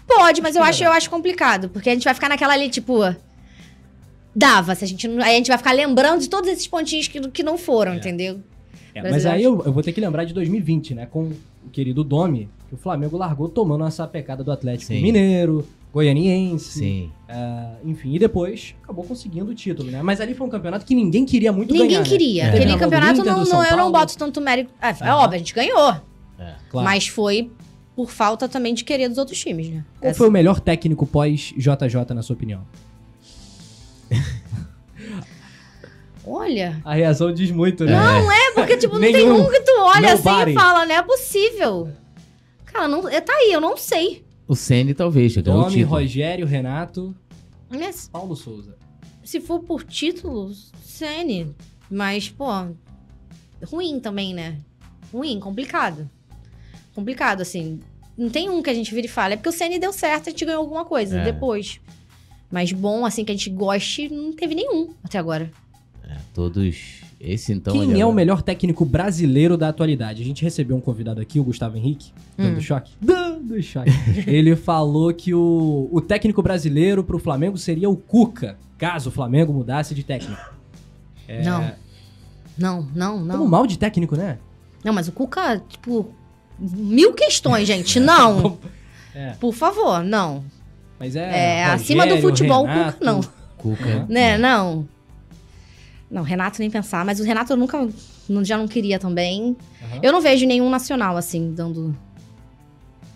[0.07, 1.69] Pode, mas eu acho, eu acho complicado.
[1.69, 2.95] Porque a gente vai ficar naquela ali, tipo.
[4.39, 5.23] Dava, se a gente não.
[5.25, 7.97] Aí a gente vai ficar lembrando de todos esses pontinhos que, que não foram, É.
[7.97, 8.41] entendeu?
[8.95, 11.07] É, Mas aí eu, eu vou ter que lembrar de 2020, né?
[11.07, 11.25] Com
[11.67, 15.03] o querido Domi, que o Flamengo largou tomando uma sapecada do Atlético Sim.
[15.03, 16.79] Mineiro, Goianiense.
[16.79, 17.11] Sim.
[17.29, 20.03] ah, enfim, e depois acabou conseguindo o título, né?
[20.03, 22.01] Mas ali foi um campeonato que ninguém queria muito Ninguém ganhar.
[22.03, 22.07] né?
[22.09, 22.43] queria.
[22.45, 22.51] É.
[22.53, 24.71] Teve Aquele campeonato não, não, eu não boto tanto mérito.
[24.81, 25.17] É, é Aham.
[25.17, 25.91] óbvio, a gente ganhou.
[26.39, 26.55] É.
[26.71, 26.85] Claro.
[26.85, 27.51] Mas foi
[27.95, 29.85] por falta também de querer dos outros times, né?
[30.01, 32.63] Qual Essa- foi o melhor técnico pós-JJ, na sua opinião?
[36.25, 36.81] Olha.
[36.85, 37.93] A reação diz muito, né?
[37.93, 39.47] Não, é porque, tipo, não tem Nenhum.
[39.47, 41.89] um que tu olha assim e fala, não é possível.
[42.65, 44.25] Cara, não, é, tá aí, eu não sei.
[44.49, 45.95] O Ceni talvez, já ganhou o Domi, título.
[45.97, 47.15] Rogério, Renato,
[47.71, 48.77] Mas Paulo Souza.
[49.25, 50.53] se for por título,
[50.83, 51.55] Sene.
[51.89, 52.47] Mas, pô,
[53.65, 54.59] ruim também, né?
[55.13, 56.09] Ruim, complicado.
[56.95, 57.81] Complicado, assim.
[58.19, 59.35] Não tem um que a gente vira e fala.
[59.35, 61.25] É porque o Sene deu certo, a gente ganhou alguma coisa É.
[61.25, 61.81] depois.
[62.51, 65.51] Mas bom, assim, que a gente goste, não teve nenhum até agora.
[66.09, 67.05] É, todos.
[67.19, 67.73] Esse então.
[67.73, 70.23] Quem é o melhor técnico brasileiro da atualidade?
[70.23, 72.61] A gente recebeu um convidado aqui, o Gustavo Henrique, dando Hum.
[72.61, 72.93] choque.
[73.01, 73.91] Dando choque.
[74.27, 79.53] Ele falou que o, o técnico brasileiro pro Flamengo seria o Cuca, caso o Flamengo
[79.53, 80.41] mudasse de técnico.
[81.27, 81.73] É, Não.
[82.59, 83.39] Não, não, não.
[83.39, 84.39] Como mal de técnico, né?
[84.85, 86.11] Não, mas o Cuca, tipo,
[86.59, 87.99] mil questões, gente.
[87.99, 88.59] Não.
[89.19, 90.45] É, Por favor, não.
[90.99, 91.59] Mas é.
[91.61, 93.21] É, acima do Rogério, futebol, o Renato, Cuca não.
[93.57, 94.07] Cuca.
[94.09, 94.87] Né, não.
[96.11, 97.87] Não, Renato nem pensar, mas o Renato eu nunca,
[98.29, 99.57] não- já não queria também.
[99.83, 100.01] Aham.
[100.03, 101.97] Eu não vejo nenhum nacional, assim, dando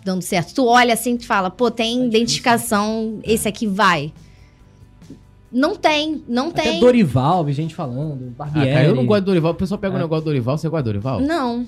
[0.03, 0.53] dando certo.
[0.55, 4.11] Tu olha assim e fala, pô, tem difícil, identificação, esse aqui vai.
[5.51, 6.79] Não tem, não Até tem.
[6.79, 8.71] Dorival, vi gente falando, Ah, Barbieri.
[8.73, 9.51] cara, eu não gosto do Dorival.
[9.51, 9.97] O pessoal pega É.
[9.97, 10.57] o negócio do Dorival.
[10.57, 11.19] Você gosta do Dorival?
[11.19, 11.65] Não.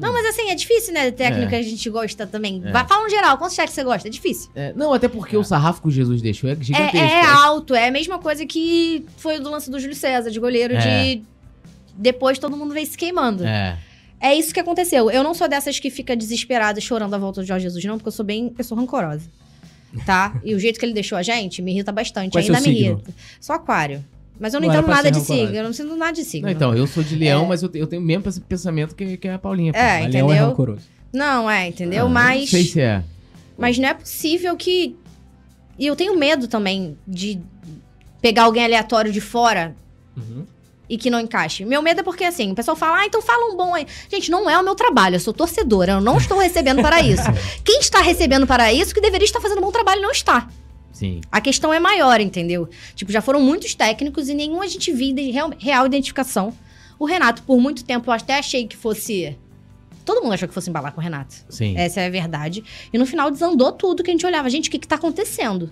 [0.00, 1.10] Não, mas assim, é difícil, né?
[1.10, 1.48] Técnico É.
[1.50, 2.62] que a gente gosta também.
[2.64, 2.70] É.
[2.72, 4.08] Vai, fala no geral, quantos cheques você gosta?
[4.08, 4.50] É difícil.
[4.54, 6.96] É, não, até porque o sarrafo que o Jesus deixou é É, gigantesco.
[6.98, 10.74] é alto, é a mesma coisa que foi do lance do Júlio César, de goleiro,
[10.74, 11.14] É.
[11.14, 11.22] de.
[11.94, 13.44] Depois todo mundo veio se queimando.
[13.44, 13.76] É.
[14.20, 15.10] É isso que aconteceu.
[15.10, 18.08] Eu não sou dessas que fica desesperada chorando a volta do Jorge Jesus, não, porque
[18.08, 18.52] eu sou bem.
[18.58, 19.28] Eu sou rancorosa.
[20.04, 20.38] Tá?
[20.44, 22.32] e o jeito que ele deixou a gente me irrita bastante.
[22.32, 22.92] Qual é Ainda seu me signo?
[22.96, 23.14] irrita.
[23.40, 24.04] Sou aquário.
[24.40, 25.54] Mas eu não, Não entendo nada de signo.
[25.54, 26.46] Eu não sinto nada de signo.
[26.46, 27.48] Não, então, eu sou de leão, É.
[27.48, 29.72] mas eu, eu tenho o mesmo pens- pensamento que, que a Paulinha.
[29.74, 30.48] É, Mas Leão é entendeu?
[30.48, 30.82] rancoroso.
[31.12, 32.06] Não, é, entendeu?
[32.06, 32.40] Ah, mas.
[32.40, 33.02] Não sei se é.
[33.56, 34.94] Mas não é possível que.
[35.78, 37.40] E eu tenho medo também de
[38.20, 39.74] pegar alguém aleatório de fora
[40.16, 40.44] Uhum.
[40.88, 41.64] e que não encaixe.
[41.64, 43.86] Meu medo é porque, assim, o pessoal fala, ah, então fala um bom aí.
[44.10, 47.22] Gente, não é o meu trabalho, eu sou torcedora, eu não estou recebendo para isso.
[47.64, 50.48] Quem está recebendo para isso, que deveria estar fazendo um bom trabalho, não está.
[50.98, 51.20] Sim.
[51.30, 52.68] A questão é maior, entendeu?
[52.96, 56.52] Tipo, já foram muitos técnicos e nenhum a gente viu de real, real identificação.
[56.98, 59.36] O Renato, por muito tempo, eu até achei que fosse
[60.04, 61.34] Todo mundo achou que fosse embalar com o Renato.
[61.50, 61.76] Sim.
[61.76, 62.64] Essa é a verdade.
[62.92, 64.48] E no final desandou tudo que a gente olhava.
[64.48, 65.70] Gente, o que que tá acontecendo?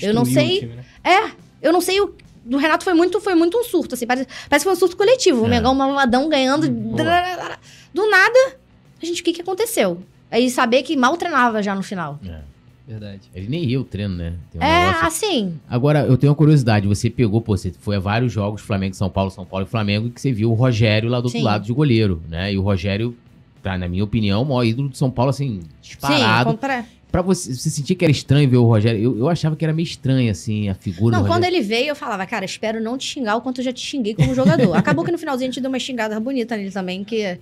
[0.00, 0.84] Eu não Destruiu o sei- time, né?
[1.04, 1.30] É,
[1.62, 2.14] eu não sei o.
[2.44, 4.06] Do Renato foi muito, foi muito um surto, assim.
[4.06, 5.42] Parece, parece que foi um surto coletivo.
[5.42, 5.50] O É.
[5.50, 6.68] Mengão mamadão ganhando.
[6.70, 7.58] Boa.
[7.92, 8.56] Do nada,
[9.02, 10.02] a gente, o que que aconteceu?
[10.30, 12.18] Aí saber que mal treinava já no final.
[12.26, 12.40] É.
[12.86, 13.22] Verdade.
[13.34, 14.34] Ele nem ia o treino, né?
[14.50, 15.54] Tem um é, negócio- assim.
[15.68, 16.86] Agora, eu tenho uma curiosidade.
[16.86, 20.08] Você pegou, pô, você foi a vários jogos, Flamengo, São Paulo, São Paulo e Flamengo,
[20.08, 21.44] e que você viu o Rogério lá do outro Sim.
[21.44, 22.52] lado de goleiro, né?
[22.52, 23.16] E o Rogério,
[23.62, 26.50] tá, na minha opinião, o maior ídolo de São Paulo, assim, Sim, disparado.
[26.50, 26.84] compra...
[27.10, 29.00] Pra você, você sentia que era estranho ver o Rogério?
[29.00, 31.90] Eu, eu achava que era meio estranho, assim, a figura Não, do quando ele veio,
[31.90, 34.74] eu falava, cara, espero não te xingar o quanto eu já te xinguei como jogador.
[34.76, 37.38] Acabou que no finalzinho a gente deu uma xingada bonita nele também, que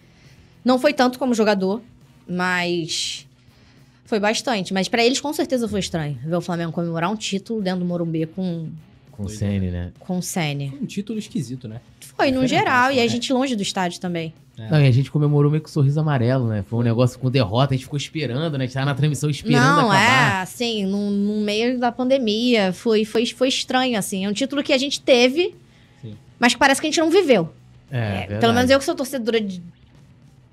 [0.63, 1.81] não foi tanto como jogador,
[2.29, 3.27] mas
[4.13, 4.75] foi bastante.
[4.75, 7.87] Mas pra eles com certeza foi estranho ver o Flamengo comemorar um título dentro do
[7.87, 8.69] Morumbi com,
[9.11, 9.93] Com o Senna, né?
[9.99, 10.69] com o Sene.
[10.69, 11.81] Foi um título esquisito, né?
[12.15, 13.09] Foi, no Diferente, geral, e a é.
[13.09, 14.35] gente longe do estádio também.
[14.59, 14.69] É.
[14.71, 16.63] Não, e a gente comemorou meio com sorriso amarelo, né?
[16.69, 18.65] Foi um negócio com derrota, a gente ficou esperando, né?
[18.65, 20.41] A gente tava na transmissão esperando não, acabar.
[20.41, 24.27] é, assim, no, no meio da pandemia, foi, foi, foi estranho, assim.
[24.27, 25.55] É um título que a gente teve,
[26.03, 26.15] Sim.
[26.39, 27.49] mas que parece que a gente não viveu.
[27.91, 29.63] É, É, pelo menos eu que sou torcedora de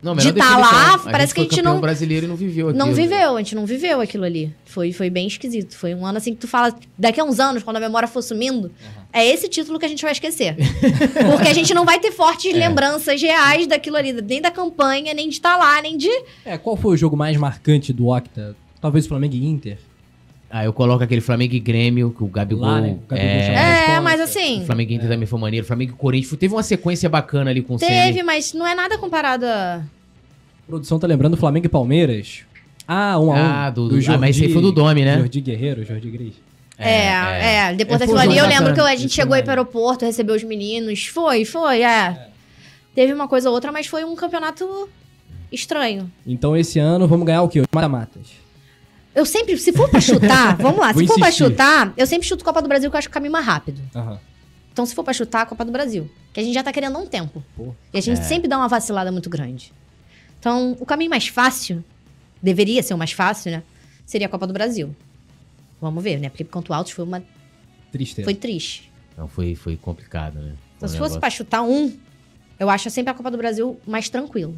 [0.01, 2.69] Não, de melhor tá lá, A parece que a gente não- brasileiro e não viveu
[2.69, 2.85] aquilo.
[2.85, 4.55] Não viveu, a gente não viveu aquilo ali.
[4.65, 5.75] Foi, foi bem esquisito.
[5.75, 8.21] Foi um ano assim que tu fala, daqui a uns anos, quando a memória for
[8.21, 8.71] sumindo,
[9.11, 10.55] é esse título que a gente vai esquecer.
[11.31, 15.27] Porque a gente não vai ter fortes lembranças reais daquilo ali, nem da campanha, nem
[15.27, 16.09] de estar lá, nem de.
[16.45, 18.55] É, qual foi o jogo mais marcante do Octa?
[18.79, 19.77] Talvez o Flamengo e Inter?
[20.51, 22.65] Ah, eu coloco aquele Flamengo e Grêmio, que o Gabigol.
[22.65, 22.97] Lá, né?
[23.05, 25.65] O Gabigol é, É, mas O assim, Flamengo e Inter também foi maneiro.
[25.65, 26.39] Flamengo e Corinthians.
[26.39, 29.75] Teve uma sequência bacana ali com o teve, mas não é nada comparado a.
[29.75, 29.81] A
[30.67, 32.41] produção tá lembrando Flamengo e Palmeiras.
[32.87, 33.37] Ah, um a um.
[33.37, 35.17] Ah, do- do- ah, mas esse aí foi do Domi, né?
[35.19, 36.33] Jordi Guerreiro, Jordi Gris.
[36.77, 37.73] É, é.
[37.75, 39.51] Depois É, foi daquilo um ali, eu jogo lembro que a gente chegou aí pro
[39.51, 41.05] aeroporto, recebeu os meninos.
[41.05, 42.27] Foi, foi, é.
[42.95, 44.89] Teve uma coisa ou outra, mas foi um campeonato
[45.51, 46.09] estranho.
[46.25, 47.59] Então esse ano vamos ganhar o quê?
[47.61, 48.27] Os mata-matas.
[49.15, 52.27] Eu sempre, se for pra chutar, vamos lá, se Vou for pra chutar, eu sempre
[52.27, 53.81] chuto Copa do Brasil, que eu acho que é o caminho mais rápido.
[53.95, 54.19] Aham.
[54.71, 56.09] Então, se for pra chutar, Copa do Brasil.
[56.31, 57.43] Que a gente já tá querendo há um tempo.
[57.55, 57.73] Pô.
[57.93, 58.23] E a gente É.
[58.23, 59.73] sempre dá uma vacilada muito grande.
[60.39, 61.83] Então, o caminho mais fácil,
[62.41, 63.63] deveria ser o mais fácil, né?
[64.05, 64.95] Seria a Copa do Brasil.
[65.81, 66.29] Vamos ver, né?
[66.29, 67.21] Porque quanto altos foi uma.
[67.91, 68.23] Tristeza.
[68.25, 68.89] Foi triste.
[69.17, 70.53] Não, foi, foi complicado, né?
[70.77, 71.91] Então, Foi se um fosse negócio- pra chutar um,
[72.59, 74.55] eu acho sempre a Copa do Brasil mais tranquilo.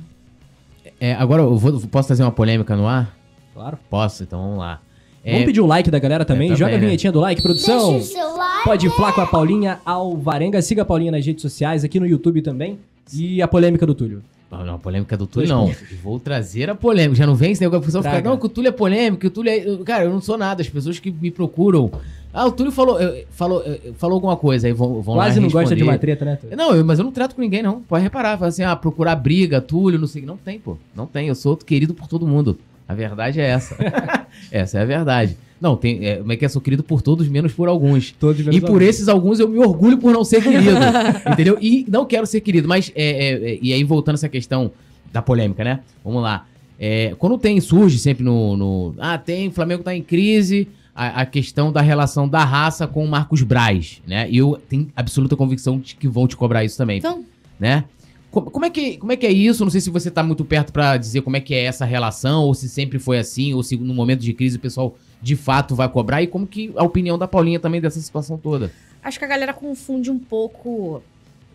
[1.00, 3.18] É, agora, eu vou, posso trazer uma polêmica no ar?
[3.62, 3.78] Claro.
[3.90, 4.80] Posso, então vamos lá.
[5.24, 6.48] É, Vamos pedir o like da galera também.
[6.48, 6.84] também, Joga a né?
[6.84, 7.92] vinhetinha do like, produção.
[7.92, 8.64] Deixa o seu like.
[8.64, 10.60] Pode falar com a Paulinha Alvarenga.
[10.64, 12.80] Siga a Paulinha nas redes sociais, aqui no YouTube também.
[13.14, 14.24] E a polêmica do Túlio.
[14.50, 15.72] Não, não, a polêmica do Túlio não.
[16.04, 17.16] Vou trazer a polêmica.
[17.16, 19.28] Já não vem esse negócio, a pessoa fica, não, que o Túlio é polêmico, que
[19.28, 19.84] o Túlio é...
[19.84, 21.92] Cara, eu não sou nada, as pessoas que me procuram...
[22.34, 22.98] Ah, o Túlio falou,
[23.30, 23.64] falou,
[23.98, 26.58] falou alguma coisa, aí vão, vão lá Quase não gosta de uma treta, né, Túlio?
[26.58, 27.82] Não, eu- mas eu não trato com ninguém, não.
[27.82, 30.24] Pode reparar, fala assim, ah, procurar briga, Túlio, não sei.
[30.26, 30.78] Não tem, pô.
[30.96, 31.28] Não tem.
[31.28, 32.58] Eu sou querido por todo mundo.
[32.92, 33.76] A verdade é essa.
[34.52, 35.38] essa é a verdade.
[35.60, 36.06] Não, tem.
[36.06, 36.50] É, como é que é?
[36.50, 38.12] Sou querido por todos, menos por alguns.
[38.12, 38.84] Todos E menos por alguns.
[38.84, 40.72] esses alguns eu me orgulho por não ser querido.
[41.32, 41.58] entendeu?
[41.62, 42.68] E não quero ser querido.
[42.68, 44.72] Mas, é, é, é, e aí, voltando a essa questão
[45.14, 45.80] da polêmica, né?
[46.04, 46.46] Vamos lá.
[46.80, 50.68] É, quando tem, surge sempre no, no- Ah, tem, o Flamengo tá em crise.
[50.96, 54.28] A, a questão da relação da raça com o Marcos Braz, né?
[54.30, 57.24] E eu tenho absoluta convicção de que vão te cobrar isso também Então,
[57.60, 57.86] né?
[58.32, 59.64] Co- Como é, que, como é que é isso?
[59.64, 62.44] Não sei se você tá muito perto pra dizer como é que é essa relação,
[62.46, 65.76] ou se sempre foi assim, ou se no momento de crise o pessoal de fato
[65.76, 68.72] vai cobrar, e como que a opinião da Paulinha também dessa situação toda.
[69.04, 71.04] acho que a galera confunde um pouco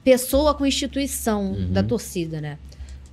[0.05, 1.73] pessoa com instituição Uhum.
[1.73, 2.59] da torcida, né?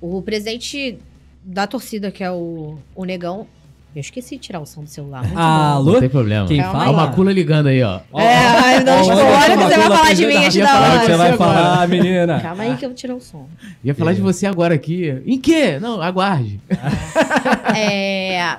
[0.00, 0.98] O presidente
[1.42, 3.46] da torcida, que é o, o Negão.
[3.94, 5.20] Eu esqueci de tirar o som do celular.
[5.22, 5.40] muito bom.
[5.40, 5.92] Alô?
[5.92, 6.48] Não tem problema.
[6.48, 6.90] Quem Calma Ó, fala?
[6.92, 8.00] o Macula ligando aí, ó.
[8.12, 10.88] Ó, É, não, ó, tipo, olha que você vai falar de mim antes da falar
[10.88, 11.04] o que hora.
[11.06, 12.40] você vai falar, menina.
[12.40, 13.48] Calma aí que eu vou tirar o som.
[13.84, 15.22] Ia falar de você agora aqui.
[15.24, 15.78] Em quê?
[15.80, 16.60] Não, aguarde.
[17.76, 18.58] É,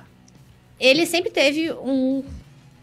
[0.79, 2.23] ele sempre teve um.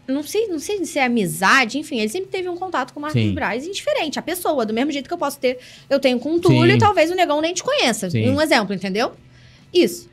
[0.07, 3.01] Não sei, não sei se é amizade, enfim, ele sempre teve um contato com o
[3.01, 3.33] Marcos Sim.
[3.33, 5.59] Braz indiferente, a pessoa, do mesmo jeito que eu posso ter,
[5.89, 6.75] eu tenho com o Túlio Sim.
[6.77, 8.09] e talvez o negão nem te conheça.
[8.09, 8.29] Sim.
[8.29, 9.13] Um exemplo, entendeu?
[9.73, 10.09] Isso.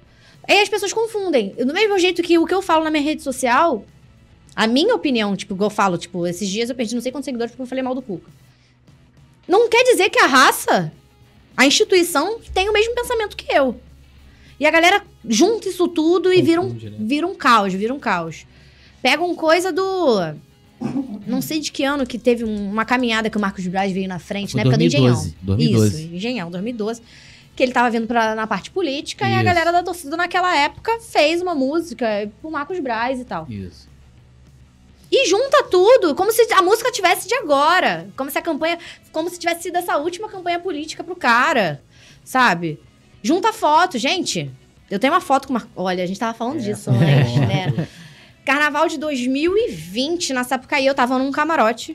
[0.50, 1.50] Aí as pessoas confundem.
[1.54, 3.84] Do mesmo jeito que o que eu falo na minha rede social,
[4.56, 7.52] a minha opinião, tipo, eu falo, tipo, esses dias eu perdi não sei quantos seguidores
[7.52, 8.30] porque eu falei mal do Cuca.
[9.46, 10.92] Não quer dizer que a raça,
[11.56, 13.80] a instituição, tem o mesmo pensamento que eu.
[14.58, 16.92] E a galera junta isso tudo e vira um, né?
[16.98, 18.44] vira um caos, vira um caos.
[19.00, 20.34] Pegam coisa do.
[21.26, 24.08] Não sei de que ano que teve um- uma caminhada que o Marcos Braz veio
[24.08, 25.78] na frente, Foi na época 2012, do Engenhão.
[25.80, 26.04] 2012.
[26.06, 27.02] Isso, Engenhão, 2012.
[27.60, 29.44] Que ele tava vindo pra, na parte política e a Isso.
[29.44, 32.06] galera da torcida naquela época fez uma música
[32.40, 33.46] pro Marcos Braz e tal.
[33.50, 33.86] Isso.
[35.12, 38.08] E junta tudo, como se a música tivesse de agora.
[38.16, 38.78] Como se a campanha.
[39.12, 41.82] Como se tivesse sido essa última campanha política pro cara.
[42.24, 42.80] Sabe?
[43.22, 44.50] Junta foto, gente.
[44.90, 45.68] Eu tenho uma foto com uma.
[45.76, 47.86] Olha, a gente tava falando É, disso antes, né?
[48.42, 51.94] Carnaval de 2020, na Sapucaí, eu tava num camarote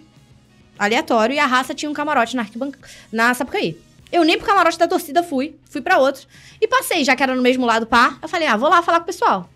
[0.77, 2.77] aleatório e a raça tinha um camarote na, arquibanca...
[3.11, 3.83] na Sapucaí.
[4.15, 6.25] Eu nem pro camarote da torcida fui, fui pra outro.
[6.61, 8.17] E passei, já que era no mesmo lado pá.
[8.21, 9.49] Eu falei, ah, vou lá falar com o pessoal.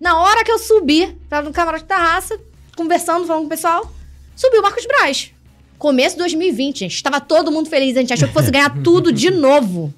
[0.00, 2.36] Na hora que eu subi, tava no camarote da raça,
[2.76, 3.88] conversando, falando com o pessoal,
[4.34, 5.32] subiu o Marcos Braz.
[5.78, 7.00] Começo de 2020, gente.
[7.00, 9.94] Tava todo mundo feliz, a gente achou que fosse ganhar tudo de novo.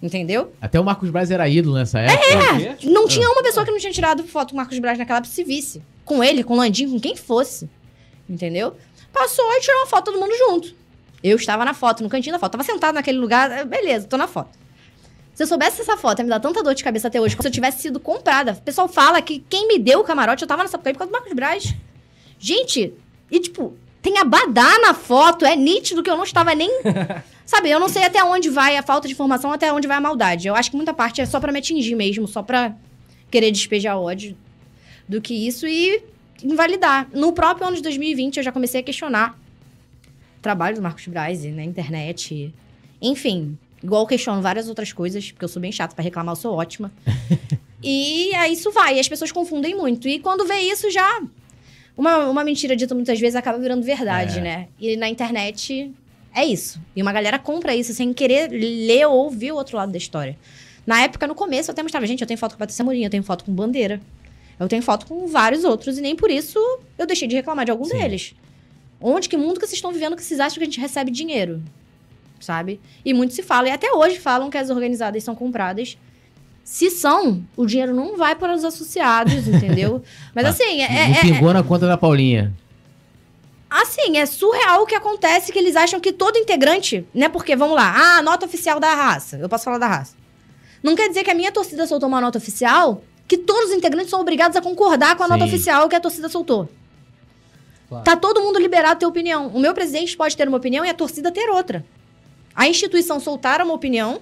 [0.00, 0.52] Entendeu?
[0.60, 2.62] Até o Marcos Braz era ídolo nessa época.
[2.62, 2.76] É.
[2.84, 5.34] Não tinha uma pessoa que não tinha tirado foto com o Marcos Braz naquela época
[5.34, 5.82] se visse.
[6.04, 7.68] Com ele, com o Landim, com quem fosse.
[8.30, 8.76] Entendeu?
[9.12, 10.83] Passou e tirou uma foto todo mundo junto.
[11.24, 12.52] Eu estava na foto, no cantinho da foto.
[12.52, 14.58] Tava sentado naquele lugar, eh, beleza, tô na foto.
[15.32, 17.42] Se eu soubesse essa foto, ia me dar tanta dor de cabeça até hoje, como
[17.42, 18.52] se eu tivesse sido comprada.
[18.52, 21.12] O pessoal fala que quem me deu o camarote, eu tava nessa por causa do
[21.12, 21.74] Marcos Braz.
[22.38, 22.92] Gente,
[23.30, 26.70] e tipo, tem abadá na foto, é nítido que eu não estava nem.
[27.46, 30.00] Sabe, eu não sei até onde vai a falta de informação, até onde vai a
[30.00, 30.46] maldade.
[30.46, 32.76] Eu acho que muita parte é só pra me atingir mesmo, só pra
[33.30, 34.36] querer despejar ódio
[35.08, 36.02] do que isso e
[36.42, 37.08] invalidar.
[37.14, 39.38] No próprio ano de 2020, eu já comecei a questionar
[40.44, 42.54] trabalho do Marcos Braz e na internet.
[43.00, 46.36] Enfim, igual eu questiono várias outras coisas, porque eu sou bem chata pra reclamar, eu
[46.36, 46.92] sou ótima.
[47.82, 50.06] e aí isso vai, e as pessoas confundem muito.
[50.06, 51.22] E quando vê isso, já.
[51.96, 54.42] Uma, uma mentira dita muitas vezes acaba virando verdade, É.
[54.42, 54.68] né?
[54.78, 55.90] E na internet
[56.34, 56.80] é isso.
[56.94, 60.36] E uma galera compra isso sem querer ler ou ouvir o outro lado da história.
[60.86, 63.10] Na época, no começo, eu até mostrava, gente, eu tenho foto com Patrícia Mourinho, eu
[63.10, 64.00] tenho foto com Bandeira.
[64.60, 66.58] Eu tenho foto com vários outros, e nem por isso
[66.98, 67.98] eu deixei de reclamar de algum Sim.
[67.98, 68.34] deles.
[69.00, 71.62] Onde, que mundo que vocês estão vivendo que vocês acham que a gente recebe dinheiro?
[72.40, 72.80] Sabe?
[73.04, 75.96] E muito se fala, e até hoje falam que as organizadas são compradas.
[76.62, 80.02] Se são, o dinheiro não vai para os associados, entendeu?
[80.34, 82.52] Mas Ah, assim, é, Não é- pingou na conta da Paulinha.
[83.70, 87.28] Assim, é surreal o que acontece que eles acham que todo integrante, né?
[87.28, 89.36] Porque, vamos lá, ah, nota oficial da raça.
[89.36, 90.14] Eu posso falar da raça.
[90.82, 94.10] Não quer dizer que a minha torcida soltou uma nota oficial que todos os integrantes
[94.10, 95.48] são obrigados a concordar com a nota Sim.
[95.54, 96.68] oficial que a torcida soltou.
[97.88, 98.04] Claro.
[98.04, 99.48] Tá todo mundo liberado a ter opinião.
[99.48, 101.84] O meu presidente pode ter uma opinião e a torcida ter outra.
[102.54, 104.20] A instituição soltar uma opinião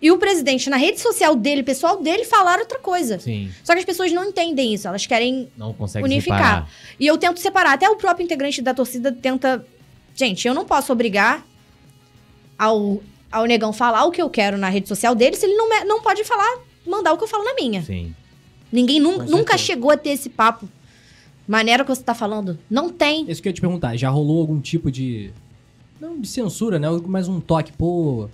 [0.00, 3.20] e o presidente, na rede social dele, pessoal dele, falar outra coisa.
[3.20, 3.52] Sim.
[3.62, 4.88] Só que as pessoas não entendem isso.
[4.88, 6.38] Elas querem Não consegue Unificar.
[6.38, 6.70] separar.
[6.98, 7.72] e eu tento separar.
[7.74, 9.64] Até o próprio integrante da torcida tenta.
[10.14, 11.44] Gente, eu não posso obrigar
[12.58, 13.00] ao,
[13.30, 16.02] ao negão falar o que eu quero na rede social dele se ele não, não
[16.02, 17.82] pode falar, mandar o que eu falo na minha.
[17.82, 18.14] Sim.
[18.70, 20.68] Ninguém Com nunca chegou a ter esse papo.
[21.46, 22.58] Maneira que você tá falando.
[22.70, 23.28] Não tem.
[23.30, 25.32] Isso que eu ia te perguntar, já rolou algum tipo de.
[26.00, 26.88] Não de censura, né?
[27.06, 28.28] Mas um toque, pô.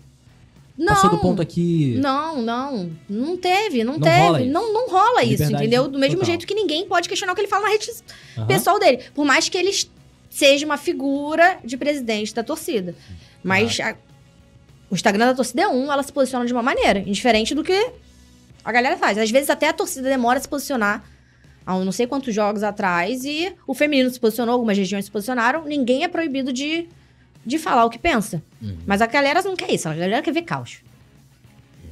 [0.76, 0.94] Não.
[0.94, 1.96] Passou do ponto aqui.
[2.00, 2.90] Não, não.
[3.08, 4.16] Não teve, não, Não teve.
[4.18, 4.40] rola.
[4.40, 5.88] Não, não rola isso, Liberdade entendeu?
[5.88, 6.26] Do mesmo total.
[6.26, 7.90] jeito que ninguém pode questionar o que ele fala na rede
[8.36, 8.46] Aham.
[8.46, 9.00] pessoal dele.
[9.12, 9.72] Por mais que ele
[10.30, 12.94] seja uma figura de presidente da torcida.
[13.42, 13.96] Mas a-
[14.88, 17.90] o Instagram da torcida é um, ela se posiciona de uma maneira, indiferente do que
[18.64, 19.18] a galera faz.
[19.18, 21.04] Às vezes até a torcida demora a se posicionar
[21.68, 25.10] há um não sei quantos jogos atrás e o feminino se posicionou, algumas regiões se
[25.10, 26.88] posicionaram, ninguém é proibido de,
[27.44, 28.42] de falar o que pensa.
[28.62, 28.78] Uhum.
[28.86, 30.78] Mas a galera não quer isso, a galera quer ver caos.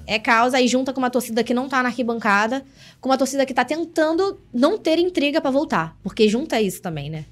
[0.06, 2.64] É caos, aí junta com uma torcida que não tá na arquibancada,
[3.02, 5.94] com uma torcida que tá tentando não ter intriga pra voltar.
[6.02, 7.26] Porque junta isso também, né?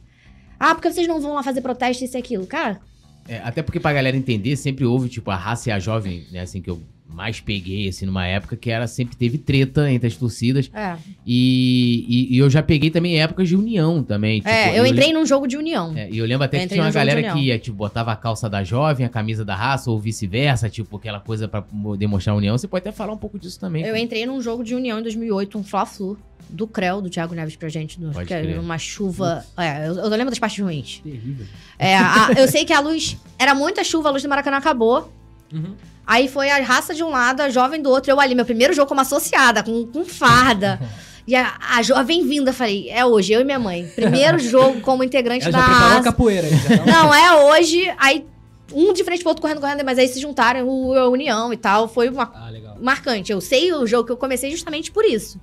[0.61, 2.47] Ah, porque vocês não vão lá fazer protesto, isso e aquilo.
[2.47, 2.79] Cara,
[3.27, 6.41] É, até porque pra galera entender, sempre houve, tipo, a raça e a jovem, né,
[6.41, 10.17] assim, que eu mais peguei, assim, numa época que era sempre teve treta entre as
[10.17, 10.71] torcidas.
[10.75, 10.97] é.
[11.27, 14.39] E, e, e eu já peguei também épocas de união também.
[14.41, 15.93] Tipo, é, eu entrei num jogo de união.
[15.97, 18.11] É, e eu lembro até Eu que tinha uma no galera que ia, tipo, botava
[18.13, 21.97] a calça da jovem, a camisa da raça, ou vice-versa, tipo, aquela coisa pra mo-
[21.97, 22.57] demonstrar união.
[22.59, 23.85] Você pode até falar um pouco disso também.
[23.85, 26.19] Eu entrei num jogo de união em 2008, um Fla-Flu,
[26.51, 27.99] do CREL, do Thiago Neves pra gente.
[27.99, 28.59] Do, Pode que era crer.
[28.61, 29.45] uma chuva.
[29.57, 31.01] É, eu, eu lembro das partes ruins.
[31.03, 31.47] Terrível.
[31.79, 33.17] É, a- eu sei que a luz.
[33.39, 35.13] Era muita chuva, a luz do Maracanã acabou.
[35.53, 35.75] Uhum.
[36.07, 38.11] Aí foi a raça de um lado, a jovem do outro.
[38.11, 40.79] Eu ali, meu primeiro jogo como associada, com, com farda.
[41.27, 43.91] E a, a jovem vinda, falei, é hoje, eu e minha mãe.
[43.95, 46.03] Primeiro jogo como integrante Ela da já raça.
[46.03, 46.47] capoeira.
[46.51, 47.91] já tava- Não, é hoje.
[47.97, 48.27] Aí,
[48.71, 51.57] um de frente pro outro correndo, correndo, mas aí se juntaram, o a União e
[51.57, 51.89] tal.
[51.89, 53.33] Foi uma Ah, marcante.
[53.33, 55.41] Eu sei o jogo que eu comecei justamente por isso.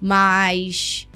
[0.00, 1.06] Mas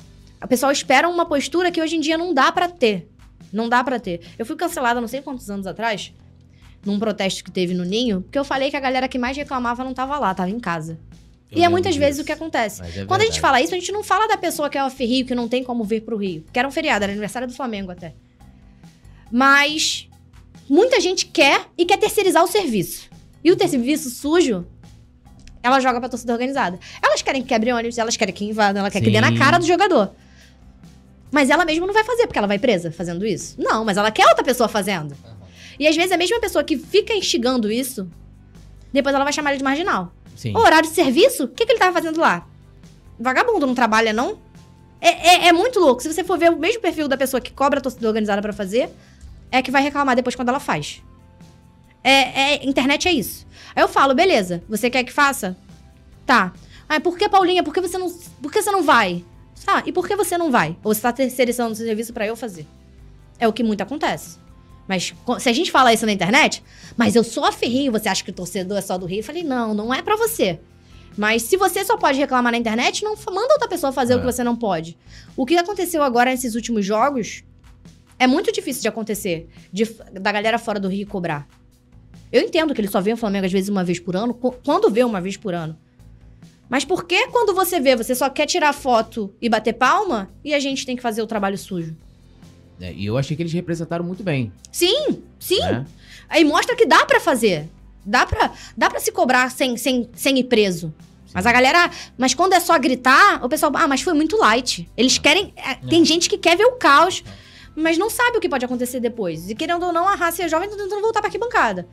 [0.42, 3.10] o pessoal espera uma postura que hoje em dia não dá pra ter.
[3.50, 4.20] Não dá pra ter.
[4.38, 6.12] Eu fui cancelada não sei quantos anos atrás,
[6.86, 9.84] num protesto que teve no Ninho, porque eu falei que a galera que mais reclamava
[9.84, 10.98] não tava lá, tava em casa.
[11.50, 12.22] Eu e é muitas vezes disso.
[12.22, 12.82] o que acontece.
[12.82, 15.26] É Quando a gente fala isso, a gente não fala da pessoa que é off-Rio,
[15.26, 16.44] que não tem como vir pro Rio.
[16.52, 18.14] Que era um feriado, era aniversário do Flamengo até.
[19.30, 20.08] Mas
[20.68, 23.08] muita gente quer e quer terceirizar o serviço.
[23.44, 24.66] E o serviço sujo,
[25.62, 26.78] ela joga pra torcida organizada.
[27.02, 29.36] Elas querem que quebre ônibus, elas querem que invadam, ela quer que dê na Sim.
[29.36, 30.12] cara do jogador.
[31.30, 33.54] Mas ela mesma não vai fazer, porque ela vai presa fazendo isso?
[33.58, 35.14] Não, mas ela quer outra pessoa fazendo.
[35.78, 38.08] E às vezes a mesma pessoa que fica instigando isso,
[38.92, 40.12] depois ela vai chamar ele de marginal.
[40.34, 40.54] Sim.
[40.54, 41.44] O horário de serviço?
[41.44, 42.46] O que, que ele tava fazendo lá?
[43.18, 44.38] Vagabundo, não trabalha, não?
[45.00, 46.02] É, é, é muito louco.
[46.02, 48.52] Se você for ver o mesmo perfil da pessoa que cobra a torcida organizada pra
[48.52, 48.90] fazer,
[49.50, 51.02] é que vai reclamar depois quando ela faz.
[52.02, 53.46] É, é, internet é isso.
[53.74, 55.56] Aí eu falo, beleza, você quer que faça?
[56.24, 56.52] Tá.
[56.88, 57.62] Ah, por que, Paulinha?
[57.62, 59.24] Por que você não, por que você não vai?
[59.66, 60.76] Ah, e por que você não vai?
[60.84, 62.66] Ou você tá terceirizando o serviço pra eu fazer?
[63.38, 64.38] É o que muito acontece.
[64.88, 66.62] Mas se a gente fala isso na internet,
[66.96, 69.18] mas eu sou a Rio, você acha que o torcedor é só do Rio?
[69.20, 70.60] Eu falei, não, não é pra você.
[71.16, 74.16] Mas se você só pode reclamar na internet, não manda outra pessoa fazer É.
[74.16, 74.96] o que você não pode.
[75.36, 77.42] O que aconteceu agora nesses últimos jogos
[78.18, 81.48] é muito difícil de acontecer, de da galera fora do Rio cobrar.
[82.30, 84.90] Eu entendo que ele só vê o Flamengo às vezes uma vez por ano, quando
[84.90, 85.76] vê uma vez por ano.
[86.68, 90.52] Mas por que quando você vê, você só quer tirar foto e bater palma e
[90.52, 91.96] a gente tem que fazer o trabalho sujo?
[92.80, 94.52] É, e eu achei que eles representaram muito bem.
[94.70, 95.60] Sim, sim.
[95.60, 95.86] né?
[96.28, 97.68] Aí mostra que dá pra fazer.
[98.04, 100.94] Dá pra, dá pra se cobrar sem, sem, sem ir preso.
[101.34, 101.90] Mas a galera.
[102.16, 103.72] Mas quando é só gritar, o pessoal.
[103.74, 104.88] Ah, mas foi muito light.
[104.96, 105.52] Eles querem.
[105.56, 107.22] é, Tem gente que quer ver o caos,
[107.74, 109.50] mas não sabe o que pode acontecer depois.
[109.50, 111.86] E querendo ou não, a raça e a jovem estão tentando voltar pra arquibancada.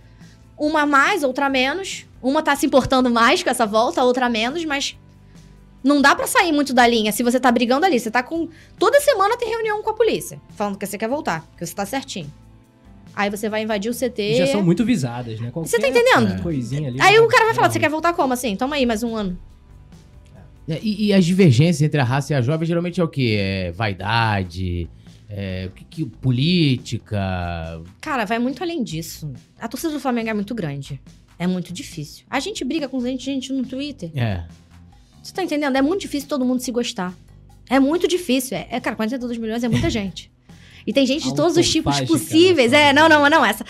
[0.57, 2.05] Uma mais, outra menos.
[2.21, 4.95] Uma tá se importando mais com essa volta, outra menos, mas.
[5.83, 7.99] Não dá pra sair muito da linha se você tá brigando ali.
[7.99, 8.47] Você tá com.
[8.79, 10.39] Toda semana tem reunião com a polícia.
[10.55, 12.31] Falando que você quer voltar, que você tá certinho.
[13.15, 14.21] Aí você vai invadir o CT.
[14.21, 15.51] E já são muito visadas, né?
[15.53, 16.41] Você tá Qualquer entendendo?
[16.41, 16.99] Coisinha ali.
[17.01, 18.55] Aí já- o cara vai falar, você quer voltar como assim?
[18.55, 19.37] Toma aí mais um ano.
[20.67, 23.37] É, E, e as divergências entre a raça e a jovem geralmente é o quê?
[23.39, 24.89] É vaidade,
[25.29, 27.81] é, o que, que- política.
[28.01, 29.31] Cara, vai muito além disso.
[29.59, 30.99] A torcida do Flamengo é muito grande.
[31.37, 32.25] É muito difícil.
[32.29, 34.11] A gente briga com gente, gente no Twitter.
[34.15, 34.43] É.
[35.23, 35.75] Você tá entendendo?
[35.75, 37.13] É muito difícil todo mundo se gostar.
[37.69, 38.57] É muito difícil.
[38.57, 40.29] É, é cara, 42 milhões é muita gente.
[40.85, 42.73] E tem gente de todos os tipos possíveis.
[42.73, 43.45] É, não, não, não.
[43.45, 43.65] Essa,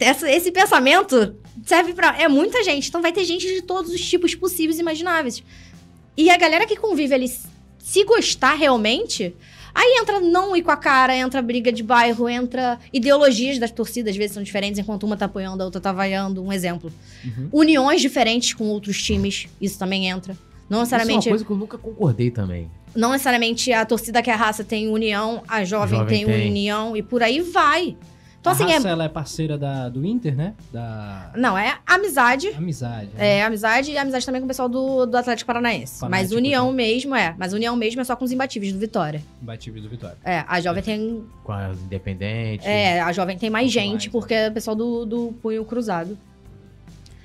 [0.00, 2.16] essa- esse pensamento serve pra.
[2.20, 2.88] É muita gente.
[2.88, 5.42] Então vai ter gente de todos os tipos possíveis e imagináveis.
[6.16, 7.30] E a galera que convive ali,
[7.78, 9.34] se gostar realmente,
[9.74, 14.12] aí entra não ir com a cara, entra briga de bairro, entra ideologias das torcidas,
[14.12, 16.42] às vezes são diferentes, enquanto uma tá apoiando, a outra tá vaiando.
[16.42, 16.90] Um exemplo.
[17.24, 17.48] Uhum.
[17.52, 20.34] Uniões diferentes com outros times, isso também entra.
[20.68, 22.70] Não Isso é uma necessariamente, coisa que eu nunca concordei também.
[22.94, 26.48] não necessariamente a torcida que é raça tem união, a jovem, Jovem tem, tem.
[26.50, 27.96] união e por aí vai.
[28.40, 28.74] Então, a assim, é.
[28.74, 30.52] raça, ela é parceira da, do Inter, né?
[30.70, 32.48] Da Não, é amizade.
[32.54, 33.08] amizade.
[33.14, 33.38] né?
[33.38, 36.06] É, amizade e amizade também com o pessoal do, do Atlético Paranaense.
[36.10, 36.76] Mas união né?
[36.76, 37.34] mesmo é.
[37.38, 39.22] Mas união mesmo é só com os imbatíveis do Vitória.
[39.42, 40.18] Imbatível do Vitória.
[40.22, 41.24] É, a jovem tem.
[41.42, 42.66] Com a independente.
[42.66, 44.10] É, a jovem tem mais gente, mais, né?
[44.12, 46.18] porque é o pessoal do, do punho cruzado.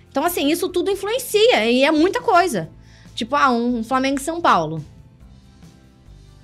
[0.09, 2.69] Então, assim, isso tudo influencia e é muita coisa.
[3.19, 4.81] Tipo, ah, um Flamengo e São Paulo.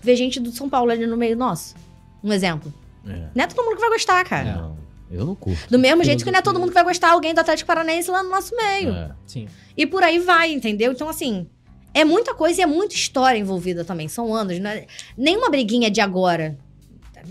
[0.01, 1.73] Ver gente do São Paulo ali no meio nosso.
[2.21, 2.73] Um exemplo.
[3.07, 3.29] É.
[3.33, 4.57] Não é todo mundo que vai gostar, cara.
[4.57, 4.77] Não,
[5.09, 5.69] eu não curto.
[5.69, 8.11] Do mesmo jeito que não é todo mundo que vai gostar alguém do Atlético Paranaense
[8.11, 8.89] lá no nosso meio.
[8.89, 9.11] É.
[9.25, 9.47] Sim.
[9.77, 10.91] E por aí vai, entendeu?
[10.91, 11.47] Então, assim,
[11.93, 14.09] é muita coisa e é muita história envolvida também.
[14.09, 14.85] São anos, não é
[15.17, 16.57] nenhuma briguinha de agora.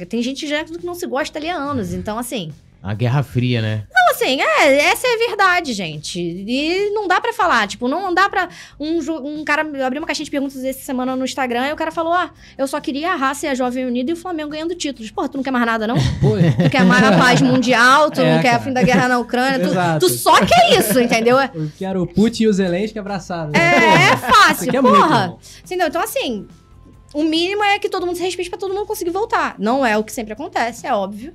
[0.08, 1.92] Tem gente já que não se gosta ali há anos.
[1.92, 2.50] Então, assim.
[2.86, 3.84] A Guerra Fria, né?
[3.88, 6.20] Então, assim, é, essa é a verdade, gente.
[6.20, 7.66] E não dá pra falar.
[7.66, 8.50] Tipo, não dá pra.
[8.78, 9.62] Um, um cara.
[9.72, 12.30] Eu abri uma caixinha de perguntas essa semana no Instagram e o cara falou: Ah,
[12.58, 15.10] eu só queria a raça e a Jovem Unida e o Flamengo ganhando títulos.
[15.10, 15.94] Porra, tu não quer mais nada, não?
[16.20, 16.32] Pô,
[16.62, 18.60] Tu quer mais a paz mundial, tu É, não quer cara.
[18.60, 19.58] o fim da guerra na Ucrânia,
[19.98, 21.40] tu, tu só quer isso, entendeu?
[21.40, 23.52] É, eu quero o Putin e o Zelensky abraçados.
[23.54, 24.10] né?
[24.12, 25.36] é Você fácil, muito, porra.
[25.64, 25.86] Entendeu?
[25.88, 26.46] Então, assim,
[27.14, 29.54] o mínimo é que todo mundo se respeite pra todo mundo conseguir voltar.
[29.58, 31.32] Não é o que sempre acontece, é óbvio,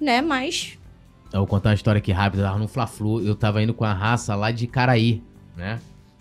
[0.00, 0.22] né?
[0.22, 0.78] Mas.
[1.36, 2.42] Eu vou contar uma história aqui rápida.
[2.42, 5.22] Eu tava no Fla-Flu, eu tava indo com a raça lá de Caraí,
[5.56, 5.78] né?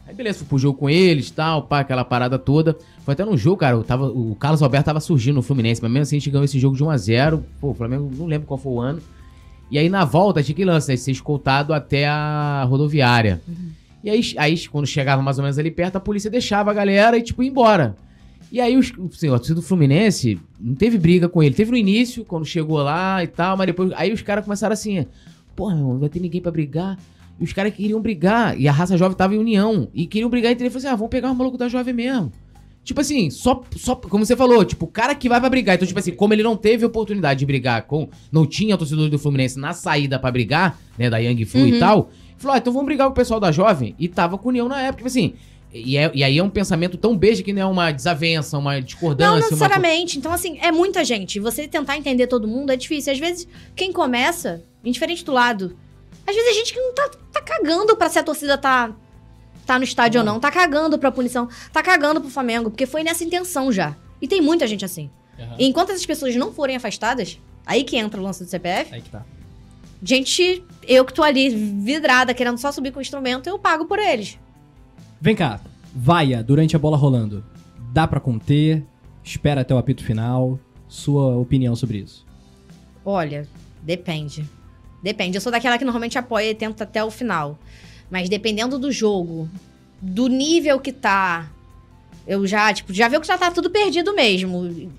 [0.07, 2.77] Aí beleza, fui pro jogo com eles tal, pá, aquela parada toda.
[3.03, 5.91] Foi até no jogo, cara, eu tava, o Carlos Alberto tava surgindo no Fluminense, mas
[5.91, 7.41] mesmo assim a gente ganhou esse jogo de 1x0.
[7.59, 9.01] Pô, o Flamengo, não lembro qual foi o ano.
[9.71, 10.97] E aí na volta, tinha que lance, né?
[10.97, 13.41] Ser escoltado até a rodoviária.
[14.03, 17.17] E aí, aí, quando chegava mais ou menos ali perto, a polícia deixava a galera
[17.17, 17.95] e, tipo, ia embora.
[18.51, 21.53] E aí, os, assim, o do Fluminense não teve briga com ele.
[21.55, 23.91] Teve no início, quando chegou lá e tal, mas depois.
[23.95, 25.05] Aí os caras começaram assim:
[25.55, 26.97] porra, não vai ter ninguém pra brigar.
[27.39, 28.59] E os caras queriam brigar.
[28.59, 29.89] E a raça jovem tava em união.
[29.93, 30.73] E queriam brigar entre eles.
[30.73, 32.31] Falei assim: ah, vamos pegar o maluco da jovem mesmo.
[32.83, 33.95] Tipo assim, só, só.
[33.95, 35.75] Como você falou, tipo, o cara que vai pra brigar.
[35.75, 38.07] Então, tipo assim, como ele não teve oportunidade de brigar com.
[38.31, 41.09] Não tinha torcedor do Fluminense na saída pra brigar, né?
[41.09, 41.67] Da Young Flu Uhum.
[41.67, 42.09] e tal.
[42.37, 43.95] Falou, ah, então vamos brigar com o pessoal da jovem.
[43.97, 44.97] E tava com união na época.
[44.97, 45.33] Tipo assim.
[45.73, 48.81] E, é- e aí é um pensamento tão beijo que não é uma desavença, uma
[48.81, 49.31] discordância.
[49.31, 50.17] Não uma- necessariamente.
[50.17, 51.39] Então, assim, é muita gente.
[51.39, 53.11] Você tentar entender todo mundo é difícil.
[53.11, 55.75] Às vezes, quem começa, indiferente do lado,
[56.25, 58.95] às vezes a gente que não tá, tá cagando pra se a torcida tá,
[59.65, 60.39] tá no estádio ou não.
[60.39, 61.49] Tá cagando pra punição.
[61.73, 62.69] Tá cagando pro Flamengo.
[62.69, 63.95] Porque foi nessa intenção já.
[64.21, 65.09] E tem muita gente assim.
[65.59, 68.93] E enquanto essas pessoas não forem afastadas, aí que entra o lance do CPF.
[68.93, 69.25] Aí que tá.
[70.01, 73.99] Gente, eu que tô ali vidrada, querendo só subir com o instrumento, eu pago por
[73.99, 74.37] eles.
[75.25, 75.59] Vem cá,
[75.91, 77.43] vaia durante a bola rolando.
[77.91, 78.85] Dá pra conter?
[79.23, 80.59] Espera até o apito final?
[80.87, 82.23] Sua opinião sobre isso?
[83.03, 83.47] Olha,
[83.81, 84.47] depende.
[85.01, 85.35] Depende.
[85.35, 87.57] Eu sou daquela que normalmente apoia e tenta até o final.
[88.07, 89.49] Mas dependendo do jogo,
[89.99, 91.51] do nível que tá,
[92.27, 94.91] eu já, tipo, já viu que já tá tudo perdido mesmo.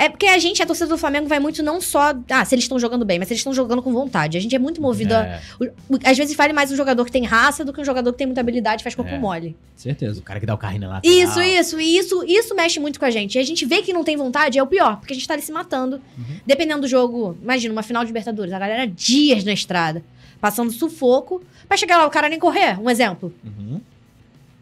[0.00, 2.14] É porque a gente, a torcida do Flamengo, vai muito não só.
[2.30, 4.38] Ah, se eles estão jogando bem, mas se eles estão jogando com vontade.
[4.38, 5.24] A gente é muito movido a.
[5.26, 8.12] É, o- Às vezes vale mais um jogador que tem raça do que um jogador
[8.12, 9.18] que tem muita habilidade e faz corpo É.
[9.18, 9.56] mole.
[9.74, 10.20] Certeza.
[10.20, 11.16] o cara que dá o carrinho na lateral.
[11.18, 13.34] Isso, isso, e isso, isso mexe muito com a gente.
[13.34, 15.34] E a gente vê que não tem vontade, é o pior, porque a gente tá
[15.34, 16.00] ali se matando.
[16.46, 20.02] Dependendo do jogo, imagina, uma final de Libertadores, a galera dias na estrada,
[20.40, 23.32] passando sufoco, pra chegar lá o cara nem correr, um exemplo.
[23.44, 23.80] Uhum.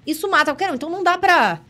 [0.06, 1.60] Isso mata qualquer um, então não dá pra.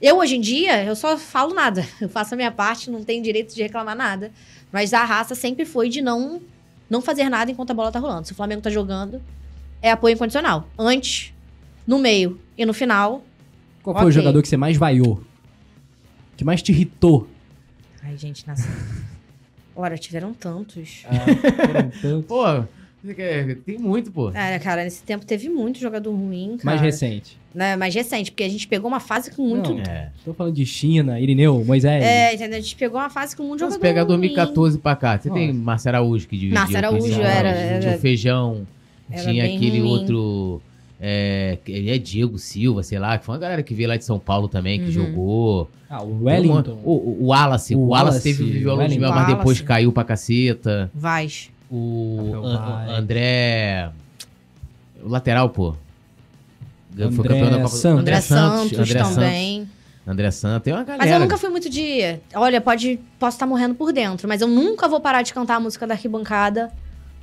[0.00, 1.86] Eu, hoje em dia, eu só falo nada.
[2.00, 4.30] Eu faço a minha parte, não tenho direito de reclamar nada.
[4.72, 6.42] Mas a raça sempre foi de não,
[6.90, 8.26] não fazer nada enquanto a bola tá rolando.
[8.26, 9.22] Se o Flamengo tá jogando,
[9.80, 10.68] é apoio incondicional.
[10.78, 11.32] Antes,
[11.86, 13.24] no meio e no final,
[13.82, 15.22] Qual foi o jogador que você mais vaiou?
[16.36, 17.28] Que mais te irritou?
[18.02, 18.70] Ai, gente, nasceu.
[19.76, 21.04] Ora, tiveram tantos.
[22.22, 22.68] Pô, você quer-
[23.66, 24.30] tem muito, pô.
[24.30, 26.64] É, cara, nesse tempo teve muito jogador ruim, cara.
[26.64, 27.36] mais recente.
[27.54, 29.72] Né, mais recente, porque a gente pegou uma fase com muito.
[29.74, 29.80] Não.
[29.82, 30.10] É.
[30.24, 32.02] Tô falando de China, Irineu, Moisés.
[32.02, 32.58] É, entendeu?
[32.58, 34.08] A gente pegou uma fase com muito Então, jogador se pegar ruim.
[34.08, 35.60] 2014 pra cá, você tem Nossa.
[35.60, 36.58] Márcio Araújo que dividiu.
[36.58, 38.66] Márcio Araújo tinha- era- Tinha era- o Feijão,
[39.10, 39.88] era tinha bem aquele ruim.
[39.88, 40.62] outro...
[41.06, 44.04] É, ele é Diego Silva, sei lá, que foi uma galera que veio lá de
[44.04, 44.90] São Paulo também, que Uhum.
[44.92, 45.70] jogou.
[45.90, 46.80] Ah, o Wellington.
[46.82, 49.00] O, o, o Wallace, O o Wallace, Wallace, teve de Wellington.
[49.00, 49.62] mel, mas depois Wallace.
[49.64, 50.90] caiu pra caceta.
[50.94, 51.50] Vaz.
[51.76, 52.98] O Rafael An-.
[52.98, 53.90] André.
[55.02, 55.74] O lateral, pô.
[56.94, 58.00] Foi André campeão da Copa Santos.
[58.00, 59.58] André Santos, André também.
[59.58, 59.74] Santos.
[60.06, 60.64] André Santos.
[60.64, 61.04] Tem uma galera.
[61.04, 62.20] Mas eu nunca fui muito de.
[62.34, 65.60] Olha, pode, posso estar morrendo por dentro, mas eu nunca vou parar de cantar a
[65.60, 66.70] música da arquibancada,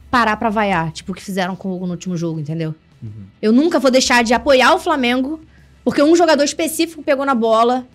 [0.10, 2.76] parar pra vaiar, tipo o que fizeram com o Hugo no último jogo, entendeu?
[3.02, 3.26] Uhum.
[3.42, 5.40] Eu nunca vou deixar de apoiar o Flamengo,
[5.86, 7.86] porque um jogador específico pegou na bola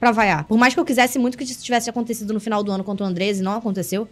[0.00, 0.44] pra vaiar.
[0.44, 3.04] Por mais que eu quisesse muito que isso tivesse acontecido no final do ano contra
[3.04, 4.08] o Andrés, e não aconteceu.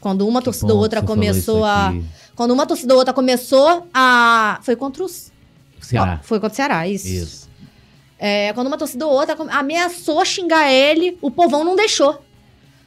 [0.00, 1.94] Quando uma Que torcida ou outra começou a.
[2.34, 4.58] Quando uma torcida ou outra começou a.
[4.62, 5.08] Foi contra o.
[5.80, 6.20] Ceará.
[6.22, 7.08] Foi contra o Ceará, isso.
[7.08, 7.48] Isso.
[8.18, 12.22] É, quando uma torcida ou outra ameaçou xingar ele, o povão não deixou.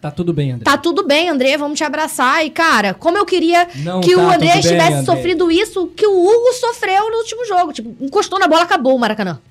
[0.02, 0.64] Tá tudo bem, André.
[0.64, 2.46] Tá tudo bem, André, vamos te abraçar.
[2.46, 5.04] E, cara, como eu queria Não que tá o André bem, tivesse André.
[5.04, 7.74] sofrido isso que o Hugo sofreu no último jogo.
[7.74, 9.42] Tipo, encostou na bola, acabou o Maracanã.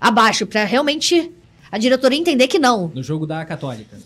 [0.00, 1.32] Abaixo, pra realmente
[1.72, 2.88] a diretoria entender que não.
[2.94, 3.96] No jogo da Católica.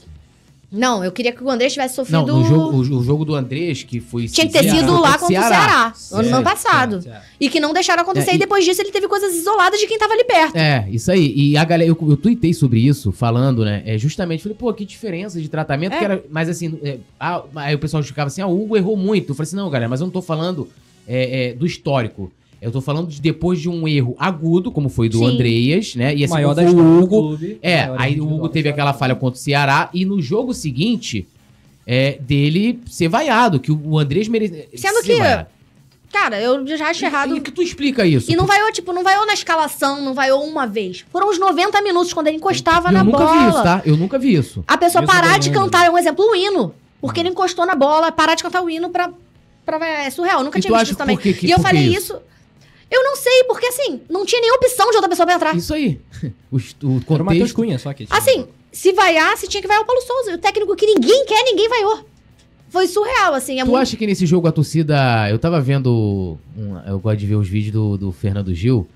[0.72, 2.32] Não, eu queria que o André tivesse Não, sofrido.
[2.32, 4.28] no jogo, o, o jogo do Andrés, que foi.
[4.28, 4.78] Tinha que ter Ceará.
[4.78, 7.04] sido lá contra o Ceará, ano, Certo, ano passado.
[7.40, 8.30] E que não deixaram acontecer.
[8.30, 10.54] É, e e- depois disso ele teve coisas isoladas de quem tava ali perto.
[10.56, 11.32] É, isso aí.
[11.34, 13.82] E a galera, eu, eu tuitei sobre isso, falando, né?
[13.84, 15.94] É justamente, falei, pô, que diferença de tratamento.
[15.94, 15.98] É.
[15.98, 18.96] Que era, mas assim, é, ah, aí o pessoal ficava assim, ah, o Hugo errou
[18.96, 19.30] muito.
[19.32, 20.68] Eu falei assim, não, galera, mas eu não tô falando
[21.06, 22.30] é, é, do histórico.
[22.60, 25.24] Eu tô falando de depois de um erro agudo, como foi do Sim.
[25.26, 26.14] Andreas, né?
[26.14, 27.08] E assim, maior da o do Hugo.
[27.08, 27.58] clube.
[27.62, 29.88] É, aí o Hugo teve aquela falha contra o Ceará.
[29.94, 31.26] E no jogo seguinte,
[31.86, 34.68] é, dele ser vaiado, que o Andrés merecia.
[34.76, 35.18] Sendo que-
[36.12, 37.36] Cara, eu já acho errado.
[37.36, 38.30] E que tu explica isso?
[38.32, 41.04] E não vaiou, tipo, não vaiou na escalação, não vaiou uma vez.
[41.10, 43.32] Foram os 90 minutos quando ele encostava eu na nunca bola.
[43.44, 43.82] vi isso, tá?
[43.86, 44.64] Eu nunca vi isso.
[44.66, 46.74] A pessoa Isso parar de cantar, é um exemplo, o hino.
[47.00, 49.10] Porque ele encostou na bola, parar de cantar o hino pra,
[49.64, 49.86] pra.
[49.86, 51.16] É surreal, eu nunca E tinha visto isso também.
[51.16, 52.12] que que- e eu falei isso?
[52.14, 52.18] isso?
[52.90, 55.56] Eu não sei, porque assim, não tinha nenhuma opção de outra pessoa pra entrar.
[55.56, 56.00] Isso aí.
[56.50, 57.54] O, o Era o Matheus contexto.
[57.54, 58.04] Cunha, só que.
[58.06, 58.18] tinha.
[58.18, 60.34] Assim, se vaiar, se tinha que vaiar o Paulo Souza.
[60.34, 62.04] O técnico que ninguém quer, ninguém vaiou.
[62.68, 63.60] Foi surreal, assim.
[63.60, 63.80] É Tu muito...
[63.82, 65.28] acha que nesse jogo a torcida.
[65.30, 66.36] Eu tava vendo.
[66.56, 68.86] um- eu gosto de ver os vídeos do, do Fernando Gil.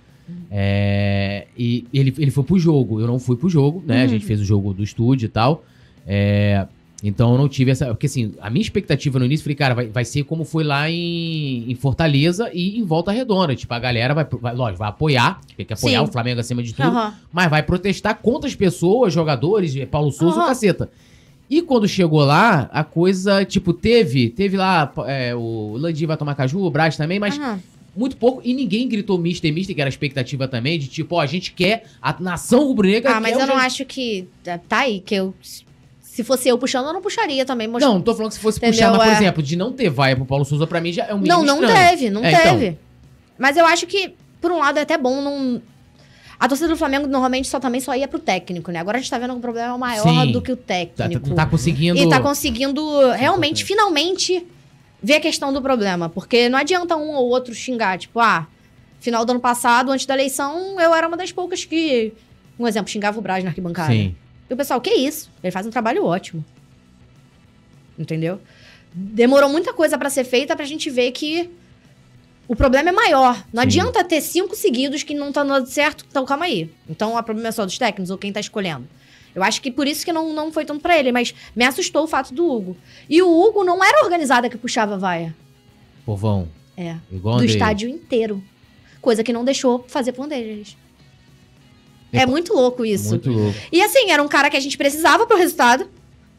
[0.51, 3.01] é, e ele, ele foi pro jogo.
[3.01, 4.01] Eu não fui pro jogo, né?
[4.01, 4.09] A Uhum.
[4.11, 5.65] gente fez o jogo do estúdio e tal.
[6.07, 6.66] É,
[7.06, 7.86] então eu não tive essa.
[7.89, 10.90] Porque assim, a minha expectativa no início, falei, cara, vai, vai ser como foi lá
[10.90, 13.55] em, em Fortaleza e em Volta Redonda.
[13.55, 16.09] Tipo, a galera vai, vai lógico, vai apoiar, tem que apoiar Sim.
[16.09, 16.89] o Flamengo acima de tudo.
[16.89, 17.14] Aham.
[17.32, 20.48] mas vai protestar contra as pessoas, jogadores, eh, Paulo Souza, o Aham.
[20.48, 20.90] caceta.
[21.48, 26.35] E quando chegou lá, a coisa, tipo, teve, teve lá, é, o Landim vai tomar
[26.35, 27.60] caju, o Braz também, mas Aham.
[27.94, 31.20] muito pouco, e ninguém gritou Mister Mister, que era a expectativa também, de tipo, ó,
[31.20, 33.16] a gente quer a nação rubro-negra.
[33.16, 34.26] Ah, mas eu não acho que.
[34.43, 35.35] Tá aí, que eu.
[36.15, 37.66] Se fosse eu puxando, eu não puxaria também.
[37.66, 37.82] Mas...
[37.82, 38.74] Não, não tô falando que se fosse Entendeu?
[38.77, 39.16] puxar, mas, por É.
[39.16, 41.45] exemplo, de não ter vaia pro Paulo Souza, pra mim já é um mínimo Não,
[41.45, 41.89] não estranho.
[41.91, 42.57] teve, não É, então.
[42.57, 42.78] teve.
[43.36, 45.61] Mas eu acho que, por um lado, é até bom não.
[46.39, 48.78] A torcida do Flamengo normalmente só também só ia pro técnico, né?
[48.78, 50.31] Agora a gente tá vendo um problema maior Sim.
[50.31, 51.31] do que o Tá, técnico.
[51.31, 51.99] tá, tá conseguindo...
[51.99, 52.81] E tá conseguindo
[53.11, 53.65] realmente, importante.
[53.65, 54.47] finalmente,
[55.03, 56.09] ver a questão do problema.
[56.09, 58.47] Porque não adianta um ou outro xingar, tipo, ah,
[59.01, 62.12] final do ano passado, antes da eleição, eu era uma das poucas que,
[62.57, 63.93] um exemplo, xingava o Braz na arquibancada.
[63.93, 64.15] Sim.
[64.49, 65.31] E o pessoal, que isso?
[65.43, 66.45] Ele faz um trabalho ótimo.
[67.99, 68.41] Entendeu?
[68.93, 71.51] Demorou muita coisa pra ser feita pra gente ver que
[72.47, 73.45] o problema é maior.
[73.53, 73.69] Não Sim.
[73.69, 76.71] adianta ter cinco seguidos que não tá dando certo, então calma aí.
[76.89, 78.87] Então o problema é só dos técnicos ou quem tá escolhendo.
[79.35, 82.05] Eu acho que por isso que não, não foi tanto pra ele, mas me assustou
[82.05, 82.77] o fato do Hugo.
[83.09, 85.35] E o Hugo não era organizada que puxava a vaia.
[86.07, 86.49] Povão.
[86.77, 86.97] É.
[87.11, 88.43] Igual do estádio inteiro.
[89.01, 90.77] Coisa que não deixou fazer por deles.
[92.15, 93.11] É muito louco isso.
[93.11, 93.59] Muito louco.
[93.73, 95.86] E assim, era um cara que a gente precisava pro resultado.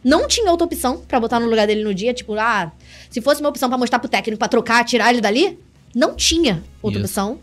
[0.04, 2.14] Não tinha outra opção pra botar no lugar dele no dia.
[2.14, 2.72] Tipo, ah,
[3.10, 5.58] se fosse uma opção pra mostrar pro técnico, pra trocar, tirar ele dali,
[5.96, 7.10] não tinha outra Isso.
[7.10, 7.40] opção.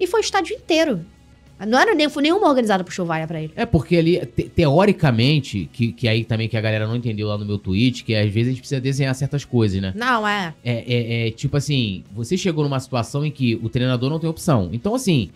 [0.00, 1.04] E foi o estádio inteiro.
[1.68, 3.52] Não era nem, foi nenhuma organizada puxou vaia pra ele.
[3.54, 7.38] É porque ali, te- teoricamente, que, que aí também que a galera não entendeu lá
[7.38, 9.92] no meu tweet, que às vezes a gente precisa desenhar certas coisas, né?
[9.96, 10.52] Não, é.
[10.64, 14.28] É, é- é tipo assim, você chegou numa situação em que o treinador não tem
[14.28, 14.68] opção.
[14.72, 15.30] Então, assim,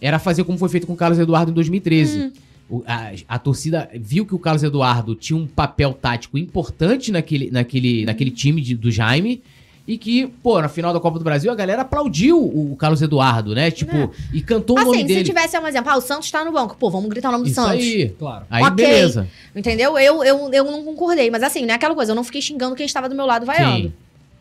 [0.00, 2.18] era fazer como foi feito com o Carlos Eduardo em 2013.
[2.18, 2.32] Hum.
[2.70, 7.50] O- a, a torcida viu que o Carlos Eduardo tinha um papel tático importante naquele,
[7.50, 9.42] naquele, naquele time de- do Jaime.
[9.86, 13.54] E que, pô, na final da Copa do Brasil, a galera aplaudiu o Carlos Eduardo,
[13.54, 13.70] né?
[13.70, 14.10] Tipo, É.
[14.34, 15.24] e cantou o nome Assim, se dele.
[15.24, 16.76] tivesse um exemplo, ah, o Santos tá no banco.
[16.76, 17.72] Pô, vamos gritar o nome do Isso Santos.
[17.82, 18.10] aí.
[18.18, 18.44] Claro.
[18.50, 18.74] Aí, Ok.
[18.76, 19.26] beleza.
[19.56, 19.98] Entendeu?
[19.98, 21.30] Eu, eu, eu não concordei.
[21.30, 22.12] Mas assim, não é aquela coisa.
[22.12, 23.84] Eu não fiquei xingando quem estava do meu lado vaiando.
[23.88, 23.92] Sim.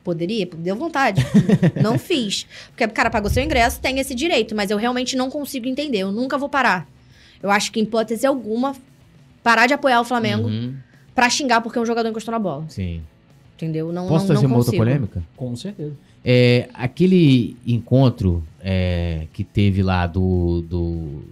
[0.08, 1.22] Poderia, deu vontade.
[1.84, 2.48] não fiz.
[2.70, 4.56] Porque o cara pagou seu ingresso, tem esse direito.
[4.56, 5.98] Mas eu realmente não consigo entender.
[5.98, 6.88] Eu nunca vou parar.
[7.44, 8.74] Eu acho que, em hipótese alguma,
[9.44, 10.76] parar de apoiar o Flamengo Uhum,
[11.14, 12.64] pra xingar porque um jogador encostou na bola.
[12.70, 13.02] sim.
[13.58, 13.92] Entendeu?
[13.92, 14.86] Não, Posso não, trazer não uma outra consigo.
[14.86, 15.24] polêmica?
[15.36, 15.94] Com certeza.
[16.24, 21.24] É, aquele encontro é, que teve lá do, do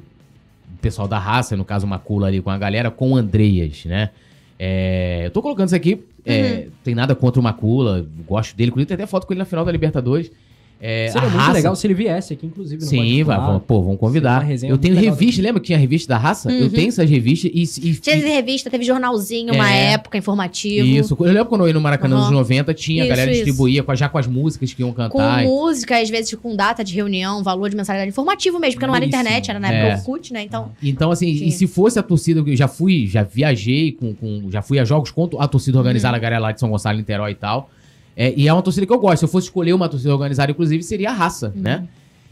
[0.81, 4.10] pessoal da raça, no caso Macula ali com a galera, com o Andreas, né?
[4.57, 8.88] É, eu tô colocando isso aqui, é, tem nada contra o Macula, gosto dele, inclusive
[8.88, 10.32] tem até foto com ele na final da Libertadores.
[10.81, 12.81] É, Seria a muito raça, legal se ele viesse aqui, inclusive.
[12.84, 14.43] no Sim, vai, vamos- pô, vamos convidar.
[14.43, 16.52] uma Eu tenho revista, lembra que tinha revista da raça?
[16.52, 16.69] Eu Uhum.
[16.69, 19.93] tenho essas revistas e, e, Teve revista, teve jornalzinho, uma É.
[19.93, 20.85] época, informativo.
[20.85, 22.34] Isso, eu lembro quando eu ia no Maracanã nos Aham.
[22.34, 23.43] 90, tinha, a Isso, galera isso.
[23.45, 25.43] distribuía com a- já com as músicas que iam Com cantar.
[25.43, 28.95] e- música, às vezes com data de reunião, valor de mensalidade informativo mesmo, porque não
[28.95, 29.95] era internet, era na época É.
[29.95, 30.43] Orkut, né?
[30.43, 31.45] Então, Então, assim, Sim.
[31.45, 34.84] e se fosse a torcida, eu já fui, já viajei com, com- já fui a
[34.85, 37.69] jogos contra a torcida organizada, a galera lá de São Gonçalo, Niterói e tal.
[38.18, 39.20] É, e é uma torcida que eu gosto.
[39.20, 41.86] Se eu fosse escolher uma torcida organizada, inclusive, seria a raça, né?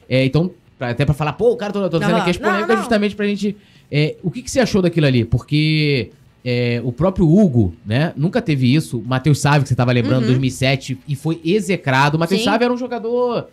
[0.10, 0.50] É, então,
[0.80, 3.56] pra- até pra falar, pô, cara, tô, tô dizendo aqui as polêmicas justamente pra gente.
[3.92, 5.24] é, o que, que você achou daquilo ali?
[5.26, 6.10] Porque
[6.44, 8.98] é, o próprio Hugo, né, nunca teve isso.
[9.00, 10.28] O Matheus Sávio, que você tava lembrando, Uhum.
[10.30, 12.16] 2007, e foi execrado.
[12.16, 12.44] O Matheus.
[12.44, 13.48] Sávio era um jogador.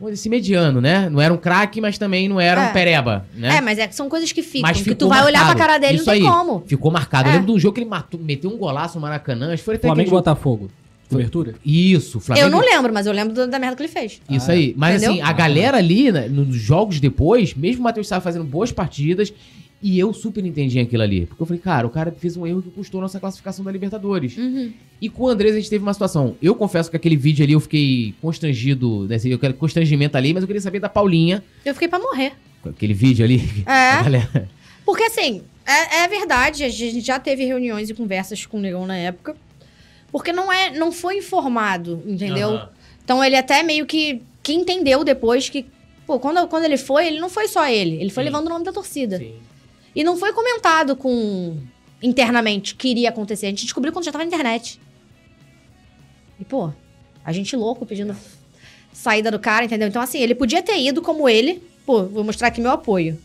[0.00, 1.08] vamos dizer assim, mediano, né?
[1.10, 2.70] Não era um craque, mas também não era É.
[2.70, 3.56] um pereba, né?
[3.56, 5.58] é, mas é, são coisas que ficam, Mas que ficou tu vai olhar pra marcado.
[5.58, 6.28] cara dele Isso não tem aí.
[6.28, 6.62] como.
[6.68, 7.28] Ficou marcado.
[7.28, 7.34] Eu É.
[7.34, 9.48] lembro de um jogo que ele matou- meteu um golaço no Maracanã.
[9.52, 10.70] Acho que foi até Flamengo e Botafogo.
[11.08, 11.54] Cobertura?
[11.64, 12.46] Isso, Flamengo.
[12.46, 14.20] Eu não lembro, mas eu lembro do- da merda que ele fez.
[14.28, 14.74] Isso Ah, aí.
[14.76, 15.12] Mas Entendeu?
[15.22, 19.32] assim, a galera ali, né, nos jogos depois, mesmo o Matheus estava fazendo boas partidas,
[19.80, 21.24] e eu super entendi aquilo ali.
[21.26, 24.36] Porque eu falei, cara, o cara fez um erro que custou nossa classificação da Libertadores.
[24.36, 24.72] Uhum.
[25.00, 26.34] E com o Andrés a gente teve uma situação.
[26.42, 30.34] Eu confesso que aquele vídeo ali eu fiquei constrangido, né, assim, eu quero constrangimento ali,
[30.34, 32.32] mas eu queria saber da Paulinha, Eu fiquei pra morrer.
[32.60, 33.40] com aquele vídeo ali.
[33.66, 34.48] É, galera-
[34.84, 38.84] porque assim, é, é verdade, a gente já teve reuniões e conversas com o Negão
[38.86, 39.36] na época.
[40.10, 42.50] Porque não, é, não foi informado, entendeu?
[42.50, 42.68] Aham.
[43.04, 45.66] Então ele até meio que, que entendeu depois que,
[46.06, 48.30] pô, quando, quando ele foi, ele não foi só ele, ele foi Sim.
[48.30, 49.18] levando o nome da torcida.
[49.18, 49.34] Sim.
[49.94, 51.56] E não foi comentado com
[52.02, 53.46] internamente que iria acontecer.
[53.46, 54.80] A gente descobriu quando já tava na internet.
[56.38, 56.72] E, pô,
[57.24, 58.16] a gente louco pedindo
[58.92, 59.88] saída do cara, entendeu?
[59.88, 61.62] Então, assim, ele podia ter ido como ele.
[61.84, 63.18] Pô, vou mostrar aqui meu apoio.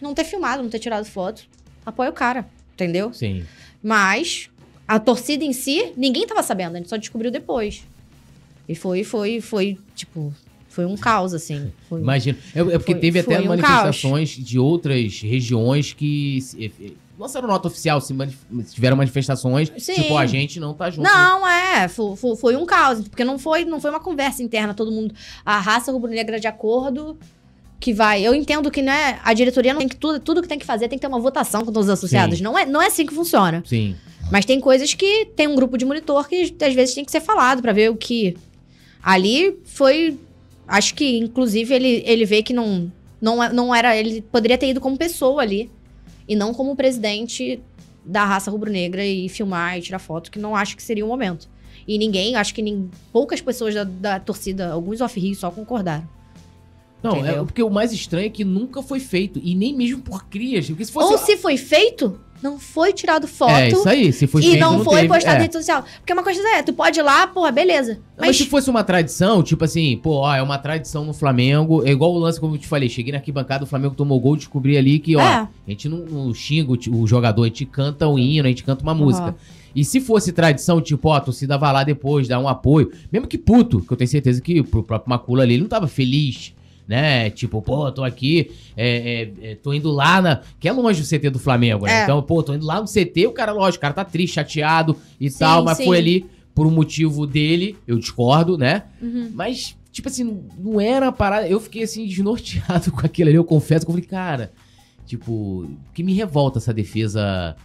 [0.00, 1.44] Não ter filmado, não ter tirado foto.
[1.84, 3.12] Apoia o cara, entendeu?
[3.12, 3.44] Sim.
[3.82, 4.50] Mas
[4.86, 7.82] a torcida em si, ninguém tava sabendo, a gente só descobriu depois.
[8.68, 10.32] E foi, foi, foi, tipo,
[10.68, 11.70] foi um caos, assim.
[11.88, 12.38] Foi- Imagino.
[12.54, 17.46] É, é porque Foi- teve até um manifestações de outras regiões que se- eh, lançaram
[17.46, 18.38] nota oficial, se manif-
[18.72, 19.94] tiveram manifestações, Sim.
[19.94, 21.04] tipo, a gente não tá junto.
[21.04, 24.74] Não, é, foi, foi, foi um caos, porque não foi, não foi uma conversa interna,
[24.74, 27.16] todo mundo, a raça rubro-negra de acordo,
[27.78, 30.58] que vai, eu entendo que, né, a diretoria não tem que, tudo, tudo que tem
[30.58, 32.44] que fazer tem que ter uma votação com todos os associados, Sim.
[32.44, 33.62] não é, não é assim que funciona.
[33.66, 33.94] Sim.
[34.30, 37.20] Mas tem coisas que tem um grupo de monitor que às vezes tem que ser
[37.20, 38.36] falado pra ver o que.
[39.02, 40.18] Ali foi.
[40.66, 42.90] Acho que, inclusive, ele, ele vê que não,
[43.20, 43.96] não, é- não era.
[43.96, 45.70] Ele poderia ter ido como pessoa ali.
[46.26, 47.60] E não como presidente
[48.04, 51.48] da raça rubro-negra e filmar e tirar foto, que não acho que seria o momento.
[51.86, 56.08] E ninguém, acho que nem, poucas pessoas da, da torcida, alguns off-rio só concordaram.
[57.02, 57.44] Não, é Entendeu?
[57.44, 59.38] porque o mais estranho é que nunca foi feito.
[59.44, 60.66] E nem mesmo por crias.
[60.66, 61.12] Porque se fosse.
[61.12, 63.52] Ou se foi feito, não foi tirado foto.
[63.52, 64.12] É, isso aí.
[64.12, 65.08] Se foi e feito, não, foi teve.
[65.08, 65.38] postado é.
[65.38, 65.82] na rede social.
[65.96, 67.94] Porque uma coisa é, tu pode ir lá, porra, beleza.
[67.94, 68.28] Não, Mas...
[68.28, 71.90] Mas, se fosse uma tradição, tipo assim, pô, ó, é uma tradição no Flamengo, é
[71.90, 74.76] igual o lance, como eu te falei, cheguei na arquibancada, o Flamengo tomou gol, descobri
[74.76, 75.24] ali que, ó, É.
[75.24, 78.82] a gente não, não xinga o, jogador, a gente canta o hino, a gente canta
[78.82, 79.34] uma música.
[79.74, 82.92] E se fosse tradição, tipo, ó, a torcida vai lá depois, dá um apoio.
[83.10, 85.88] Mesmo que puto, que eu tenho certeza que pro próprio Macula ali, ele não tava
[85.88, 86.54] feliz,
[86.86, 87.30] né?
[87.30, 90.40] Tipo, pô, tô aqui, é, é, é, tô indo lá na.
[90.60, 92.00] Que é longe do CT do Flamengo, né?
[92.00, 92.02] É.
[92.04, 94.96] Então, pô, tô indo lá no CT, o cara, lógico, o cara tá triste, chateado
[95.20, 95.84] e Sim, tal, mas sim.
[95.84, 98.84] foi ali por um motivo dele, eu discordo, né?
[99.02, 99.30] Uhum.
[99.34, 101.48] Mas, tipo assim, não- não era uma parada.
[101.48, 103.36] Eu fiquei assim, desnorteado com aquilo ali.
[103.36, 104.52] Eu confesso que eu falei, cara,
[105.06, 107.56] tipo, que me revolta essa defesa.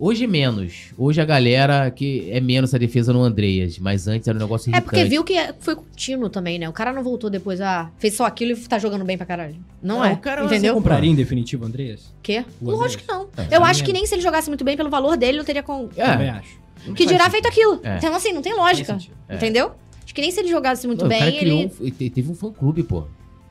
[0.00, 0.92] Hoje é menos.
[0.96, 4.68] Hoje a galera que é menos essa defesa no Andreas, mas antes era um negócio
[4.68, 4.84] É irritante.
[4.90, 6.68] porque viu que foi contínuo também, né?
[6.68, 9.56] O cara não voltou depois, ah, fez só aquilo e tá jogando bem pra caralho.
[9.82, 10.12] Não, Não, é.
[10.12, 10.74] o cara- Você entendeu?
[10.74, 12.12] compraria em definitivo, Andreas?
[12.22, 12.44] Quê?
[12.60, 13.28] O Lógico que não.
[13.36, 13.94] É, eu acho que é.
[13.94, 15.88] nem se ele jogasse muito bem pelo valor dele, não teria com.
[15.96, 16.04] É.
[16.12, 16.58] Também acho.
[16.86, 17.80] Não que dirá feito aquilo.
[17.82, 17.96] É.
[17.96, 18.96] Então, assim, não tem lógica.
[19.28, 19.34] É.
[19.34, 19.72] Entendeu?
[20.04, 21.72] Acho que nem se ele jogasse muito Não, o bem, cara criou ele.
[21.80, 23.04] um- ele teve um fã-clube, pô.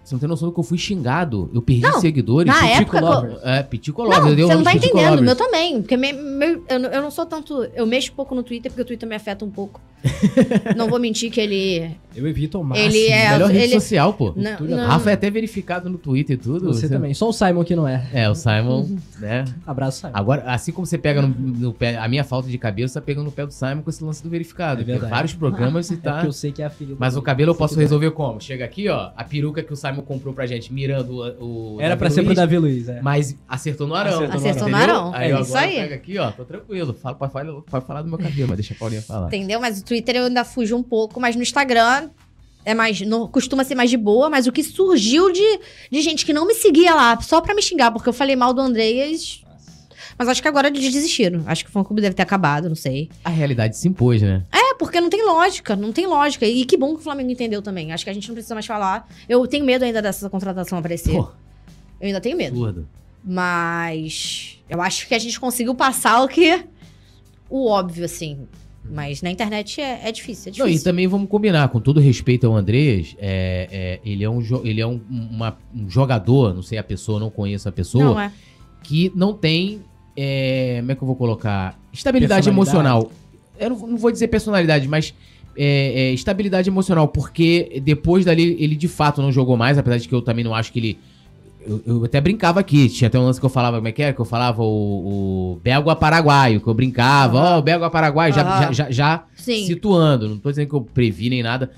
[0.08, 1.52] Você não tem noção do que eu fui xingado.
[1.54, 2.48] Eu perdi Não, seguidores.
[2.48, 3.40] na Pitico época, Lovers.
[3.44, 4.22] É, Pitico Lovers.
[4.24, 5.20] Não, eu você não tá Pitico entendendo.
[5.20, 5.38] O meu Lovers.
[5.38, 5.82] também.
[5.82, 7.68] Porque me- meu- eu, não- eu não sou tanto.
[7.76, 9.82] Eu mexo pouco no Twitter, porque o Twitter me afeta um pouco.
[10.78, 11.92] não vou mentir que ele.
[12.18, 12.88] Eu evito ao máximo.
[12.90, 14.34] Ele é- Melhor rede ele- social, pô.
[14.36, 14.88] Não, não.
[14.88, 16.66] Rafa é até verificado no Twitter e tudo.
[16.74, 17.14] Você também.
[17.14, 18.08] Só o Simon que não é.
[18.14, 18.98] É, o Simon, Uhum.
[19.20, 19.46] né?
[19.66, 20.12] Abraço, Simon.
[20.14, 23.02] Agora, assim como você pega no, no pé, a minha falta de cabelo, você tá
[23.06, 24.82] pegando no pé do Simon com esse lance do verificado.
[24.82, 26.12] É Tem vários programas você É tá.
[26.14, 28.40] porque eu sei que é a filha Mas o cabelo eu posso resolver como?
[28.42, 31.76] Chega aqui, ó, a peruca que o Simon comprou pra gente, mirando o.
[31.76, 33.02] o Era Davi pra ser pro Luiz, Davi Luiz, é.
[33.02, 34.24] Mas acertou no arão.
[34.32, 35.12] Acertou no arão.
[35.14, 35.76] Aí É isso agora aí.
[35.76, 36.94] pega aqui, ó, tô tranquilo.
[36.94, 39.28] Fala, pode, falar- pode falar do meu cabelo, mas deixa a Paulinha falar.
[39.28, 39.60] Entendeu?
[39.60, 42.07] Mas o Twitter eu ainda fujo um pouco, mas no Instagram
[42.70, 43.02] é mais.
[43.02, 45.60] não- costuma ser mais de boa, mas o que surgiu de,
[45.92, 48.54] de gente que não me seguia lá, só pra me xingar, porque eu falei mal
[48.54, 49.42] do Andreas.
[50.18, 51.44] Mas acho que agora eles desistiram.
[51.46, 53.08] Acho que o fã clube deve ter acabado, não sei.
[53.24, 54.44] A realidade se impôs, né?
[54.52, 56.44] É, porque não tem lógica, não tem lógica.
[56.46, 57.92] E que bom que o Flamengo entendeu também.
[57.94, 59.08] Acho que a gente não precisa mais falar.
[59.30, 61.12] Eu tenho medo ainda dessa contratação aparecer.
[61.14, 61.30] Pô,
[62.02, 62.56] Eu ainda tenho medo.
[62.58, 62.88] absurdo.
[63.24, 66.64] Mas eu acho que a gente conseguiu passar o que.
[67.50, 68.48] O óbvio, assim.
[68.90, 70.84] Mas na internet é, é difícil, é Não, e difícil.
[70.92, 74.88] também vamos combinar, com todo respeito ao Andrés, é, é, ele é, um, ele é
[74.88, 78.32] um, uma- um jogador, não sei a pessoa, não conheço a pessoa, Não, é.
[78.84, 79.82] que não tem.
[80.16, 81.80] é, como é que eu vou colocar?
[81.94, 83.12] Estabilidade emocional.
[83.60, 85.14] Eu não, não vou dizer personalidade, mas
[85.58, 90.08] é, é, estabilidade emocional, porque depois dali ele de fato não jogou mais, apesar de
[90.08, 91.00] que eu também não acho que ele.
[91.68, 94.02] Eu, eu até brincava aqui, tinha até um lance que eu falava, como é que
[94.02, 94.14] era?
[94.14, 98.44] Que eu falava o, o Belga Paraguaio, que eu brincava, ó, o Belga Paraguaio, já,
[98.44, 99.24] já, já, já
[99.66, 101.72] situando, não tô dizendo que eu previ nem nada,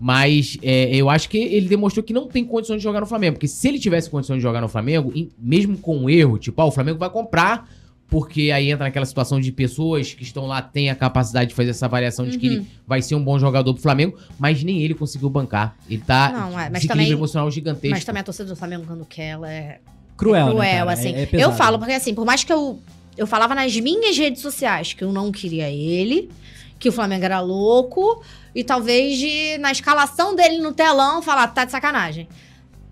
[0.00, 3.34] mas é, eu acho que ele demonstrou que não tem condições de jogar no Flamengo,
[3.34, 6.60] porque se ele tivesse condições de jogar no Flamengo, em- mesmo com um erro, tipo,
[6.62, 7.68] ó, o Flamengo vai comprar,
[8.14, 11.70] porque aí entra naquela situação de pessoas que estão lá, têm a capacidade de fazer
[11.70, 12.54] essa avaliação de que Uhum.
[12.54, 15.74] ele vai ser um bom jogador pro Flamengo, mas nem ele conseguiu bancar.
[15.90, 17.90] Ele tá Não, é, mas desequilíbrio também- emocional gigantesco.
[17.96, 19.80] Mas também a torcida do Flamengo, quando quer, ela é
[20.16, 20.92] Cruel, é né, cruel, cara?
[20.92, 21.12] assim.
[21.12, 22.78] É- é eu falo, porque assim, por mais que eu,
[23.16, 26.30] eu falava nas minhas redes sociais que eu não queria ele,
[26.78, 28.22] que o Flamengo era louco,
[28.54, 32.28] e talvez de, na escalação dele no telão, falar, tá de sacanagem.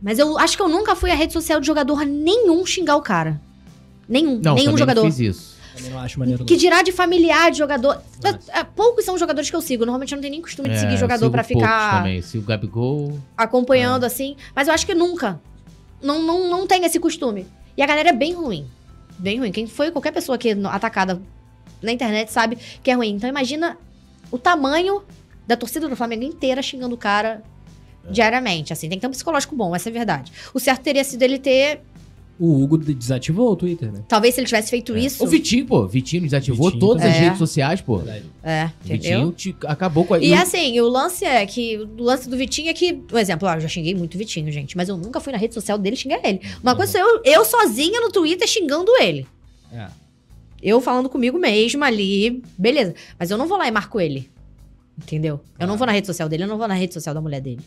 [0.02, 3.02] Mas eu acho que eu nunca fui à rede social de jogador nenhum xingar o
[3.02, 3.40] cara.
[4.08, 5.02] Nenhum, não, nenhum jogador.
[5.04, 5.52] não fiz isso.
[5.76, 6.44] Também não acho maneiro.
[6.44, 6.60] Que não.
[6.60, 8.02] dirá de familiar, de jogador.
[8.22, 8.38] Nossa.
[8.52, 9.84] É, é, poucos são os jogadores que eu sigo.
[9.86, 12.20] Normalmente eu não tenho nem costume de É, seguir eu jogador poucos ficar Também.
[12.20, 13.18] Se o Gabigol...
[13.36, 14.36] acompanhando assim.
[14.54, 15.40] Mas eu acho que nunca.
[16.02, 17.46] Não, não, não tem esse costume.
[17.76, 18.66] E a galera é bem ruim.
[19.18, 19.50] Bem ruim.
[19.50, 21.22] Quem foi, qualquer pessoa que é no- atacada
[21.80, 23.10] na internet sabe que é ruim.
[23.14, 23.78] Então imagina
[24.30, 25.02] o tamanho
[25.46, 27.42] da torcida do Flamengo inteira xingando o cara
[28.10, 28.72] diariamente.
[28.72, 30.32] Assim, tem que ter um psicológico bom, essa é a verdade.
[30.52, 31.80] O certo teria sido ele ter.
[32.44, 34.02] O Hugo de- desativou o Twitter, né?
[34.08, 35.22] Talvez se ele tivesse feito isso.
[35.22, 35.86] O Vitinho, pô.
[35.86, 37.98] Vitinho desativou Vitinho todas as redes sociais, pô.
[37.98, 38.24] Verdade.
[38.42, 39.26] É, O entendeu?
[39.28, 40.18] Vitinho te- acabou com a...
[40.18, 41.76] E e o- assim, o lance é que.
[41.76, 42.94] O lance do Vitinho é que.
[42.94, 44.76] Por exemplo, ó, eu já xinguei muito o Vitinho, gente.
[44.76, 46.40] Mas eu nunca fui na rede social dele xingar ele.
[46.60, 49.24] Uma coisa sou eu, eu sozinha no Twitter xingando ele.
[49.72, 49.86] É.
[50.60, 52.92] Eu falando comigo mesma ali, beleza.
[53.18, 54.28] Mas eu não vou lá e marco ele.
[54.98, 55.40] Entendeu?
[55.60, 57.40] Eu não vou na rede social dele, eu não vou na rede social da mulher
[57.40, 57.60] dele.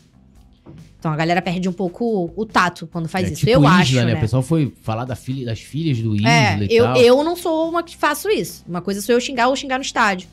[0.98, 3.40] Então a galera perde um pouco o tato quando faz é, isso.
[3.40, 4.04] tipo eu Isla, acho, né?
[4.06, 4.14] né?
[4.14, 6.96] O pessoal foi falar da filha, das filhas do Isla É, e eu, tal.
[6.96, 8.64] eu não sou uma que faço isso.
[8.66, 10.28] Uma coisa sou eu xingar ou xingar no estádio.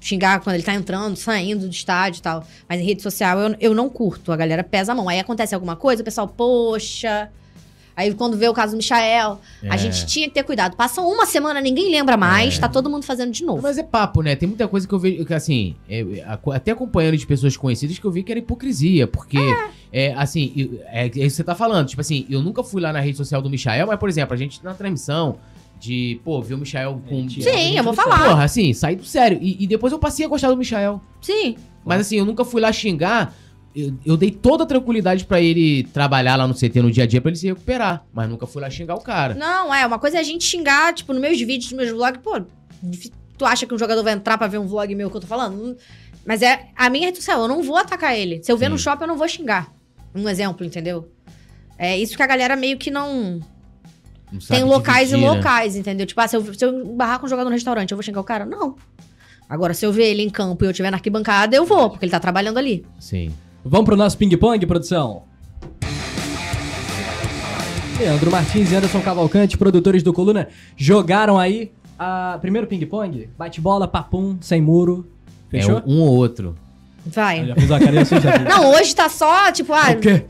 [0.00, 2.46] Xingar quando ele tá entrando, saindo do estádio e tal.
[2.68, 4.32] Mas em rede social eu, eu não curto.
[4.32, 5.08] A galera pesa a mão.
[5.08, 7.30] Aí acontece alguma coisa, o pessoal, poxa.
[7.96, 9.38] Aí quando vê o caso do Michael,
[9.68, 9.78] a É.
[9.78, 10.74] gente tinha que ter cuidado.
[10.76, 12.60] Passa uma semana, ninguém lembra mais, É.
[12.60, 13.62] tá todo mundo fazendo de novo.
[13.62, 14.34] Mas é papo, né?
[14.34, 17.98] Tem muita coisa que eu vejo, que assim, é, a- até acompanhando de pessoas conhecidas
[17.98, 19.38] que eu vi que era hipocrisia, porque,
[19.92, 22.82] é, assim, eu- é, é isso que você tá falando, tipo assim, eu nunca fui
[22.82, 25.36] lá na rede social do Michael, mas, por exemplo, a gente na transmissão
[25.78, 27.28] de, pô, ver o Michael com...
[27.28, 28.28] Sim, Sim, eu vou falar.
[28.30, 29.38] Porra, assim, saí do sério.
[29.40, 31.00] E, e depois eu passei a gostar do Michael.
[31.20, 31.56] Sim.
[31.84, 33.34] Mas assim, eu nunca fui lá xingar.
[33.74, 37.06] Eu, eu dei toda a tranquilidade pra ele trabalhar lá no CT no dia a
[37.06, 38.04] dia pra ele se recuperar.
[38.12, 39.34] Mas nunca fui lá xingar o cara.
[39.34, 42.20] Não, é, uma coisa é a gente xingar, tipo, nos meus vídeos, nos meus vlogs,
[42.22, 42.40] pô,
[43.36, 45.26] tu acha que um jogador vai entrar pra ver um vlog meu que eu tô
[45.26, 45.76] falando?
[46.24, 48.42] Mas é a minha rede social, eu não vou atacar ele.
[48.42, 48.84] Se eu ver no Sim.
[48.84, 49.72] shopping, eu não vou xingar.
[50.14, 51.10] Um exemplo, entendeu?
[51.76, 53.40] É isso que a galera meio que não.
[54.30, 55.36] Não Tem locais dividir, e né?
[55.36, 56.06] locais, entendeu?
[56.06, 58.20] Tipo, ah, se eu, se eu barrar com um jogador no restaurante, eu vou xingar
[58.20, 58.46] o cara?
[58.46, 58.76] Não.
[59.48, 62.04] Agora, se eu ver ele em campo e eu estiver na arquibancada, eu vou, porque
[62.04, 62.86] ele tá trabalhando ali.
[62.98, 63.32] Sim.
[63.66, 65.22] Vamos pro nosso ping-pong, produção?
[67.98, 73.30] Leandro Martins e Anderson Cavalcante, produtores do Coluna, jogaram aí a primeiro ping-pong.
[73.38, 75.06] Bate-bola, papum, sem muro.
[75.48, 75.78] Fechou?
[75.78, 76.54] É um ou outro.
[77.06, 77.40] Vai.
[77.42, 78.48] Eu já fiz uma carinha assustadora.
[78.48, 80.22] Não, hoje tá só, tipo, ah, O quê?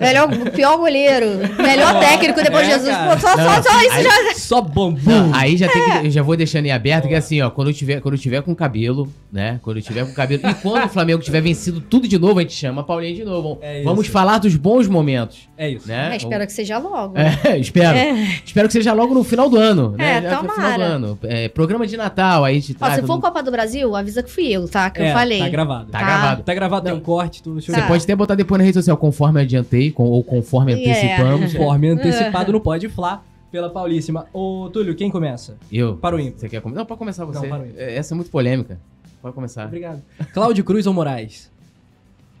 [0.00, 1.26] melhor, pior goleiro,
[1.58, 2.94] melhor técnico depois de É, Jesus.
[2.94, 3.14] cara.
[3.16, 4.34] Pô, só, só, só isso Aí- já.
[4.34, 5.00] Só bombom.
[5.10, 6.00] Não, aí já tem É.
[6.00, 6.06] que.
[6.06, 8.42] Eu já vou deixando em aberto, que assim, ó, quando eu tiver, quando eu tiver
[8.42, 9.58] com cabelo, né?
[9.62, 10.42] Quando eu tiver com cabelo.
[10.48, 13.24] E quando o Flamengo tiver vencido tudo de novo, a gente chama a Paulinha de
[13.24, 13.58] novo.
[13.62, 13.84] É isso.
[13.84, 15.86] Vamos falar dos bons momentos, É isso.
[15.88, 16.10] né?
[16.12, 17.14] É, espero que seja logo.
[17.18, 17.96] É, espero.
[17.96, 18.12] É.
[18.44, 19.94] Espero que seja logo no final do ano.
[19.98, 20.18] né?
[20.18, 20.84] É, Já no final do tomara.
[20.84, 21.18] ano.
[21.24, 23.94] É, programa de Natal, aí a gente Ó, se todo for mundo- Copa do Brasil,
[23.96, 24.90] avisa que fui eu, tá?
[24.90, 25.38] Que É, eu falei.
[25.40, 25.90] Tá gravado.
[25.90, 26.04] Tá Tá.
[26.18, 26.42] Gravado.
[26.42, 27.60] Tá gravado, tem um corte, tudo.
[27.60, 27.86] Você Tá.
[27.86, 31.52] pode até botar depois na rede social, conforme adiantei, com- ou conforme antecipamos.
[31.52, 34.26] Conforme antecipado no Pode Flá pela Paulíssima.
[34.32, 35.56] Ô, Túlio, quem começa?
[35.70, 35.96] Eu.
[35.96, 36.40] Para o ímpar.
[36.40, 36.80] Você quer começar?
[36.80, 37.40] Não, pode começar você.
[37.40, 37.80] Não, para o ímpar.
[37.82, 38.78] É, Essa é muito polêmica.
[39.22, 39.66] Pode começar.
[39.66, 40.02] Obrigado.
[40.32, 41.50] Cláudio Cruz ou Moraes?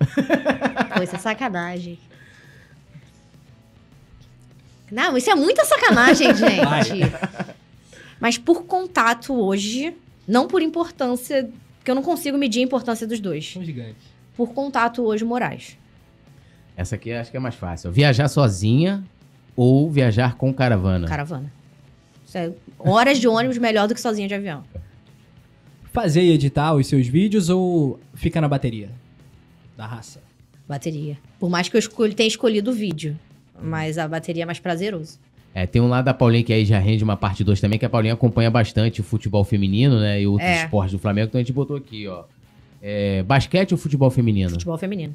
[0.00, 1.98] Pô, isso é sacanagem.
[4.90, 7.10] Não, isso é muita sacanagem, gente.
[8.20, 9.94] Mas por contato hoje,
[10.26, 11.48] não por importância,
[11.84, 13.52] porque eu não consigo medir a importância dos dois.
[13.52, 14.02] São gigantes.
[14.34, 15.76] Por contato hoje, Moraes.
[16.74, 17.92] Essa aqui eu acho que é mais fácil.
[17.92, 19.04] Viajar sozinha
[19.54, 21.06] ou viajar com caravana?
[21.06, 21.52] Caravana.
[22.26, 24.64] Isso é horas de ônibus melhor do que sozinha de avião.
[25.92, 28.88] Fazer e editar os seus vídeos ou fica na bateria?
[29.76, 30.22] Da raça.
[30.66, 31.18] Bateria.
[31.38, 33.14] Por mais que eu escolhi, tenha escolhido o vídeo.
[33.60, 35.18] Mas a bateria é mais prazeroso.
[35.54, 37.84] É, tem um lado da Paulinha que aí já rende uma parte 2 também, que
[37.84, 40.20] a Paulinha acompanha bastante o futebol feminino, né?
[40.20, 40.64] E outros É.
[40.64, 41.28] esportes do Flamengo.
[41.28, 42.24] Então a gente botou aqui, ó.
[42.82, 44.50] É, basquete ou futebol feminino?
[44.50, 45.14] Futebol feminino.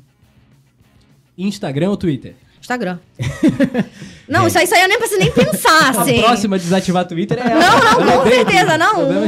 [1.37, 2.35] Instagram ou Twitter?
[2.59, 2.99] Instagram.
[4.27, 6.19] não, isso aí, isso aí eu nem preciso nem pensar, assim.
[6.19, 7.59] A próxima a desativar Twitter é ela.
[7.59, 8.99] Não, não, com certeza, não.
[9.09, 9.23] Um,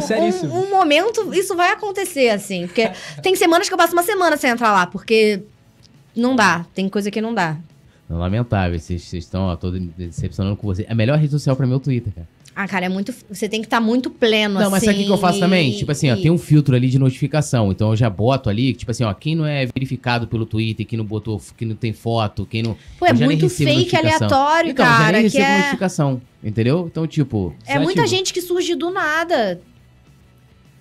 [0.54, 2.68] um- um momento isso vai acontecer, assim.
[2.68, 2.90] Porque
[3.22, 5.42] tem semanas que eu passo uma semana sem entrar lá, porque
[6.16, 6.66] não dá.
[6.74, 7.58] Tem coisa que não dá.
[8.12, 10.86] Não, lamentável, vocês estão ó, todo decepcionando com você.
[10.90, 12.28] A melhor rede social pra mim é o Twitter, cara.
[12.54, 13.14] Ah, cara, é muito.
[13.30, 14.64] Você tem que estar muito pleno, assim.
[14.66, 15.72] Não, mas sabe o que que eu faço também?
[15.72, 17.72] e- Tipo assim, ó, tem um filtro ali de notificação.
[17.72, 20.98] Então eu já boto ali, tipo assim, ó, quem não é verificado pelo Twitter, quem
[20.98, 22.76] não botou, quem não tem foto, quem não.
[23.00, 24.28] Pô, é eu já nem muito fake, notificação.
[24.28, 25.12] aleatório, então, eu já cara.
[25.14, 26.88] nem que recebo é, notificação, entendeu?
[26.92, 27.56] Então, tipo.
[27.66, 28.18] é muita Desativo.
[28.18, 29.62] gente que surge do nada.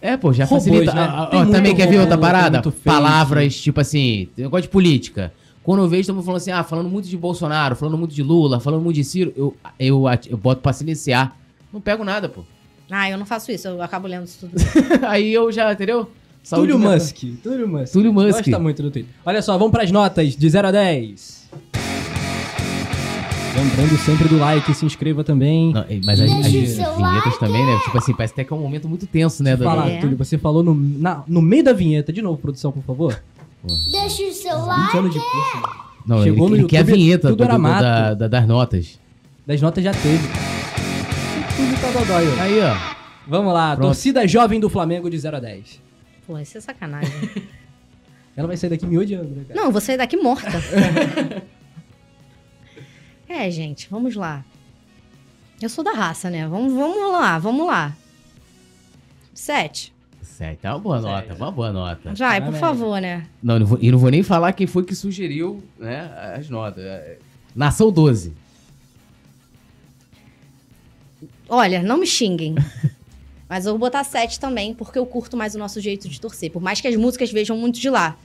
[0.02, 0.92] É, pô, já Robôs, facilita.
[0.92, 1.02] né?
[1.08, 2.62] Ah, ó, também quer ver outra tem parada?
[2.84, 5.32] Palavras, tipo assim, negócio de política.
[5.62, 8.58] Quando eu vejo, estamos falando assim, ah, falando muito de Bolsonaro, falando muito de Lula,
[8.60, 11.36] falando muito de Ciro, eu, eu, eu boto pra silenciar.
[11.72, 12.42] Não pego nada, pô.
[12.90, 14.52] Ah, eu não faço isso, eu acabo lendo isso tudo.
[15.06, 16.10] Aí eu já, entendeu?
[16.42, 16.94] Saúde Túlio mental.
[16.94, 17.16] Musk.
[17.42, 17.92] Túlio Musk.
[17.92, 18.32] Túlio Musk.
[18.32, 19.12] Gosta muito do Twitter.
[19.24, 21.50] Olha só, vamos pras notas de 0 a 10.
[23.54, 25.72] Lembrando sempre do like, se inscreva também.
[25.74, 27.38] Não, mas as, as seu vinhetas like.
[27.40, 27.78] também, né?
[27.84, 29.56] Tipo assim, parece até que é um momento muito tenso, né?
[29.56, 29.98] Falar, É.
[30.00, 32.12] Túlio, você falou no, na- no meio da vinheta.
[32.12, 33.22] De novo, produção, por favor.
[33.64, 35.20] Deixa o seu 20 like.
[36.06, 37.82] Não, Chegou ele, no ele quer a YouTube, vinheta tudo do- era mato.
[37.82, 38.98] da- da- das notas.
[39.46, 40.26] Das notas já teve.
[41.56, 42.40] Tudo tá dodói, ó.
[42.42, 42.76] Aí, ó.
[43.28, 43.88] Vamos lá, Pronto.
[43.88, 45.80] torcida jovem do Flamengo de 0 a 10.
[46.26, 47.12] Pô, isso é sacanagem.
[48.36, 49.60] Ela vai sair daqui me odiando, né, cara?
[49.60, 50.48] Não, eu vou sair daqui morta.
[53.28, 54.44] é, gente, vamos lá.
[55.60, 56.48] Eu sou da raça, né?
[56.48, 57.94] Vamos, vamos lá, vamos lá.
[59.34, 59.92] Sete.
[60.40, 62.14] Sete, é uma boa nota, uma boa nota.
[62.14, 63.26] Vai, Tá por favor, né?
[63.42, 66.48] Não, eu não vou, e não vou nem falar quem foi que sugeriu né, as
[66.48, 66.82] notas.
[66.82, 67.18] É,
[67.54, 68.32] Nação 12.
[71.46, 72.54] Olha, não me xinguem.
[73.46, 76.50] Mas eu vou botar sete também, porque eu curto mais o nosso jeito de torcer.
[76.50, 78.16] Por mais que as músicas vejam muito de lá.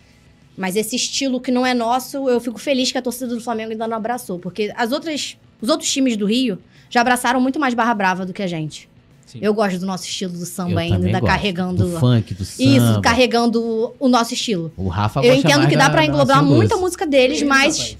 [0.57, 3.73] Mas esse estilo que não é nosso, eu fico feliz que a torcida do Flamengo
[3.73, 4.39] ainda não abraçou.
[4.39, 6.59] Porque as outras, os outros times do Rio
[6.89, 8.87] já abraçaram muito mais barra brava do que a gente.
[9.25, 9.39] Sim.
[9.41, 11.25] Eu gosto do nosso estilo do samba Eu ainda, gosto.
[11.25, 11.89] carregando.
[11.89, 12.69] Do funk, do samba.
[12.69, 14.71] Isso, carregando o nosso estilo.
[14.77, 16.81] O Rafa eu entendo mais que dá da englobar muita 12.
[16.81, 17.97] música deles, Ih, mas, rapaz.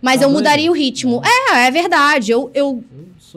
[0.00, 1.20] mas Tá eu mudaria o ritmo.
[1.24, 2.30] É, é verdade.
[2.30, 2.84] Eu, eu,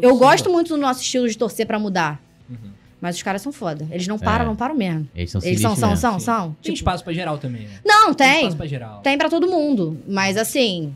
[0.02, 2.22] eu do gosto muito do nosso estilo de torcer pra mudar.
[2.48, 2.56] Uhum.
[3.02, 3.88] Mas os caras são foda.
[3.90, 4.48] Eles não param, É.
[4.48, 5.10] não param mesmo.
[5.16, 6.00] Eles são Eles são, são, mesmo.
[6.02, 6.56] são, são.
[6.62, 7.80] Tem Tipo, espaço pra geral também, né?
[7.84, 8.38] não, Tem tem.
[8.42, 9.00] espaço pra geral.
[9.02, 9.98] Tem pra todo mundo.
[10.08, 10.96] Mas assim,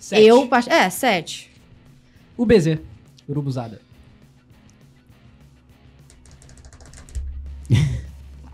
[0.00, 0.22] Sete.
[0.26, 0.48] eu.
[0.68, 1.48] É, sete.
[2.36, 2.78] O BZ.
[3.28, 3.80] Urubuzada.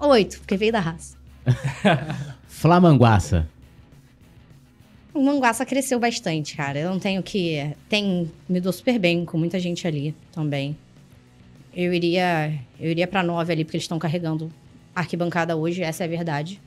[0.00, 1.16] Oito, porque veio da raça.
[2.48, 3.48] Flamanguaça.
[5.12, 6.78] O Manguaça cresceu bastante, cara.
[6.78, 7.74] Eu não tenho que.
[7.88, 8.30] Tem.
[8.48, 10.76] Me dou super bem com muita gente ali também.
[11.74, 14.50] Eu iria, eu iria pra nove ali, porque eles estão carregando
[14.94, 16.60] arquibancada hoje, essa é a verdade.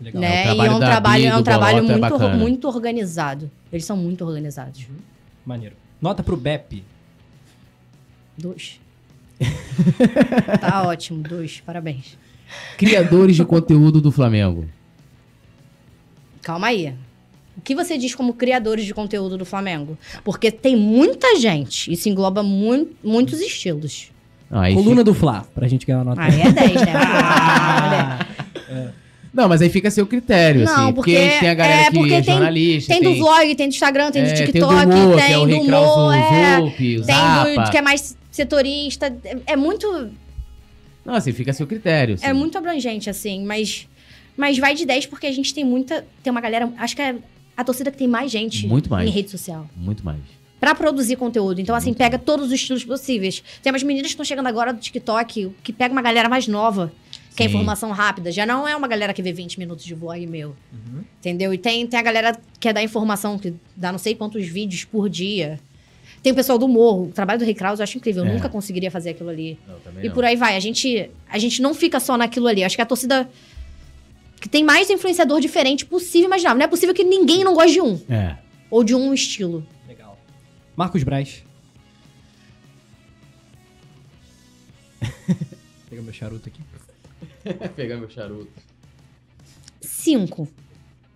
[0.00, 0.20] Legal.
[0.20, 0.46] Né?
[0.46, 2.36] É, e é um trabalho, é um trabalho é muito, bacana.
[2.36, 3.50] muito organizado.
[3.72, 4.86] Eles são muito organizados.
[5.44, 5.76] Maneiro.
[6.00, 6.84] Nota pro BEP.
[8.36, 8.80] Dois.
[10.60, 11.60] tá ótimo, dois.
[11.60, 12.16] Parabéns.
[12.76, 14.66] Criadores de conteúdo do Flamengo.
[16.42, 16.94] Calma aí.
[17.56, 19.96] O que você diz como criadores de conteúdo do Flamengo?
[20.24, 21.90] Porque tem muita gente.
[21.92, 24.10] Isso engloba mui- muitos estilos.
[24.50, 26.22] Aí Coluna fica- do Fla, pra gente ganhar uma nota.
[26.22, 28.18] Aí é 10, né?
[29.32, 30.92] Não, mas aí fica a seu critério, Não, assim.
[30.92, 32.92] Porque, porque- tem a galera é, que é tem- jornalista.
[32.94, 34.66] tem do vlog, tem do Instagram, tem do é, TikTok, tem do
[34.96, 37.64] humor, que é o tem do humor, é, o tem Zapa.
[37.64, 39.12] do que é mais setorista.
[39.24, 40.10] É, é muito,
[41.04, 42.16] Não, assim, fica a seu critério.
[42.20, 42.38] é assim.
[42.38, 43.88] muito abrangente, assim, mas,
[44.36, 46.06] mas vai de 10 porque a gente tem muita.
[46.22, 46.72] Tem uma galera.
[46.78, 47.16] Acho que é
[47.56, 49.08] a torcida que tem mais gente Muito mais.
[49.08, 49.68] em rede social.
[49.76, 50.20] Muito mais.
[50.58, 51.60] Pra produzir conteúdo.
[51.60, 53.42] Então, assim, Muito pega todos os estilos possíveis.
[53.62, 56.90] Tem umas meninas que estão chegando agora do TikTok, que pega uma galera mais nova,
[57.36, 58.32] que é informação rápida.
[58.32, 60.56] Já não é uma galera que vê 20 minutos de vlog meu.
[60.72, 61.04] Uhum.
[61.18, 61.52] Entendeu?
[61.52, 64.84] E tem, tem a galera que é da informação, que dá não sei quantos vídeos
[64.84, 65.60] por dia.
[66.24, 67.04] Tem o pessoal do morro.
[67.08, 68.24] O trabalho do Rei Krause eu acho incrível.
[68.24, 68.32] Eu É.
[68.32, 69.58] nunca conseguiria fazer aquilo ali.
[69.68, 70.56] Não, E por aí vai.
[70.56, 72.64] A gente, a gente não fica só naquilo ali.
[72.64, 73.28] Acho que a torcida.
[74.40, 76.54] Que tem mais influenciador diferente possível imaginar.
[76.54, 78.00] Não é possível que ninguém não goste de um.
[78.08, 78.38] É.
[78.70, 79.66] Ou de um estilo.
[79.86, 80.18] Legal.
[80.74, 81.44] Marcos Braz.
[85.90, 86.60] Pega meu charuto aqui.
[87.76, 88.50] Pegar meu charuto.
[89.82, 90.48] Cinco.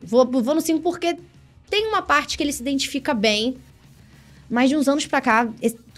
[0.03, 1.17] Vou, vou no cinco porque
[1.71, 3.57] tem uma parte que ele se identifica bem.
[4.51, 5.47] Mas de uns anos pra cá,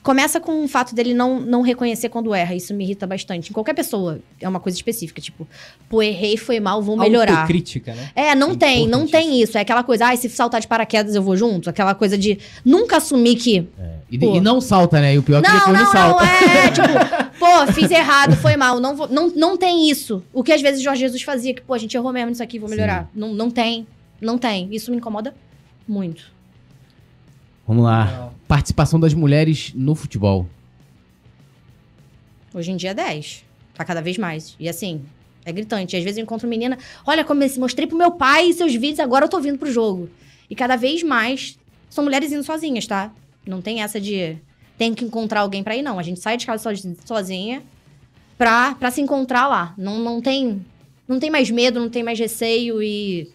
[0.02, 2.54] começa com o fato dele não, não reconhecer quando erra.
[2.54, 3.50] Isso me irrita bastante.
[3.50, 5.20] Em qualquer pessoa, é uma coisa específica.
[5.20, 5.46] Tipo,
[5.88, 7.32] pô, errei, foi mal, vou melhorar.
[7.42, 8.10] Autocrítica, né?
[8.16, 9.56] É, não É tem, não tem isso.
[9.56, 11.70] É aquela coisa, ah, se saltar de paraquedas eu vou junto.
[11.70, 13.68] Aquela coisa de nunca assumir que.
[13.78, 13.90] É.
[14.10, 15.14] E, e não salta, né?
[15.14, 16.24] E o pior é que Não, depois não, não, salta.
[16.24, 18.80] não, é, tipo, pô, fiz errado, foi mal.
[18.80, 20.24] Não, vou- não, não tem isso.
[20.32, 22.58] O que às vezes Jorge Jesus fazia, que, pô, a gente errou mesmo nisso aqui,
[22.58, 22.74] vou Sim.
[22.74, 23.08] melhorar.
[23.14, 23.86] Não, não tem,
[24.20, 24.68] não tem.
[24.72, 25.32] Isso me incomoda
[25.86, 26.24] muito.
[27.68, 28.04] Vamos lá.
[28.06, 28.34] Legal.
[28.50, 30.44] Participação das mulheres no futebol.
[32.52, 33.44] Hoje em dia é 10.
[33.74, 34.56] Tá cada vez mais.
[34.58, 35.02] E assim,
[35.44, 35.96] é gritante.
[35.96, 39.26] Às vezes eu encontro menina, olha como eu mostrei pro meu pai seus vídeos, agora
[39.26, 40.10] eu tô vindo pro jogo.
[40.50, 41.56] E cada vez mais
[41.88, 43.12] são mulheres indo sozinhas, tá?
[43.46, 44.36] Não tem essa de
[44.76, 45.96] tem que encontrar alguém pra ir, não.
[45.96, 47.62] A gente sai de casa sozi- sozinha
[48.36, 49.74] pra, pra se encontrar lá.
[49.78, 50.66] Não, não tem
[51.06, 53.30] não tem mais medo, não tem mais receio e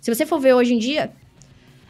[0.00, 1.12] se você for ver hoje em dia,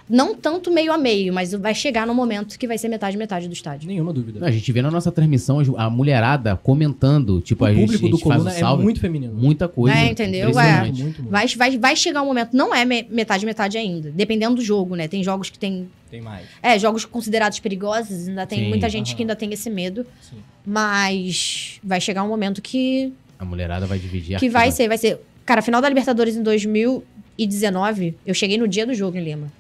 [0.08, 3.48] não tanto meio a meio, mas vai chegar no momento que vai ser metade metade
[3.48, 3.88] do estádio.
[3.88, 4.44] Nenhuma dúvida.
[4.46, 7.40] A gente vê na nossa transmissão a mulherada comentando.
[7.40, 8.82] Tipo, o a gente, público a do gente faz Coluna o salve.
[8.82, 9.34] é muito feminino.
[9.34, 9.96] Muita coisa.
[9.98, 10.50] É, entendeu?
[10.50, 10.86] Impressionante.
[10.86, 11.30] Muito, muito, muito.
[11.32, 14.10] Vai, vai, vai chegar um momento, não é me- metade, metade ainda.
[14.12, 15.08] Dependendo do jogo, né?
[15.08, 15.88] Tem jogos que tem.
[16.10, 16.46] Tem mais.
[16.62, 19.16] É, jogos considerados perigosos, ainda tem Sim, muita gente aham.
[19.16, 20.06] que ainda tem esse medo.
[20.20, 20.36] Sim.
[20.64, 24.38] Mas vai chegar um momento que, A mulherada vai dividir.
[24.38, 25.18] que vai ser, vai ser.
[25.44, 29.52] Cara, final da Libertadores em 2019, eu cheguei no dia do jogo em Lima.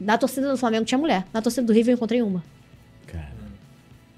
[0.00, 1.24] Na torcida do Flamengo tinha mulher.
[1.32, 2.42] Na torcida do River eu encontrei uma.
[3.06, 3.28] Cara,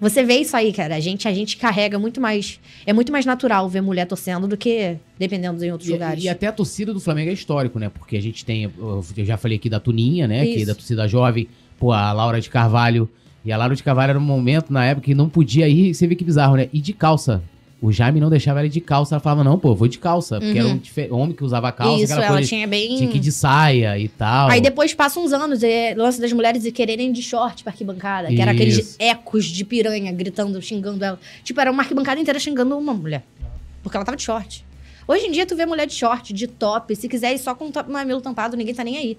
[0.00, 0.94] Você vê isso aí, cara.
[0.96, 2.60] A gente, a gente carrega muito mais.
[2.86, 6.22] É muito mais natural ver mulher torcendo do que dependendo em outros E, lugares.
[6.24, 7.88] e até a torcida do Flamengo é histórico, né?
[7.88, 10.44] Porque a gente tem, eu já falei aqui da Tuninha, né?
[10.44, 10.66] Que é Isso.
[10.66, 11.48] da torcida jovem,
[11.78, 13.08] pô, a Laura de Carvalho.
[13.44, 16.06] E a Laura de Carvalho era um momento na época que não podia ir, você
[16.06, 16.68] vê que bizarro, né?
[16.72, 17.42] E de calça.
[17.82, 19.16] O Jaime não deixava ela de calça.
[19.16, 20.38] Ela falava, não, pô, vou de calça.
[20.40, 22.96] Porque era um dife- homem que usava calça, Isso, ela tinha bem.
[22.96, 24.48] Tinha que ir de saia e tal.
[24.50, 28.28] Aí depois passa uns anos, é, lance das mulheres e quererem de short pra arquibancada.
[28.28, 28.96] Que era aqueles Isso.
[29.00, 31.18] ecos de piranha gritando, xingando ela.
[31.42, 33.24] Tipo, era uma arquibancada inteira xingando uma mulher.
[33.82, 34.64] Porque ela tava de short.
[35.08, 36.94] Hoje em dia, tu vê mulher de short, de top.
[36.94, 39.18] Se quiser ir só com top, mamilo tampado, ninguém tá nem aí.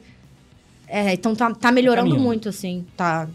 [0.87, 2.25] É, então tá, tá melhorando caminhando.
[2.25, 2.85] muito, assim.
[2.95, 3.27] Tá.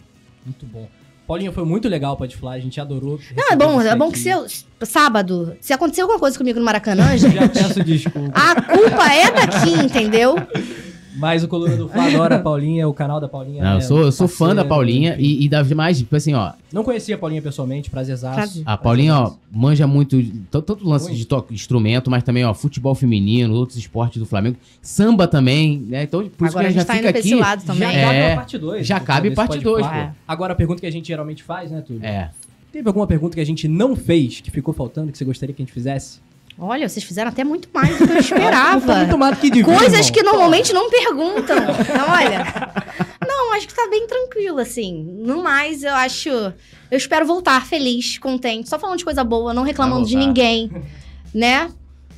[0.42, 0.88] Muito bom.
[1.28, 3.20] Paulinha, foi muito legal pode falar, a gente adorou.
[3.36, 4.46] Não, é bom, é bom que se eu,
[4.80, 8.32] sábado, se acontecer alguma coisa comigo no Maracanã, gente, Já peço desculpa.
[8.34, 10.36] a culpa é daqui, entendeu?
[11.18, 13.62] Mas o Coluna do Fla adora a Paulinha, o canal da Paulinha.
[13.62, 16.32] Não, é eu sou, eu sou fã da Paulinha e, e das demais, tipo assim,
[16.34, 16.52] ó.
[16.72, 18.36] Não conhecia a Paulinha pessoalmente, prazerzaço.
[18.36, 18.62] Prazer.
[18.64, 20.16] A Paulinha, ó, manja muito,
[20.50, 24.56] tanto lance de to- instrumento, mas também, ó, futebol feminino, outros esportes do Flamengo.
[24.80, 26.04] Samba também, né?
[26.04, 27.18] Então, por isso que a gente já tá fica aqui.
[27.18, 27.88] esse lado também.
[27.90, 28.86] Já É, cabe uma parte 2.
[28.86, 29.92] já cabe parte dois, pô.
[30.26, 32.04] Agora a pergunta que a gente geralmente faz, né, Túlio?
[32.04, 32.30] É.
[32.70, 35.62] Teve alguma pergunta que a gente não fez, que ficou faltando, que você gostaria que
[35.62, 36.20] a gente fizesse?
[36.58, 38.96] Olha, vocês fizeram até muito mais do que eu esperava.
[38.98, 40.12] muito mais do que devia, Coisas irmão.
[40.12, 41.56] que normalmente não perguntam.
[41.56, 42.44] Então, olha.
[43.26, 45.04] Não, acho que tá bem tranquilo, assim.
[45.20, 46.28] No mais, eu acho.
[46.28, 50.70] Eu espero voltar feliz, contente, só falando de coisa boa, não reclamando de ninguém.
[51.32, 51.70] Né?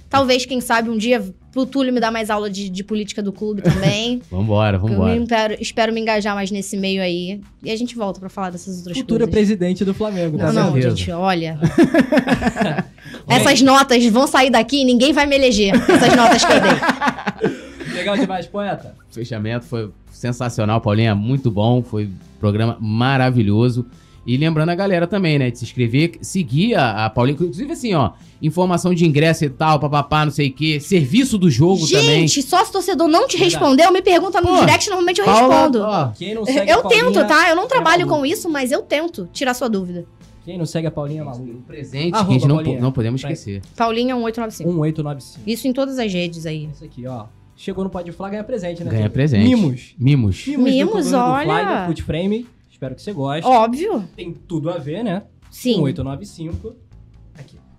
[0.09, 1.23] Talvez, quem sabe, um dia
[1.55, 4.23] o Túlio me dá mais aula de, de política do clube também.
[4.31, 5.15] Vambora, Eu vambora.
[5.15, 7.41] me espero, espero me engajar mais nesse meio aí.
[7.63, 9.35] E a gente volta pra falar dessas outras Futura coisas.
[9.35, 10.39] presidente do Flamengo.
[10.39, 10.97] Não, Com não, certeza.
[10.97, 11.59] gente, olha.
[13.31, 15.75] Essas notas vão sair daqui e ninguém vai me eleger.
[15.75, 17.61] Essas notas que eu dei.
[17.95, 18.95] Legal demais, poeta.
[19.11, 23.87] O fechamento foi sensacional, Paulinha, muito bom, foi um programa maravilhoso.
[24.27, 27.95] E lembrando a galera também, né, de se inscrever, seguir a, a Paulinha, inclusive assim,
[27.95, 32.29] ó, informação de ingresso e tal, papapá, não sei o quê, serviço do jogo também.
[32.29, 33.55] Gente, só se o torcedor não te Verdade.
[33.55, 35.81] respondeu, me pergunta no Pô, direct, normalmente eu Paula, respondo.
[35.83, 37.49] ó, Quem não segue a Eu Paulinha, tento, tá?
[37.49, 40.05] Eu não é trabalho com isso, mas eu tento tirar sua dúvida.
[40.51, 41.45] Quem não segue a Paulinha é maluco.
[41.51, 43.33] um presente Arroba, que a gente não, po- não podemos Vai.
[43.33, 43.63] esquecer.
[43.77, 44.69] Paulinha 1895.
[44.71, 45.49] 1895.
[45.51, 46.69] Isso em todas as redes aí.
[46.73, 47.27] Isso aqui, ó.
[47.57, 48.91] Chegou no Pode Flá, ganha presente, né?
[48.91, 49.45] Ganha presente.
[49.45, 49.95] Mimos.
[49.99, 50.47] Mimos.
[50.47, 51.45] Mimos, Mimos, do Coluna do olha.
[51.45, 52.47] Fly, da Foot Frame.
[52.71, 53.47] Espero que você goste.
[53.47, 54.05] Óbvio.
[54.17, 55.23] Tem tudo a ver, né?
[55.51, 55.75] Sim.
[55.83, 56.75] 1895.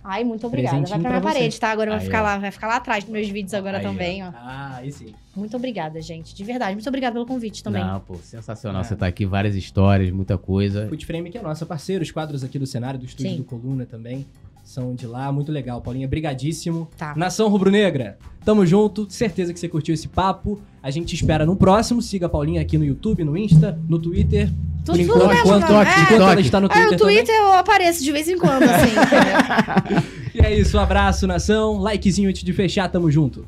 [0.04, 0.78] Ai, muito obrigada.
[0.78, 1.38] Vai Presentinho pra minha pra você.
[1.40, 1.70] parede, tá?
[1.72, 2.24] Agora vai ficar ó.
[2.24, 4.32] lá, vai ficar lá atrás dos meus vídeos agora Aí, também, ó.
[4.34, 5.14] Ah, aí sim.
[5.36, 6.34] Muito obrigada, gente.
[6.36, 6.74] De verdade.
[6.74, 7.84] Muito obrigada pelo convite também.
[7.84, 8.82] Não, pô, sensacional.
[8.82, 8.84] É.
[8.84, 10.88] Você tá aqui, várias histórias, muita coisa.
[10.88, 13.38] Foot Frame que é nossa parceira, os quadros aqui do cenário, do estúdio Sim.
[13.38, 14.26] do Coluna também.
[14.64, 15.82] São de lá, muito legal.
[15.82, 16.88] Paulinha, brigadíssimo.
[16.98, 17.16] Tá.
[17.16, 19.10] Nação Rubro-Negra, tamo junto.
[19.10, 20.62] Certeza que você curtiu esse papo.
[20.84, 22.02] A gente espera no próximo.
[22.02, 24.52] Siga a Paulinha aqui no YouTube, no Insta, no Twitter.
[24.86, 25.82] Tudo, Por tudo enquanto, mesmo, enquanto, não.
[25.84, 26.32] enquanto É.
[26.32, 27.16] ela está no Ah, Twitter o também.
[27.18, 28.92] Twitter eu apareço de vez em quando, assim.
[28.98, 30.04] entendeu?
[30.34, 31.78] E é isso, um abraço, nação.
[31.80, 33.46] Likezinho antes de fechar, tamo junto.